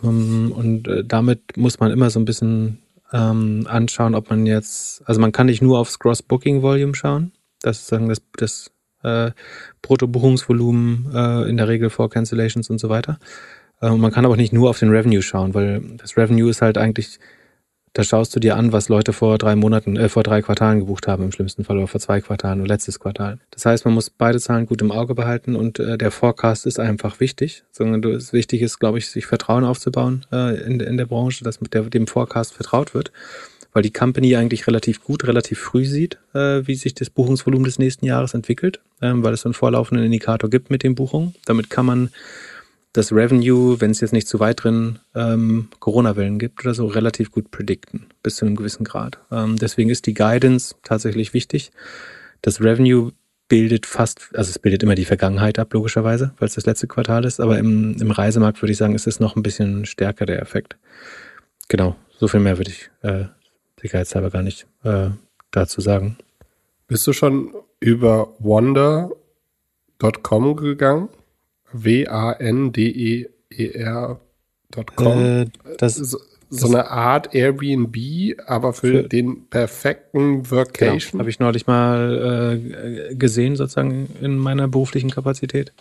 [0.04, 2.80] Ähm, und äh, damit muss man immer so ein bisschen
[3.14, 7.32] ähm, anschauen, ob man jetzt, also man kann nicht nur aufs Gross Booking Volume schauen,
[7.62, 8.72] das ist sagen das, das
[9.04, 9.32] äh,
[9.82, 13.20] Bruttobuchungsvolumen äh, in der Regel vor Cancellations und so weiter.
[13.82, 16.78] Äh, man kann aber nicht nur auf den Revenue schauen, weil das Revenue ist halt
[16.78, 17.20] eigentlich
[17.98, 21.08] da schaust du dir an, was Leute vor drei Monaten, äh, vor drei Quartalen gebucht
[21.08, 23.40] haben im schlimmsten Fall oder vor zwei Quartalen oder letztes Quartal.
[23.50, 26.80] Das heißt, man muss beide Zahlen gut im Auge behalten und äh, der Forecast ist
[26.80, 27.64] einfach wichtig.
[27.72, 31.44] Sondern du, es wichtig ist, glaube ich, sich Vertrauen aufzubauen äh, in, in der Branche,
[31.44, 33.12] dass mit der, dem Forecast vertraut wird.
[33.74, 37.80] weil die Company eigentlich relativ gut, relativ früh sieht, äh, wie sich das Buchungsvolumen des
[37.80, 41.34] nächsten Jahres entwickelt, ähm, weil es einen vorlaufenden Indikator gibt mit den Buchungen.
[41.46, 42.10] Damit kann man
[42.98, 47.32] das Revenue, wenn es jetzt nicht zu weit drin ähm, Corona-Wellen gibt oder so, relativ
[47.32, 49.20] gut predikten, bis zu einem gewissen Grad.
[49.32, 51.72] Ähm, deswegen ist die Guidance tatsächlich wichtig.
[52.42, 53.12] Das Revenue
[53.50, 57.24] bildet fast, also es bildet immer die Vergangenheit ab, logischerweise, weil es das letzte Quartal
[57.24, 60.42] ist, aber im, im Reisemarkt würde ich sagen, ist es noch ein bisschen stärker der
[60.42, 60.76] Effekt.
[61.70, 63.26] Genau, so viel mehr würde ich äh,
[63.80, 65.10] sicherheitshalber gar nicht äh,
[65.52, 66.18] dazu sagen.
[66.88, 69.16] Bist du schon über wonder.com
[70.56, 71.10] gegangen?
[71.74, 73.42] W-A-N-D-E-E-R.com.
[75.08, 75.46] Äh,
[75.78, 76.18] das so,
[76.50, 77.96] so eine Art Airbnb,
[78.46, 81.12] aber für, für den perfekten Workation.
[81.12, 82.60] Genau, Habe ich neulich mal
[83.12, 85.74] äh, gesehen, sozusagen in meiner beruflichen Kapazität.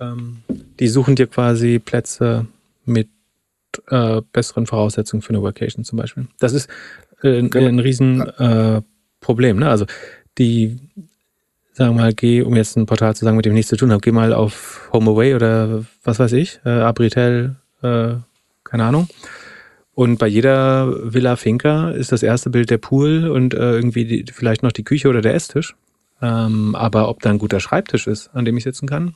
[0.00, 0.42] Ähm,
[0.78, 2.46] die suchen dir quasi Plätze
[2.84, 3.08] mit
[3.88, 6.28] äh, besseren Voraussetzungen für eine Workation zum Beispiel.
[6.38, 6.68] Das ist
[7.22, 9.56] äh, ein, ein Riesenproblem.
[9.56, 9.68] Äh, ne?
[9.68, 9.86] Also
[10.38, 10.78] die
[11.72, 13.76] sagen wir mal, geh, um jetzt ein Portal zu sagen, mit dem ich nichts zu
[13.76, 18.14] tun habe, geh mal auf HomeAway oder was weiß ich, äh, Abritel, äh,
[18.64, 19.08] keine Ahnung.
[19.94, 24.32] Und bei jeder Villa Finca ist das erste Bild der Pool und äh, irgendwie die,
[24.32, 25.74] vielleicht noch die Küche oder der Esstisch.
[26.22, 29.14] Ähm, aber ob da ein guter Schreibtisch ist, an dem ich sitzen kann,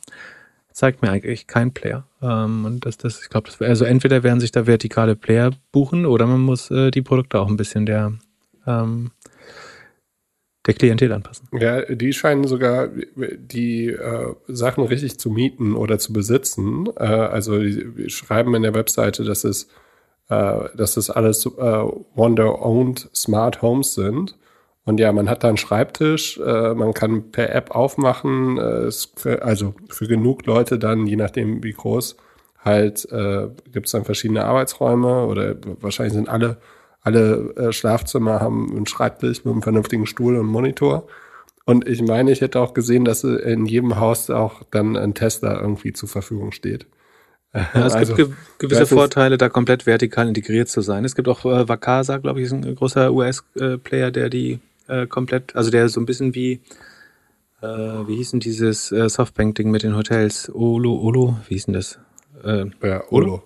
[0.72, 2.04] zeigt mir eigentlich kein Player.
[2.20, 6.26] Ähm, und das, das, ich glaube, also entweder werden sich da vertikale Player buchen oder
[6.26, 8.12] man muss äh, die Produkte auch ein bisschen der
[8.66, 9.12] ähm,
[10.66, 11.48] der Klientel anpassen.
[11.52, 16.88] Ja, die scheinen sogar die äh, Sachen richtig zu mieten oder zu besitzen.
[16.96, 19.68] Äh, also die schreiben in der Webseite, dass es
[20.28, 24.36] äh, dass das alles äh, Wonder-owned Smart Homes sind.
[24.84, 28.90] Und ja, man hat da einen Schreibtisch, äh, man kann per App aufmachen, äh,
[29.40, 32.16] also für genug Leute dann, je nachdem wie groß,
[32.58, 33.06] halt
[33.72, 36.56] gibt es dann verschiedene Arbeitsräume oder wahrscheinlich sind alle
[37.06, 41.06] alle äh, Schlafzimmer haben einen Schreibtisch mit einem vernünftigen Stuhl und Monitor.
[41.64, 45.60] Und ich meine, ich hätte auch gesehen, dass in jedem Haus auch dann ein Tesla
[45.60, 46.86] irgendwie zur Verfügung steht.
[47.54, 51.04] Ja, es also, gibt ge gewisse Vorteile, da komplett vertikal integriert zu sein.
[51.04, 55.54] Es gibt auch äh, Vakasa, glaube ich, ist ein großer US-Player, der die äh, komplett,
[55.54, 56.60] also der so ein bisschen wie,
[57.62, 60.50] äh, wie hieß denn dieses äh, Softbank-Ding mit den Hotels?
[60.52, 62.00] Olo, Olo, wie hieß denn das?
[62.42, 63.44] Äh, ja, Olo.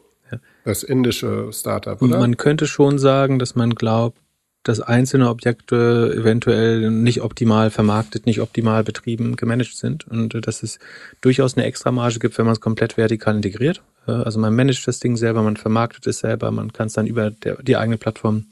[0.70, 2.20] Das indische Startup, oder?
[2.20, 4.16] Man könnte schon sagen, dass man glaubt,
[4.62, 10.78] dass einzelne Objekte eventuell nicht optimal vermarktet, nicht optimal betrieben, gemanagt sind und dass es
[11.22, 13.82] durchaus eine Extramarge gibt, wenn man es komplett vertikal integriert.
[14.06, 17.32] Also man managt das Ding selber, man vermarktet es selber, man kann es dann über
[17.32, 18.44] der, die eigene Plattform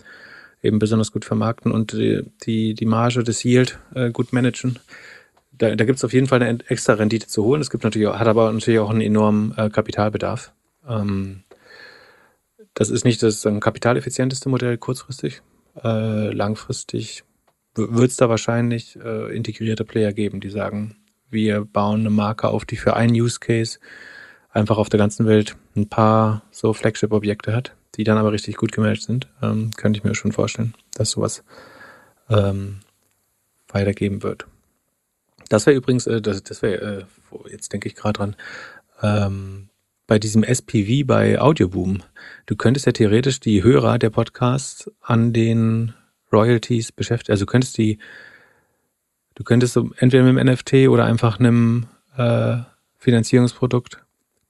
[0.60, 4.80] eben besonders gut vermarkten und die, die, die Marge des Yield äh, gut managen.
[5.52, 7.60] Da, da gibt es auf jeden Fall eine extra Rendite zu holen.
[7.60, 10.52] Es gibt natürlich, hat aber natürlich auch einen enormen äh, Kapitalbedarf.
[10.88, 11.44] Ähm,
[12.78, 15.42] das ist nicht das kapitaleffizienteste Modell kurzfristig.
[15.82, 17.24] Äh, langfristig
[17.74, 20.96] wird es da wahrscheinlich äh, integrierte Player geben, die sagen,
[21.28, 23.80] wir bauen eine Marke auf, die für einen Use Case
[24.50, 28.70] einfach auf der ganzen Welt ein paar so Flagship-Objekte hat, die dann aber richtig gut
[28.70, 29.26] gemanagt sind.
[29.42, 31.42] Ähm, könnte ich mir schon vorstellen, dass sowas
[32.30, 32.78] ähm,
[33.66, 34.46] weitergeben wird.
[35.48, 38.36] Das wäre übrigens, äh, das, das wäre, äh, jetzt denke ich gerade dran,
[39.02, 39.68] ähm,
[40.08, 42.02] bei diesem SPV bei Audioboom.
[42.46, 45.94] Du könntest ja theoretisch die Hörer der Podcasts an den
[46.32, 47.32] Royalties beschäftigen.
[47.32, 47.98] Also du könntest die,
[49.36, 51.86] du könntest entweder mit einem NFT oder einfach einem
[52.16, 52.56] äh,
[52.96, 54.02] Finanzierungsprodukt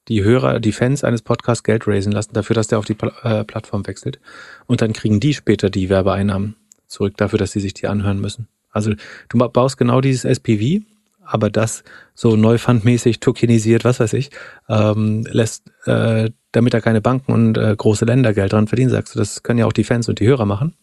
[0.06, 3.44] die Hörer, die Fans eines Podcasts Geld raisen lassen dafür, dass der auf die äh,
[3.44, 4.20] Plattform wechselt.
[4.66, 6.54] Und dann kriegen die später die Werbeeinnahmen
[6.86, 8.48] zurück dafür, dass sie sich die anhören müssen.
[8.70, 8.94] Also
[9.28, 10.84] du baust genau dieses SPV
[11.28, 11.84] aber das
[12.14, 14.30] so neufundmäßig tokenisiert, was weiß ich,
[14.68, 19.14] ähm, lässt, äh, damit da keine Banken und äh, große Länder Geld dran verdienen, sagst
[19.14, 20.74] du, das können ja auch die Fans und die Hörer machen.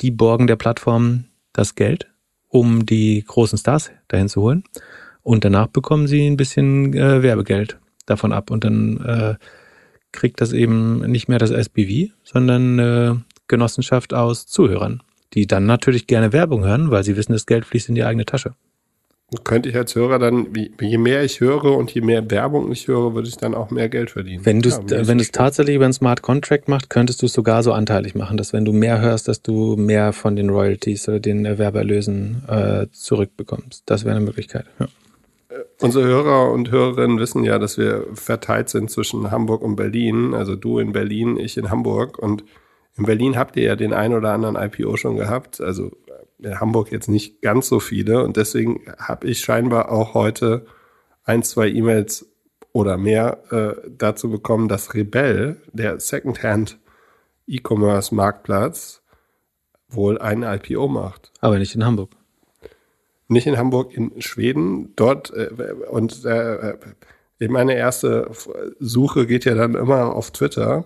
[0.00, 2.06] Die borgen der Plattform das Geld,
[2.48, 4.64] um die großen Stars dahin zu holen.
[5.22, 8.50] Und danach bekommen sie ein bisschen äh, Werbegeld davon ab.
[8.50, 9.34] Und dann äh,
[10.12, 13.14] kriegt das eben nicht mehr das SBV, sondern äh,
[13.48, 15.02] Genossenschaft aus Zuhörern,
[15.34, 18.24] die dann natürlich gerne Werbung hören, weil sie wissen, das Geld fließt in die eigene
[18.24, 18.54] Tasche
[19.44, 20.48] könnte ich als Hörer dann,
[20.80, 23.88] je mehr ich höre und je mehr Werbung ich höre, würde ich dann auch mehr
[23.88, 24.44] Geld verdienen.
[24.44, 27.62] Wenn du ja, wenn es tatsächlich über einen Smart Contract machst, könntest du es sogar
[27.62, 31.20] so anteilig machen, dass wenn du mehr hörst, dass du mehr von den Royalties oder
[31.20, 33.84] den Erwerberlösen äh, zurückbekommst.
[33.86, 34.64] Das wäre eine Möglichkeit.
[34.80, 34.86] Ja.
[35.50, 40.34] Äh, unsere Hörer und Hörerinnen wissen ja, dass wir verteilt sind zwischen Hamburg und Berlin.
[40.34, 42.18] Also du in Berlin, ich in Hamburg.
[42.18, 42.42] Und
[42.96, 45.60] in Berlin habt ihr ja den ein oder anderen IPO schon gehabt.
[45.60, 45.92] Also
[46.42, 50.66] in Hamburg jetzt nicht ganz so viele und deswegen habe ich scheinbar auch heute
[51.24, 52.26] ein, zwei E-Mails
[52.72, 56.78] oder mehr äh, dazu bekommen, dass Rebell, der Secondhand
[57.46, 59.02] E-Commerce Marktplatz,
[59.88, 61.32] wohl ein IPO macht.
[61.40, 62.10] Aber nicht in Hamburg.
[63.28, 64.94] Nicht in Hamburg, in Schweden.
[64.96, 66.76] Dort äh, und äh,
[67.40, 68.30] meine erste
[68.78, 70.84] Suche geht ja dann immer auf Twitter.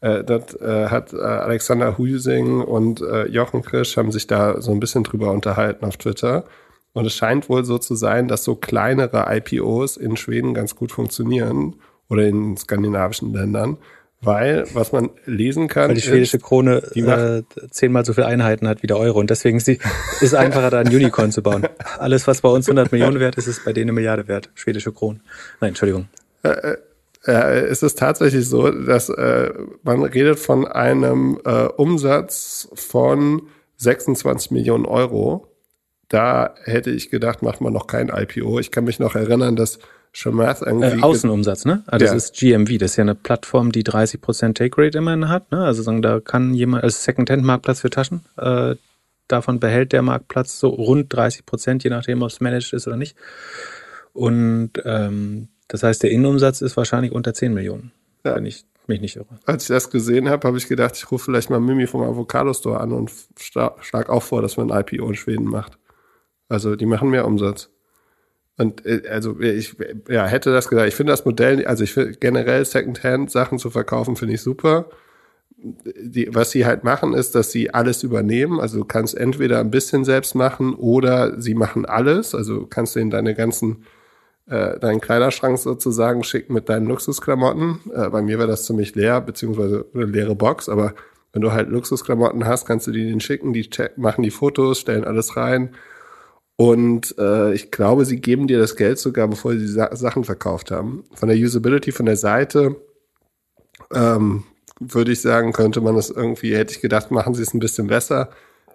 [0.00, 4.72] Äh, dort äh, hat äh, Alexander Husing und äh, Jochen Krisch haben sich da so
[4.72, 6.44] ein bisschen drüber unterhalten auf Twitter.
[6.92, 10.92] Und es scheint wohl so zu sein, dass so kleinere IPOs in Schweden ganz gut
[10.92, 11.76] funktionieren
[12.08, 13.78] oder in skandinavischen Ländern.
[14.22, 15.88] Weil, was man lesen kann.
[15.88, 19.20] Weil die schwedische Krone äh, zehnmal so viele Einheiten hat wie der Euro.
[19.20, 21.66] Und deswegen ist es einfacher, da ein Unicorn zu bauen.
[21.98, 24.48] Alles, was bei uns 100 Millionen wert ist, ist bei denen eine Milliarde wert.
[24.54, 25.20] Schwedische Kronen.
[25.60, 26.08] Nein, Entschuldigung.
[26.42, 26.76] Äh,
[27.26, 33.42] äh, ist es tatsächlich so, dass äh, man redet von einem äh, Umsatz von
[33.76, 35.52] 26 Millionen Euro.
[36.08, 38.60] Da hätte ich gedacht, macht man noch kein IPO.
[38.60, 39.78] Ich kann mich noch erinnern, dass
[40.12, 41.00] Shamath irgendwie.
[41.00, 41.82] Äh, Außenumsatz, ne?
[41.86, 42.14] Also ja.
[42.14, 45.50] das ist GMV, das ist ja eine Plattform, die 30% Take Rate immerhin hat.
[45.50, 45.62] Ne?
[45.62, 48.76] Also sagen, da kann jemand, als Second-Hand-Marktplatz für Taschen, äh,
[49.28, 53.16] davon behält der Marktplatz so rund 30%, je nachdem, ob es managed ist oder nicht.
[54.12, 57.92] Und ähm, das heißt, der Innenumsatz ist wahrscheinlich unter 10 Millionen,
[58.24, 58.36] ja.
[58.36, 59.26] wenn ich mich nicht irre.
[59.44, 62.52] Als ich das gesehen habe, habe ich gedacht, ich rufe vielleicht mal Mimi vom Avocado
[62.52, 65.78] Store an und schlag auch vor, dass man ein IPO in Schweden macht.
[66.48, 67.70] Also die machen mehr Umsatz.
[68.56, 69.76] Und äh, also ich
[70.08, 70.88] ja, hätte das gesagt.
[70.88, 74.88] Ich finde das Modell, also ich finde generell Secondhand Sachen zu verkaufen, finde ich super.
[75.58, 78.60] Die, was sie halt machen, ist, dass sie alles übernehmen.
[78.60, 82.34] Also du kannst entweder ein bisschen selbst machen oder sie machen alles.
[82.34, 83.84] Also kannst du in deine ganzen
[84.48, 87.80] äh, deinen Kleiderschrank sozusagen schicken mit deinen Luxusklamotten.
[87.92, 90.94] Äh, bei mir wäre das ziemlich leer, beziehungsweise eine leere Box, aber
[91.32, 94.80] wenn du halt Luxusklamotten hast, kannst du die denen schicken, die check, machen die Fotos,
[94.80, 95.74] stellen alles rein.
[96.56, 100.24] Und äh, ich glaube, sie geben dir das Geld sogar, bevor sie die Sa Sachen
[100.24, 101.04] verkauft haben.
[101.14, 102.76] Von der Usability, von der Seite,
[103.92, 104.44] ähm,
[104.80, 107.88] würde ich sagen, könnte man das irgendwie, hätte ich gedacht, machen sie es ein bisschen
[107.88, 108.30] besser.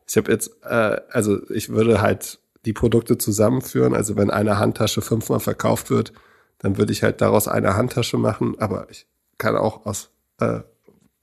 [0.07, 3.93] Ich habe jetzt, äh, also ich würde halt die Produkte zusammenführen.
[3.93, 6.13] Also wenn eine Handtasche fünfmal verkauft wird,
[6.59, 8.55] dann würde ich halt daraus eine Handtasche machen.
[8.59, 9.07] Aber ich
[9.37, 10.59] kann auch aus äh,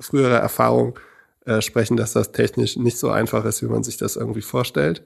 [0.01, 0.99] früherer Erfahrung
[1.45, 5.03] äh, sprechen, dass das technisch nicht so einfach ist, wie man sich das irgendwie vorstellt.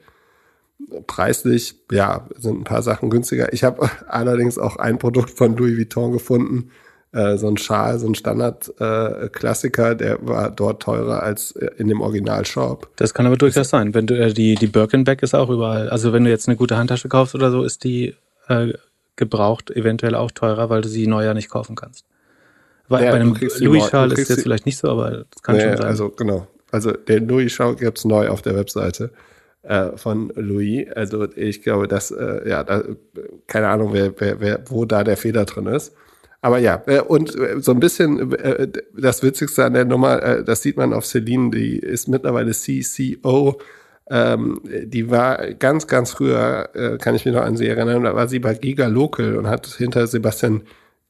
[1.07, 3.53] Preislich, ja, sind ein paar Sachen günstiger.
[3.53, 6.71] Ich habe allerdings auch ein Produkt von Louis Vuitton gefunden,
[7.13, 11.89] äh, so ein Schal, so ein Standard-Klassiker, äh, der war dort teurer als äh, in
[11.89, 12.89] dem Originalshop.
[12.97, 13.95] Das kann aber durchaus sein.
[13.95, 15.91] Wenn du äh, die, die Birkenback ist auch überall.
[15.91, 18.15] Also wenn du jetzt eine gute Handtasche kaufst oder so, ist die
[18.49, 18.73] äh,
[19.17, 22.07] gebraucht eventuell auch teurer, weil du sie neuer nicht kaufen kannst.
[22.89, 25.63] Weil ja, bei einem Louis-Schal ist es jetzt vielleicht nicht so, aber das kann nee,
[25.63, 25.87] schon sein.
[25.87, 26.47] Also genau.
[26.71, 29.11] Also der Louis-Schal gibt's neu auf der Webseite
[29.63, 30.91] äh, von Louis.
[30.95, 32.83] Also ich glaube, dass, äh, ja, da,
[33.47, 35.95] keine Ahnung, wer, wer, wer, wo da der Fehler drin ist.
[36.43, 40.61] Aber ja, äh, und äh, so ein bisschen äh, das Witzigste an der Nummer, das
[40.61, 43.59] sieht man auf Celine, die ist mittlerweile CCO.
[44.11, 48.29] Ähm, die war ganz, ganz früher, kann ich mich noch an sie erinnern, da war
[48.29, 50.63] sie bei Giga Local und hat hinter Sebastian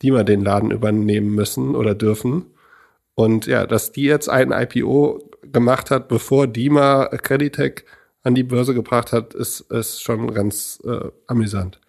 [0.03, 2.45] Diemer den Laden übernehmen müssen oder dürfen.
[3.15, 7.87] Und ja, dass die jetzt ein IPO gemacht hat, bevor Dima Creditec
[8.23, 11.81] an die Börse gebracht hat, ist, ist schon ganz äh, amüsant.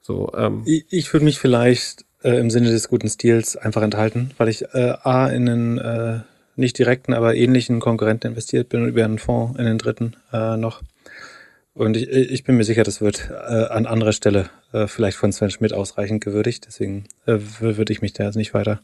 [0.00, 0.62] So, ähm.
[0.64, 4.62] ich, ich würde mich vielleicht äh, im Sinne des guten Stils einfach enthalten, weil ich
[4.74, 6.20] äh, A in einen äh,
[6.56, 10.56] nicht direkten, aber ähnlichen Konkurrenten investiert bin und über einen Fonds in den dritten äh,
[10.56, 10.82] noch.
[11.74, 15.30] Und ich, ich bin mir sicher, das wird äh, an anderer Stelle äh, vielleicht von
[15.30, 16.66] Sven Schmidt ausreichend gewürdigt.
[16.66, 18.80] Deswegen äh, würde ich mich da jetzt nicht weiter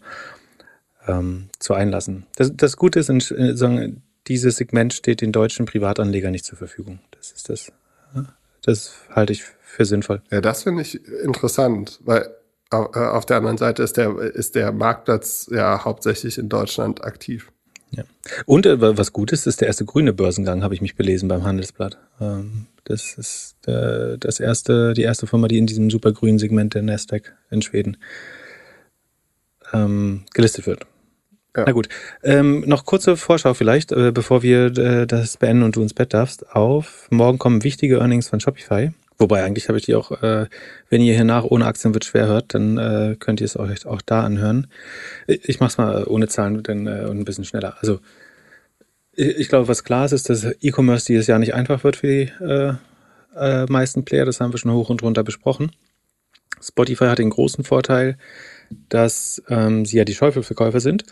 [1.08, 2.26] ähm, zu einlassen.
[2.36, 7.00] Das, das Gute ist, in, in, dieses Segment steht den deutschen Privatanlegern nicht zur Verfügung.
[7.10, 7.72] Das ist das.
[8.62, 10.22] Das halte ich für sinnvoll.
[10.30, 12.28] Ja, das finde ich interessant, weil äh,
[12.82, 17.50] auf der anderen Seite ist der, ist der Marktplatz ja hauptsächlich in Deutschland aktiv.
[17.90, 18.04] Ja.
[18.46, 21.44] Und äh, was gut ist, ist der erste grüne Börsengang, habe ich mich belesen beim
[21.44, 21.98] Handelsblatt.
[22.20, 26.82] Ähm, das ist äh, das erste, die erste Firma, die in diesem supergrünen Segment der
[26.82, 27.96] Nasdaq in Schweden
[29.72, 30.86] ähm, gelistet wird.
[31.56, 31.64] Ja.
[31.66, 31.88] Na gut.
[32.22, 36.12] Ähm, noch kurze Vorschau vielleicht, äh, bevor wir äh, das beenden und du ins Bett
[36.12, 36.50] darfst.
[36.50, 38.92] Auf morgen kommen wichtige Earnings von Shopify.
[39.16, 40.46] Wobei eigentlich habe ich die auch, äh,
[40.90, 43.86] wenn ihr hier nach ohne Aktien wird schwer hört, dann äh, könnt ihr es euch
[43.86, 44.66] auch da anhören.
[45.26, 47.76] Ich mache es mal ohne Zahlen denn, äh, und ein bisschen schneller.
[47.80, 48.00] Also
[49.16, 52.32] ich glaube, was klar ist, ist, dass E-Commerce dieses Jahr nicht einfach wird für die
[52.42, 52.74] äh,
[53.36, 54.24] äh, meisten Player.
[54.24, 55.70] Das haben wir schon hoch und runter besprochen.
[56.60, 58.16] Spotify hat den großen Vorteil,
[58.88, 61.04] dass ähm, sie ja die Schäufelverkäufer sind.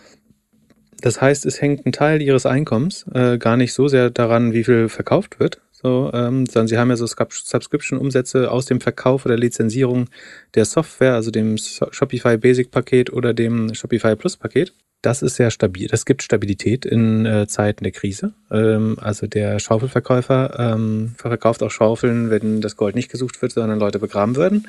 [1.01, 4.65] Das heißt, es hängt ein Teil ihres Einkommens äh, gar nicht so sehr daran, wie
[4.65, 9.37] viel verkauft wird, so, ähm, sondern sie haben ja so Subscription-Umsätze aus dem Verkauf oder
[9.37, 10.09] Lizenzierung
[10.55, 14.73] der Software, also dem Shopify Basic-Paket oder dem Shopify Plus-Paket.
[15.03, 15.89] Das ist sehr stabil.
[15.89, 18.35] Das gibt Stabilität in äh, Zeiten der Krise.
[18.53, 23.81] Ähm, also der Schaufelverkäufer ähm, verkauft auch Schaufeln, wenn das Gold nicht gesucht wird, sondern
[23.81, 24.69] Leute begraben würden.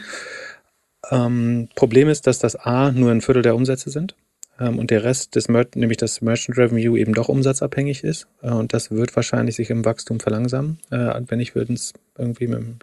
[1.11, 4.15] Ähm, Problem ist, dass das A nur ein Viertel der Umsätze sind
[4.59, 8.27] ähm, und der Rest des Mer nämlich das Merchant Revenue eben doch umsatzabhängig ist.
[8.41, 10.79] Äh, und das wird wahrscheinlich sich im Wachstum verlangsamen.
[10.91, 12.79] Äh, wenn nicht, würden es irgendwie mit dem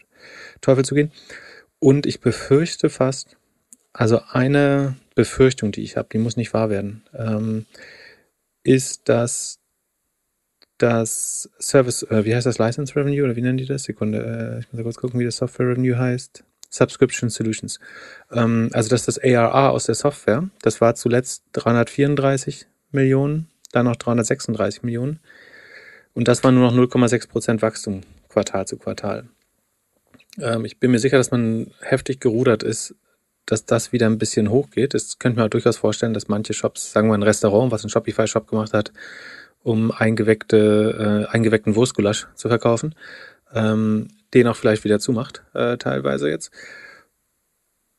[0.60, 1.10] Teufel zugehen.
[1.78, 3.36] Und ich befürchte fast,
[3.92, 7.66] also eine Befürchtung, die ich habe, die muss nicht wahr werden, ähm,
[8.62, 9.58] ist, dass
[10.78, 13.84] das Service, äh, wie heißt das, License Revenue oder wie nennen die das?
[13.84, 16.44] Sekunde, äh, ich muss kurz gucken, wie das Software Revenue heißt.
[16.70, 17.80] Subscription Solutions.
[18.30, 20.48] Ähm, also das ist das ARR aus der Software.
[20.62, 25.20] Das war zuletzt 334 Millionen, dann noch 336 Millionen.
[26.14, 29.28] Und das war nur noch 0,6 Prozent Wachstum Quartal zu Quartal.
[30.40, 32.94] Ähm, ich bin mir sicher, dass man heftig gerudert ist,
[33.46, 34.94] dass das wieder ein bisschen hochgeht.
[34.94, 38.46] Das könnte man durchaus vorstellen, dass manche Shops, sagen wir ein Restaurant, was ein Shopify-Shop
[38.46, 38.92] gemacht hat,
[39.62, 42.94] um eingeweckte, äh, eingeweckten Wurstgulasch zu verkaufen,
[43.52, 46.50] ähm, den auch vielleicht wieder zumacht, äh, teilweise jetzt.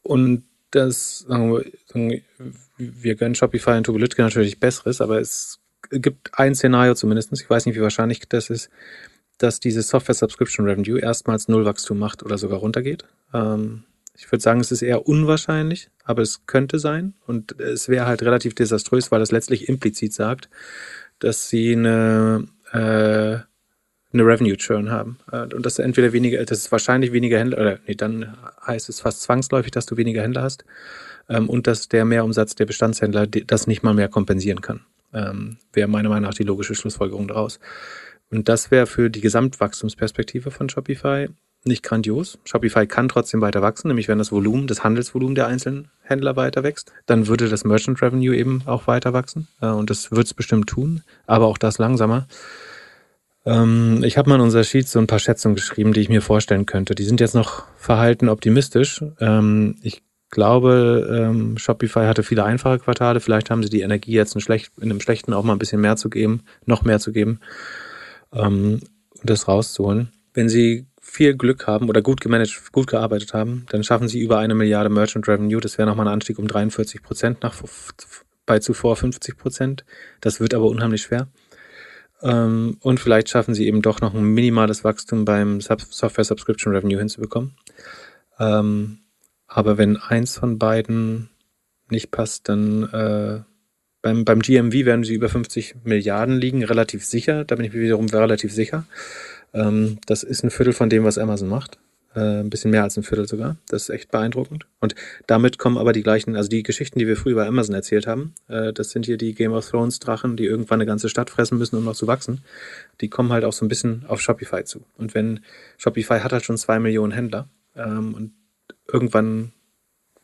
[0.01, 2.23] Und das, sagen wir, sagen
[2.77, 5.59] wir gönnen Shopify und Tubulitka natürlich Besseres, aber es
[5.89, 8.69] gibt ein Szenario zumindest, ich weiß nicht, wie wahrscheinlich das ist,
[9.37, 13.05] dass diese Software Subscription Revenue erstmals Nullwachstum macht oder sogar runtergeht.
[13.33, 13.83] Ähm,
[14.15, 17.15] ich würde sagen, es ist eher unwahrscheinlich, aber es könnte sein.
[17.25, 20.49] Und es wäre halt relativ desaströs, weil es letztlich implizit sagt,
[21.19, 23.39] dass sie eine äh,
[24.13, 25.17] eine Revenue Churn haben.
[25.31, 28.35] Äh, und das entweder weniger, das ist wahrscheinlich weniger Händler, oder nee, dann
[28.65, 30.65] heißt es fast zwangsläufig, dass du weniger Händler hast.
[31.29, 34.81] Ähm, und dass der Mehrumsatz der Bestandshändler das nicht mal mehr kompensieren kann.
[35.13, 37.59] Ähm, wäre meiner Meinung nach die logische Schlussfolgerung daraus.
[38.29, 41.27] Und das wäre für die Gesamtwachstumsperspektive von Shopify
[41.63, 42.39] nicht grandios.
[42.45, 46.63] Shopify kann trotzdem weiter wachsen, nämlich wenn das Volumen, das Handelsvolumen der einzelnen Händler weiter
[46.63, 49.47] wächst, dann würde das Merchant Revenue eben auch weiter wachsen.
[49.61, 52.27] Äh, und das wird es bestimmt tun, aber auch das langsamer.
[53.45, 56.21] Ähm, ich habe mal in unser Sheet so ein paar Schätzungen geschrieben, die ich mir
[56.21, 56.95] vorstellen könnte.
[56.95, 59.03] Die sind jetzt noch verhalten optimistisch.
[59.19, 63.19] Ähm, ich glaube, ähm, Shopify hatte viele einfache Quartale.
[63.19, 65.97] Vielleicht haben sie die Energie jetzt in, in einem schlechten auch mal ein bisschen mehr
[65.97, 67.39] zu geben, noch mehr zu geben
[68.33, 68.79] ähm,
[69.19, 70.11] und das rauszuholen.
[70.33, 74.37] Wenn sie viel Glück haben oder gut gemanagt, gut gearbeitet haben, dann schaffen sie über
[74.37, 75.59] eine Milliarde Merchant Revenue.
[75.59, 77.55] Das wäre nochmal ein Anstieg um 43 Prozent nach
[78.45, 79.83] bei zuvor 50 Prozent.
[80.21, 81.27] Das wird aber unheimlich schwer.
[82.23, 86.73] Ähm, und vielleicht schaffen sie eben doch noch ein minimales Wachstum beim Sub Software Subscription
[86.73, 87.55] Revenue hinzubekommen.
[88.39, 88.99] Ähm,
[89.47, 91.29] aber wenn eins von beiden
[91.89, 93.41] nicht passt, dann äh,
[94.01, 97.43] beim, beim GMV werden sie über 50 Milliarden liegen, relativ sicher.
[97.43, 98.85] Da bin ich mir wiederum relativ sicher.
[99.53, 101.77] Ähm, das ist ein Viertel von dem, was Amazon macht.
[102.13, 103.55] Äh, ein bisschen mehr als ein Viertel sogar.
[103.69, 104.65] Das ist echt beeindruckend.
[104.81, 104.95] Und
[105.27, 108.33] damit kommen aber die gleichen, also die Geschichten, die wir früher bei Amazon erzählt haben,
[108.49, 111.57] äh, das sind hier die Game of Thrones Drachen, die irgendwann eine ganze Stadt fressen
[111.57, 112.41] müssen, um noch zu wachsen.
[112.99, 114.83] Die kommen halt auch so ein bisschen auf Shopify zu.
[114.97, 115.39] Und wenn
[115.77, 117.47] Shopify hat halt schon zwei Millionen Händler
[117.77, 118.33] ähm, und
[118.91, 119.53] irgendwann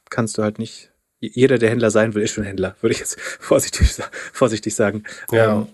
[0.10, 3.20] kannst du halt nicht jeder, der Händler sein will, ist schon Händler, würde ich jetzt
[3.40, 3.96] vorsichtig,
[4.34, 5.04] vorsichtig sagen.
[5.32, 5.68] Ja.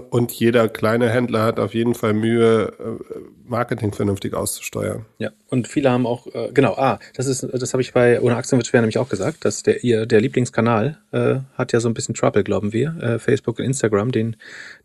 [0.00, 5.06] Und jeder kleine Händler hat auf jeden Fall Mühe, äh, Marketing vernünftig auszusteuern.
[5.18, 8.36] Ja, und viele haben auch, äh, genau, ah, das ist, das habe ich bei Ohne
[8.36, 11.88] Aktien wird schwer nämlich auch gesagt, dass der ihr, der Lieblingskanal äh, hat ja so
[11.88, 12.96] ein bisschen Trouble, glauben wir.
[13.00, 14.36] Äh, Facebook und Instagram, den,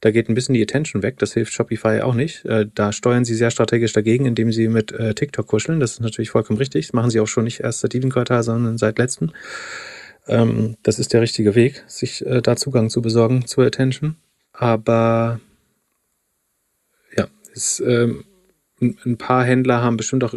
[0.01, 2.45] da geht ein bisschen die Attention weg, das hilft Shopify auch nicht.
[2.45, 5.79] Äh, da steuern sie sehr strategisch dagegen, indem sie mit TikTok kuscheln.
[5.79, 6.87] Das ist natürlich vollkommen richtig.
[6.87, 9.31] Das machen sie auch schon nicht erst seit diesem Quartal, sondern seit letztem.
[10.27, 14.17] Ähm, das ist der richtige Weg, sich da Zugang zu besorgen zur Attention.
[14.57, 15.39] Aber
[17.15, 18.25] ja, es, ähm,
[18.81, 20.33] ein paar Händler haben bestimmt auch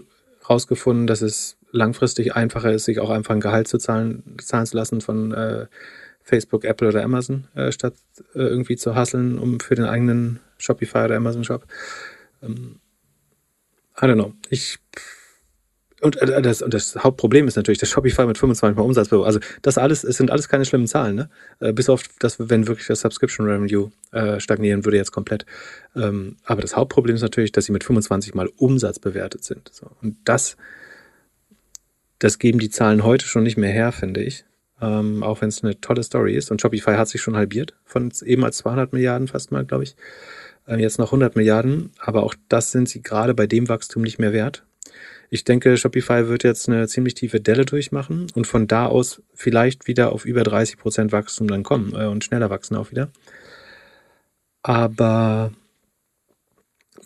[0.49, 4.77] rausgefunden, dass es langfristig einfacher ist, sich auch einfach ein Gehalt zu zahlen, zahlen zu
[4.77, 5.67] lassen von äh,
[6.23, 7.95] Facebook, Apple oder Amazon, äh, statt
[8.35, 11.67] äh, irgendwie zu hasseln, um für den eigenen Shopify oder Amazon Shop.
[12.43, 12.81] Ähm,
[13.97, 14.35] I don't know.
[14.51, 14.79] Ich
[16.01, 19.41] und äh, das, und das Hauptproblem ist natürlich, dass Shopify mit 25 Mal Umsatz, also
[19.63, 21.31] das alles, es sind alles keine schlimmen Zahlen, ne?
[21.61, 25.47] Äh, bis auf das, wenn wirklich das Subscription Revenue äh, stagnieren würde jetzt komplett.
[25.95, 29.71] Ähm, aber das Hauptproblem ist natürlich, dass sie mit 25 Mal Umsatz bewertet sind.
[29.73, 29.91] So.
[30.01, 30.57] Und das,
[32.19, 34.45] das geben die Zahlen heute schon nicht mehr her, finde ich.
[34.83, 36.51] Ähm, auch wenn es eine tolle Story ist.
[36.51, 39.95] Und Shopify hat sich schon halbiert von eben als 200 Milliarden fast mal, glaube ich.
[40.67, 41.91] Äh, jetzt noch 100 Milliarden.
[41.99, 44.65] Aber auch das sind sie gerade bei dem Wachstum nicht mehr wert.
[45.33, 49.87] Ich denke, Shopify wird jetzt eine ziemlich tiefe Delle durchmachen und von da aus vielleicht
[49.87, 53.11] wieder auf über 30 Prozent Wachstum dann kommen äh, und schneller wachsen auch wieder.
[54.63, 55.53] Aber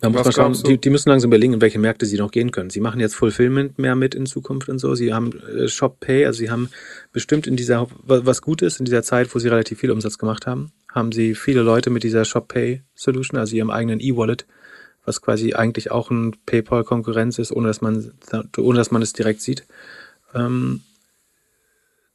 [0.01, 2.49] Da muss man schauen, die, die, müssen langsam überlegen, in welche Märkte sie noch gehen
[2.49, 2.71] können.
[2.71, 4.95] Sie machen jetzt Fulfillment mehr mit in Zukunft und so.
[4.95, 6.69] Sie haben äh, Shop Pay, also sie haben
[7.13, 10.47] bestimmt in dieser, was gut ist, in dieser Zeit, wo sie relativ viel Umsatz gemacht
[10.47, 14.47] haben, haben sie viele Leute mit dieser Shop Pay Solution, also ihrem eigenen E-Wallet,
[15.05, 18.11] was quasi eigentlich auch ein PayPal-Konkurrenz ist, ohne dass man,
[18.57, 19.65] ohne dass man es direkt sieht.
[20.33, 20.81] Ähm,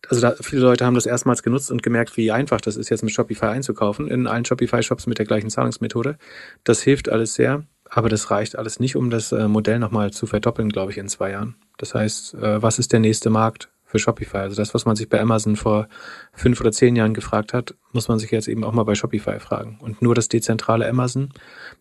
[0.09, 3.03] also da, viele Leute haben das erstmals genutzt und gemerkt, wie einfach das ist, jetzt
[3.03, 6.19] mit Shopify einzukaufen, in allen Shopify-Shops mit der gleichen Zahlungsmethode.
[6.65, 10.27] Das hilft alles sehr, aber das reicht alles nicht, um das äh, Modell nochmal zu
[10.27, 11.55] verdoppeln, glaube ich, in zwei Jahren.
[11.79, 14.39] Das heißt, äh, was ist der nächste Markt für Shopify?
[14.39, 15.89] Also das, was man sich bei Amazon vor
[16.33, 19.41] fünf oder zehn Jahren gefragt hat, muss man sich jetzt eben auch mal bei Shopify
[19.41, 19.81] fragen.
[19.81, 21.31] Und nur das dezentrale Amazon.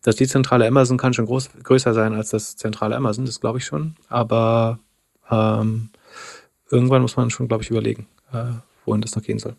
[0.02, 3.64] Das dezentrale Amazon kann schon groß, größer sein als das zentrale Amazon, das glaube ich
[3.64, 3.94] schon.
[4.08, 4.80] Aber
[5.30, 5.90] ähm,
[6.70, 8.54] irgendwann muss man schon, glaube ich, überlegen, äh,
[8.84, 9.54] wohin das noch gehen soll.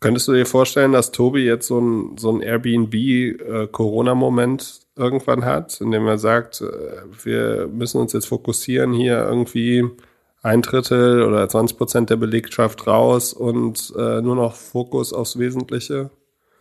[0.00, 4.66] Könntest du dir vorstellen, dass Tobi jetzt so ein, so ein Airbnb-Corona-Moment äh,
[5.00, 9.88] irgendwann hat, in dem er sagt, äh, wir müssen uns jetzt fokussieren, hier irgendwie
[10.42, 16.10] ein Drittel oder 20 Prozent der Belegschaft raus und äh, nur noch Fokus aufs Wesentliche?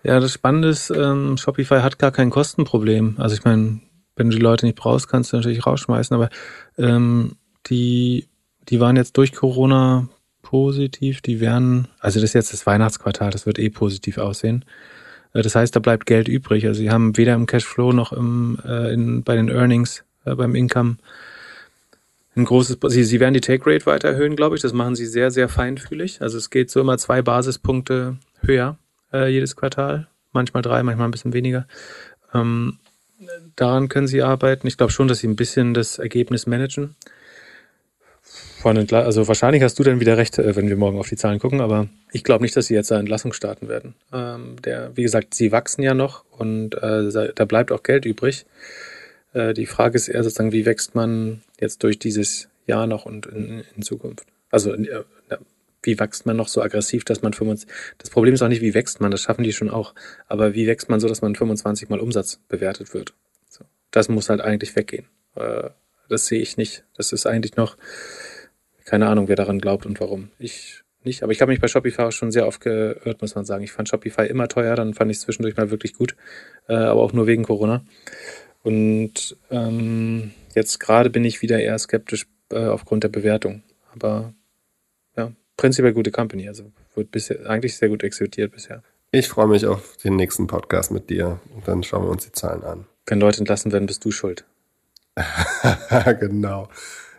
[0.03, 3.15] Ja, das Spannende ist, ähm, Shopify hat gar kein Kostenproblem.
[3.17, 3.81] Also ich meine,
[4.15, 6.29] wenn du die Leute nicht brauchst, kannst du natürlich rausschmeißen, aber
[6.77, 7.35] ähm,
[7.67, 8.27] die
[8.69, 10.07] die waren jetzt durch Corona
[10.41, 11.21] positiv.
[11.21, 14.65] Die werden, also das ist jetzt das Weihnachtsquartal, das wird eh positiv aussehen.
[15.33, 16.65] Äh, das heißt, da bleibt Geld übrig.
[16.65, 20.55] Also sie haben weder im Cashflow noch im, äh, in, bei den Earnings, äh, beim
[20.55, 20.97] Income
[22.35, 24.61] ein großes, sie, sie werden die Take Rate weiter erhöhen, glaube ich.
[24.61, 26.21] Das machen sie sehr, sehr feinfühlig.
[26.21, 28.77] Also es geht so immer zwei Basispunkte höher
[29.11, 30.07] äh, jedes Quartal.
[30.31, 31.67] Manchmal drei, manchmal ein bisschen weniger.
[32.33, 32.77] Ähm,
[33.55, 34.65] daran können sie arbeiten.
[34.67, 36.95] Ich glaube schon, dass sie ein bisschen das Ergebnis managen
[38.63, 41.61] also wahrscheinlich hast du dann wieder recht, äh, wenn wir morgen auf die Zahlen gucken,
[41.61, 43.95] aber ich glaube nicht, dass sie jetzt eine Entlassung starten werden.
[44.13, 48.45] Ähm, der, wie gesagt, sie wachsen ja noch und äh, da bleibt auch Geld übrig.
[49.33, 53.25] Äh, die Frage ist eher sozusagen, wie wächst man jetzt durch dieses Jahr noch und
[53.25, 54.25] in, in Zukunft?
[54.49, 55.03] Also äh,
[55.83, 57.67] wie wächst man noch so aggressiv, dass man 25,
[57.97, 59.95] das Problem ist auch nicht, wie wächst man, das schaffen die schon auch,
[60.27, 63.13] aber wie wächst man so, dass man 25 mal Umsatz bewertet wird?
[63.49, 63.65] So.
[63.89, 65.07] Das muss halt eigentlich weggehen.
[65.35, 65.69] Äh,
[66.07, 66.83] das sehe ich nicht.
[66.95, 67.77] Das ist eigentlich noch,
[68.85, 70.29] keine Ahnung, wer daran glaubt und warum.
[70.37, 73.63] Ich nicht, aber ich habe mich bei Shopify schon sehr oft geirrt, muss man sagen.
[73.63, 76.15] Ich fand Shopify immer teuer, dann fand ich es zwischendurch mal wirklich gut,
[76.67, 77.83] aber auch nur wegen Corona.
[78.63, 83.63] Und ähm, jetzt gerade bin ich wieder eher skeptisch äh, aufgrund der Bewertung.
[83.93, 84.33] Aber
[85.17, 88.83] ja, prinzipiell gute Company, also wird bisher eigentlich sehr gut exekutiert bisher.
[89.11, 92.31] Ich freue mich auf den nächsten Podcast mit dir und dann schauen wir uns die
[92.31, 92.85] Zahlen an.
[93.05, 94.45] Wenn Leute entlassen werden, bist du schuld.
[96.19, 96.69] genau.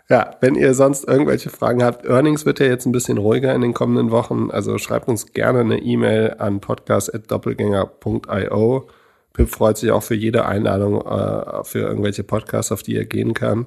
[0.08, 3.60] Ja, wenn ihr sonst irgendwelche Fragen habt, Earnings wird ja jetzt ein bisschen ruhiger in
[3.60, 8.88] den kommenden Wochen, also schreibt uns gerne eine E-Mail an podcast.doppelgänger.io.
[9.32, 13.34] Pip freut sich auch für jede Einladung äh, für irgendwelche Podcasts, auf die er gehen
[13.34, 13.66] kann.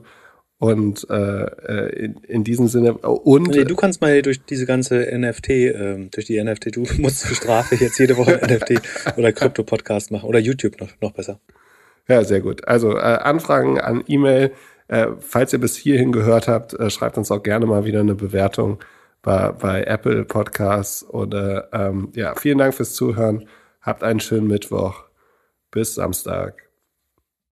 [0.57, 5.05] Und äh, äh in, in diesem Sinne und nee, du kannst mal durch diese ganze
[5.11, 10.11] NFT, ähm, durch die NFT, du musst für Strafe jetzt jede Woche NFT oder Krypto-Podcast
[10.11, 11.39] machen oder YouTube noch, noch besser.
[12.07, 12.67] Ja, sehr gut.
[12.67, 14.51] Also äh, Anfragen an E-Mail
[14.87, 18.15] äh, falls ihr bis hierhin gehört habt, äh, schreibt uns auch gerne mal wieder eine
[18.15, 18.79] Bewertung
[19.21, 23.47] bei, bei Apple Podcasts oder ähm, ja, vielen Dank fürs Zuhören.
[23.81, 25.04] Habt einen schönen Mittwoch.
[25.75, 26.64] Bis Samstag.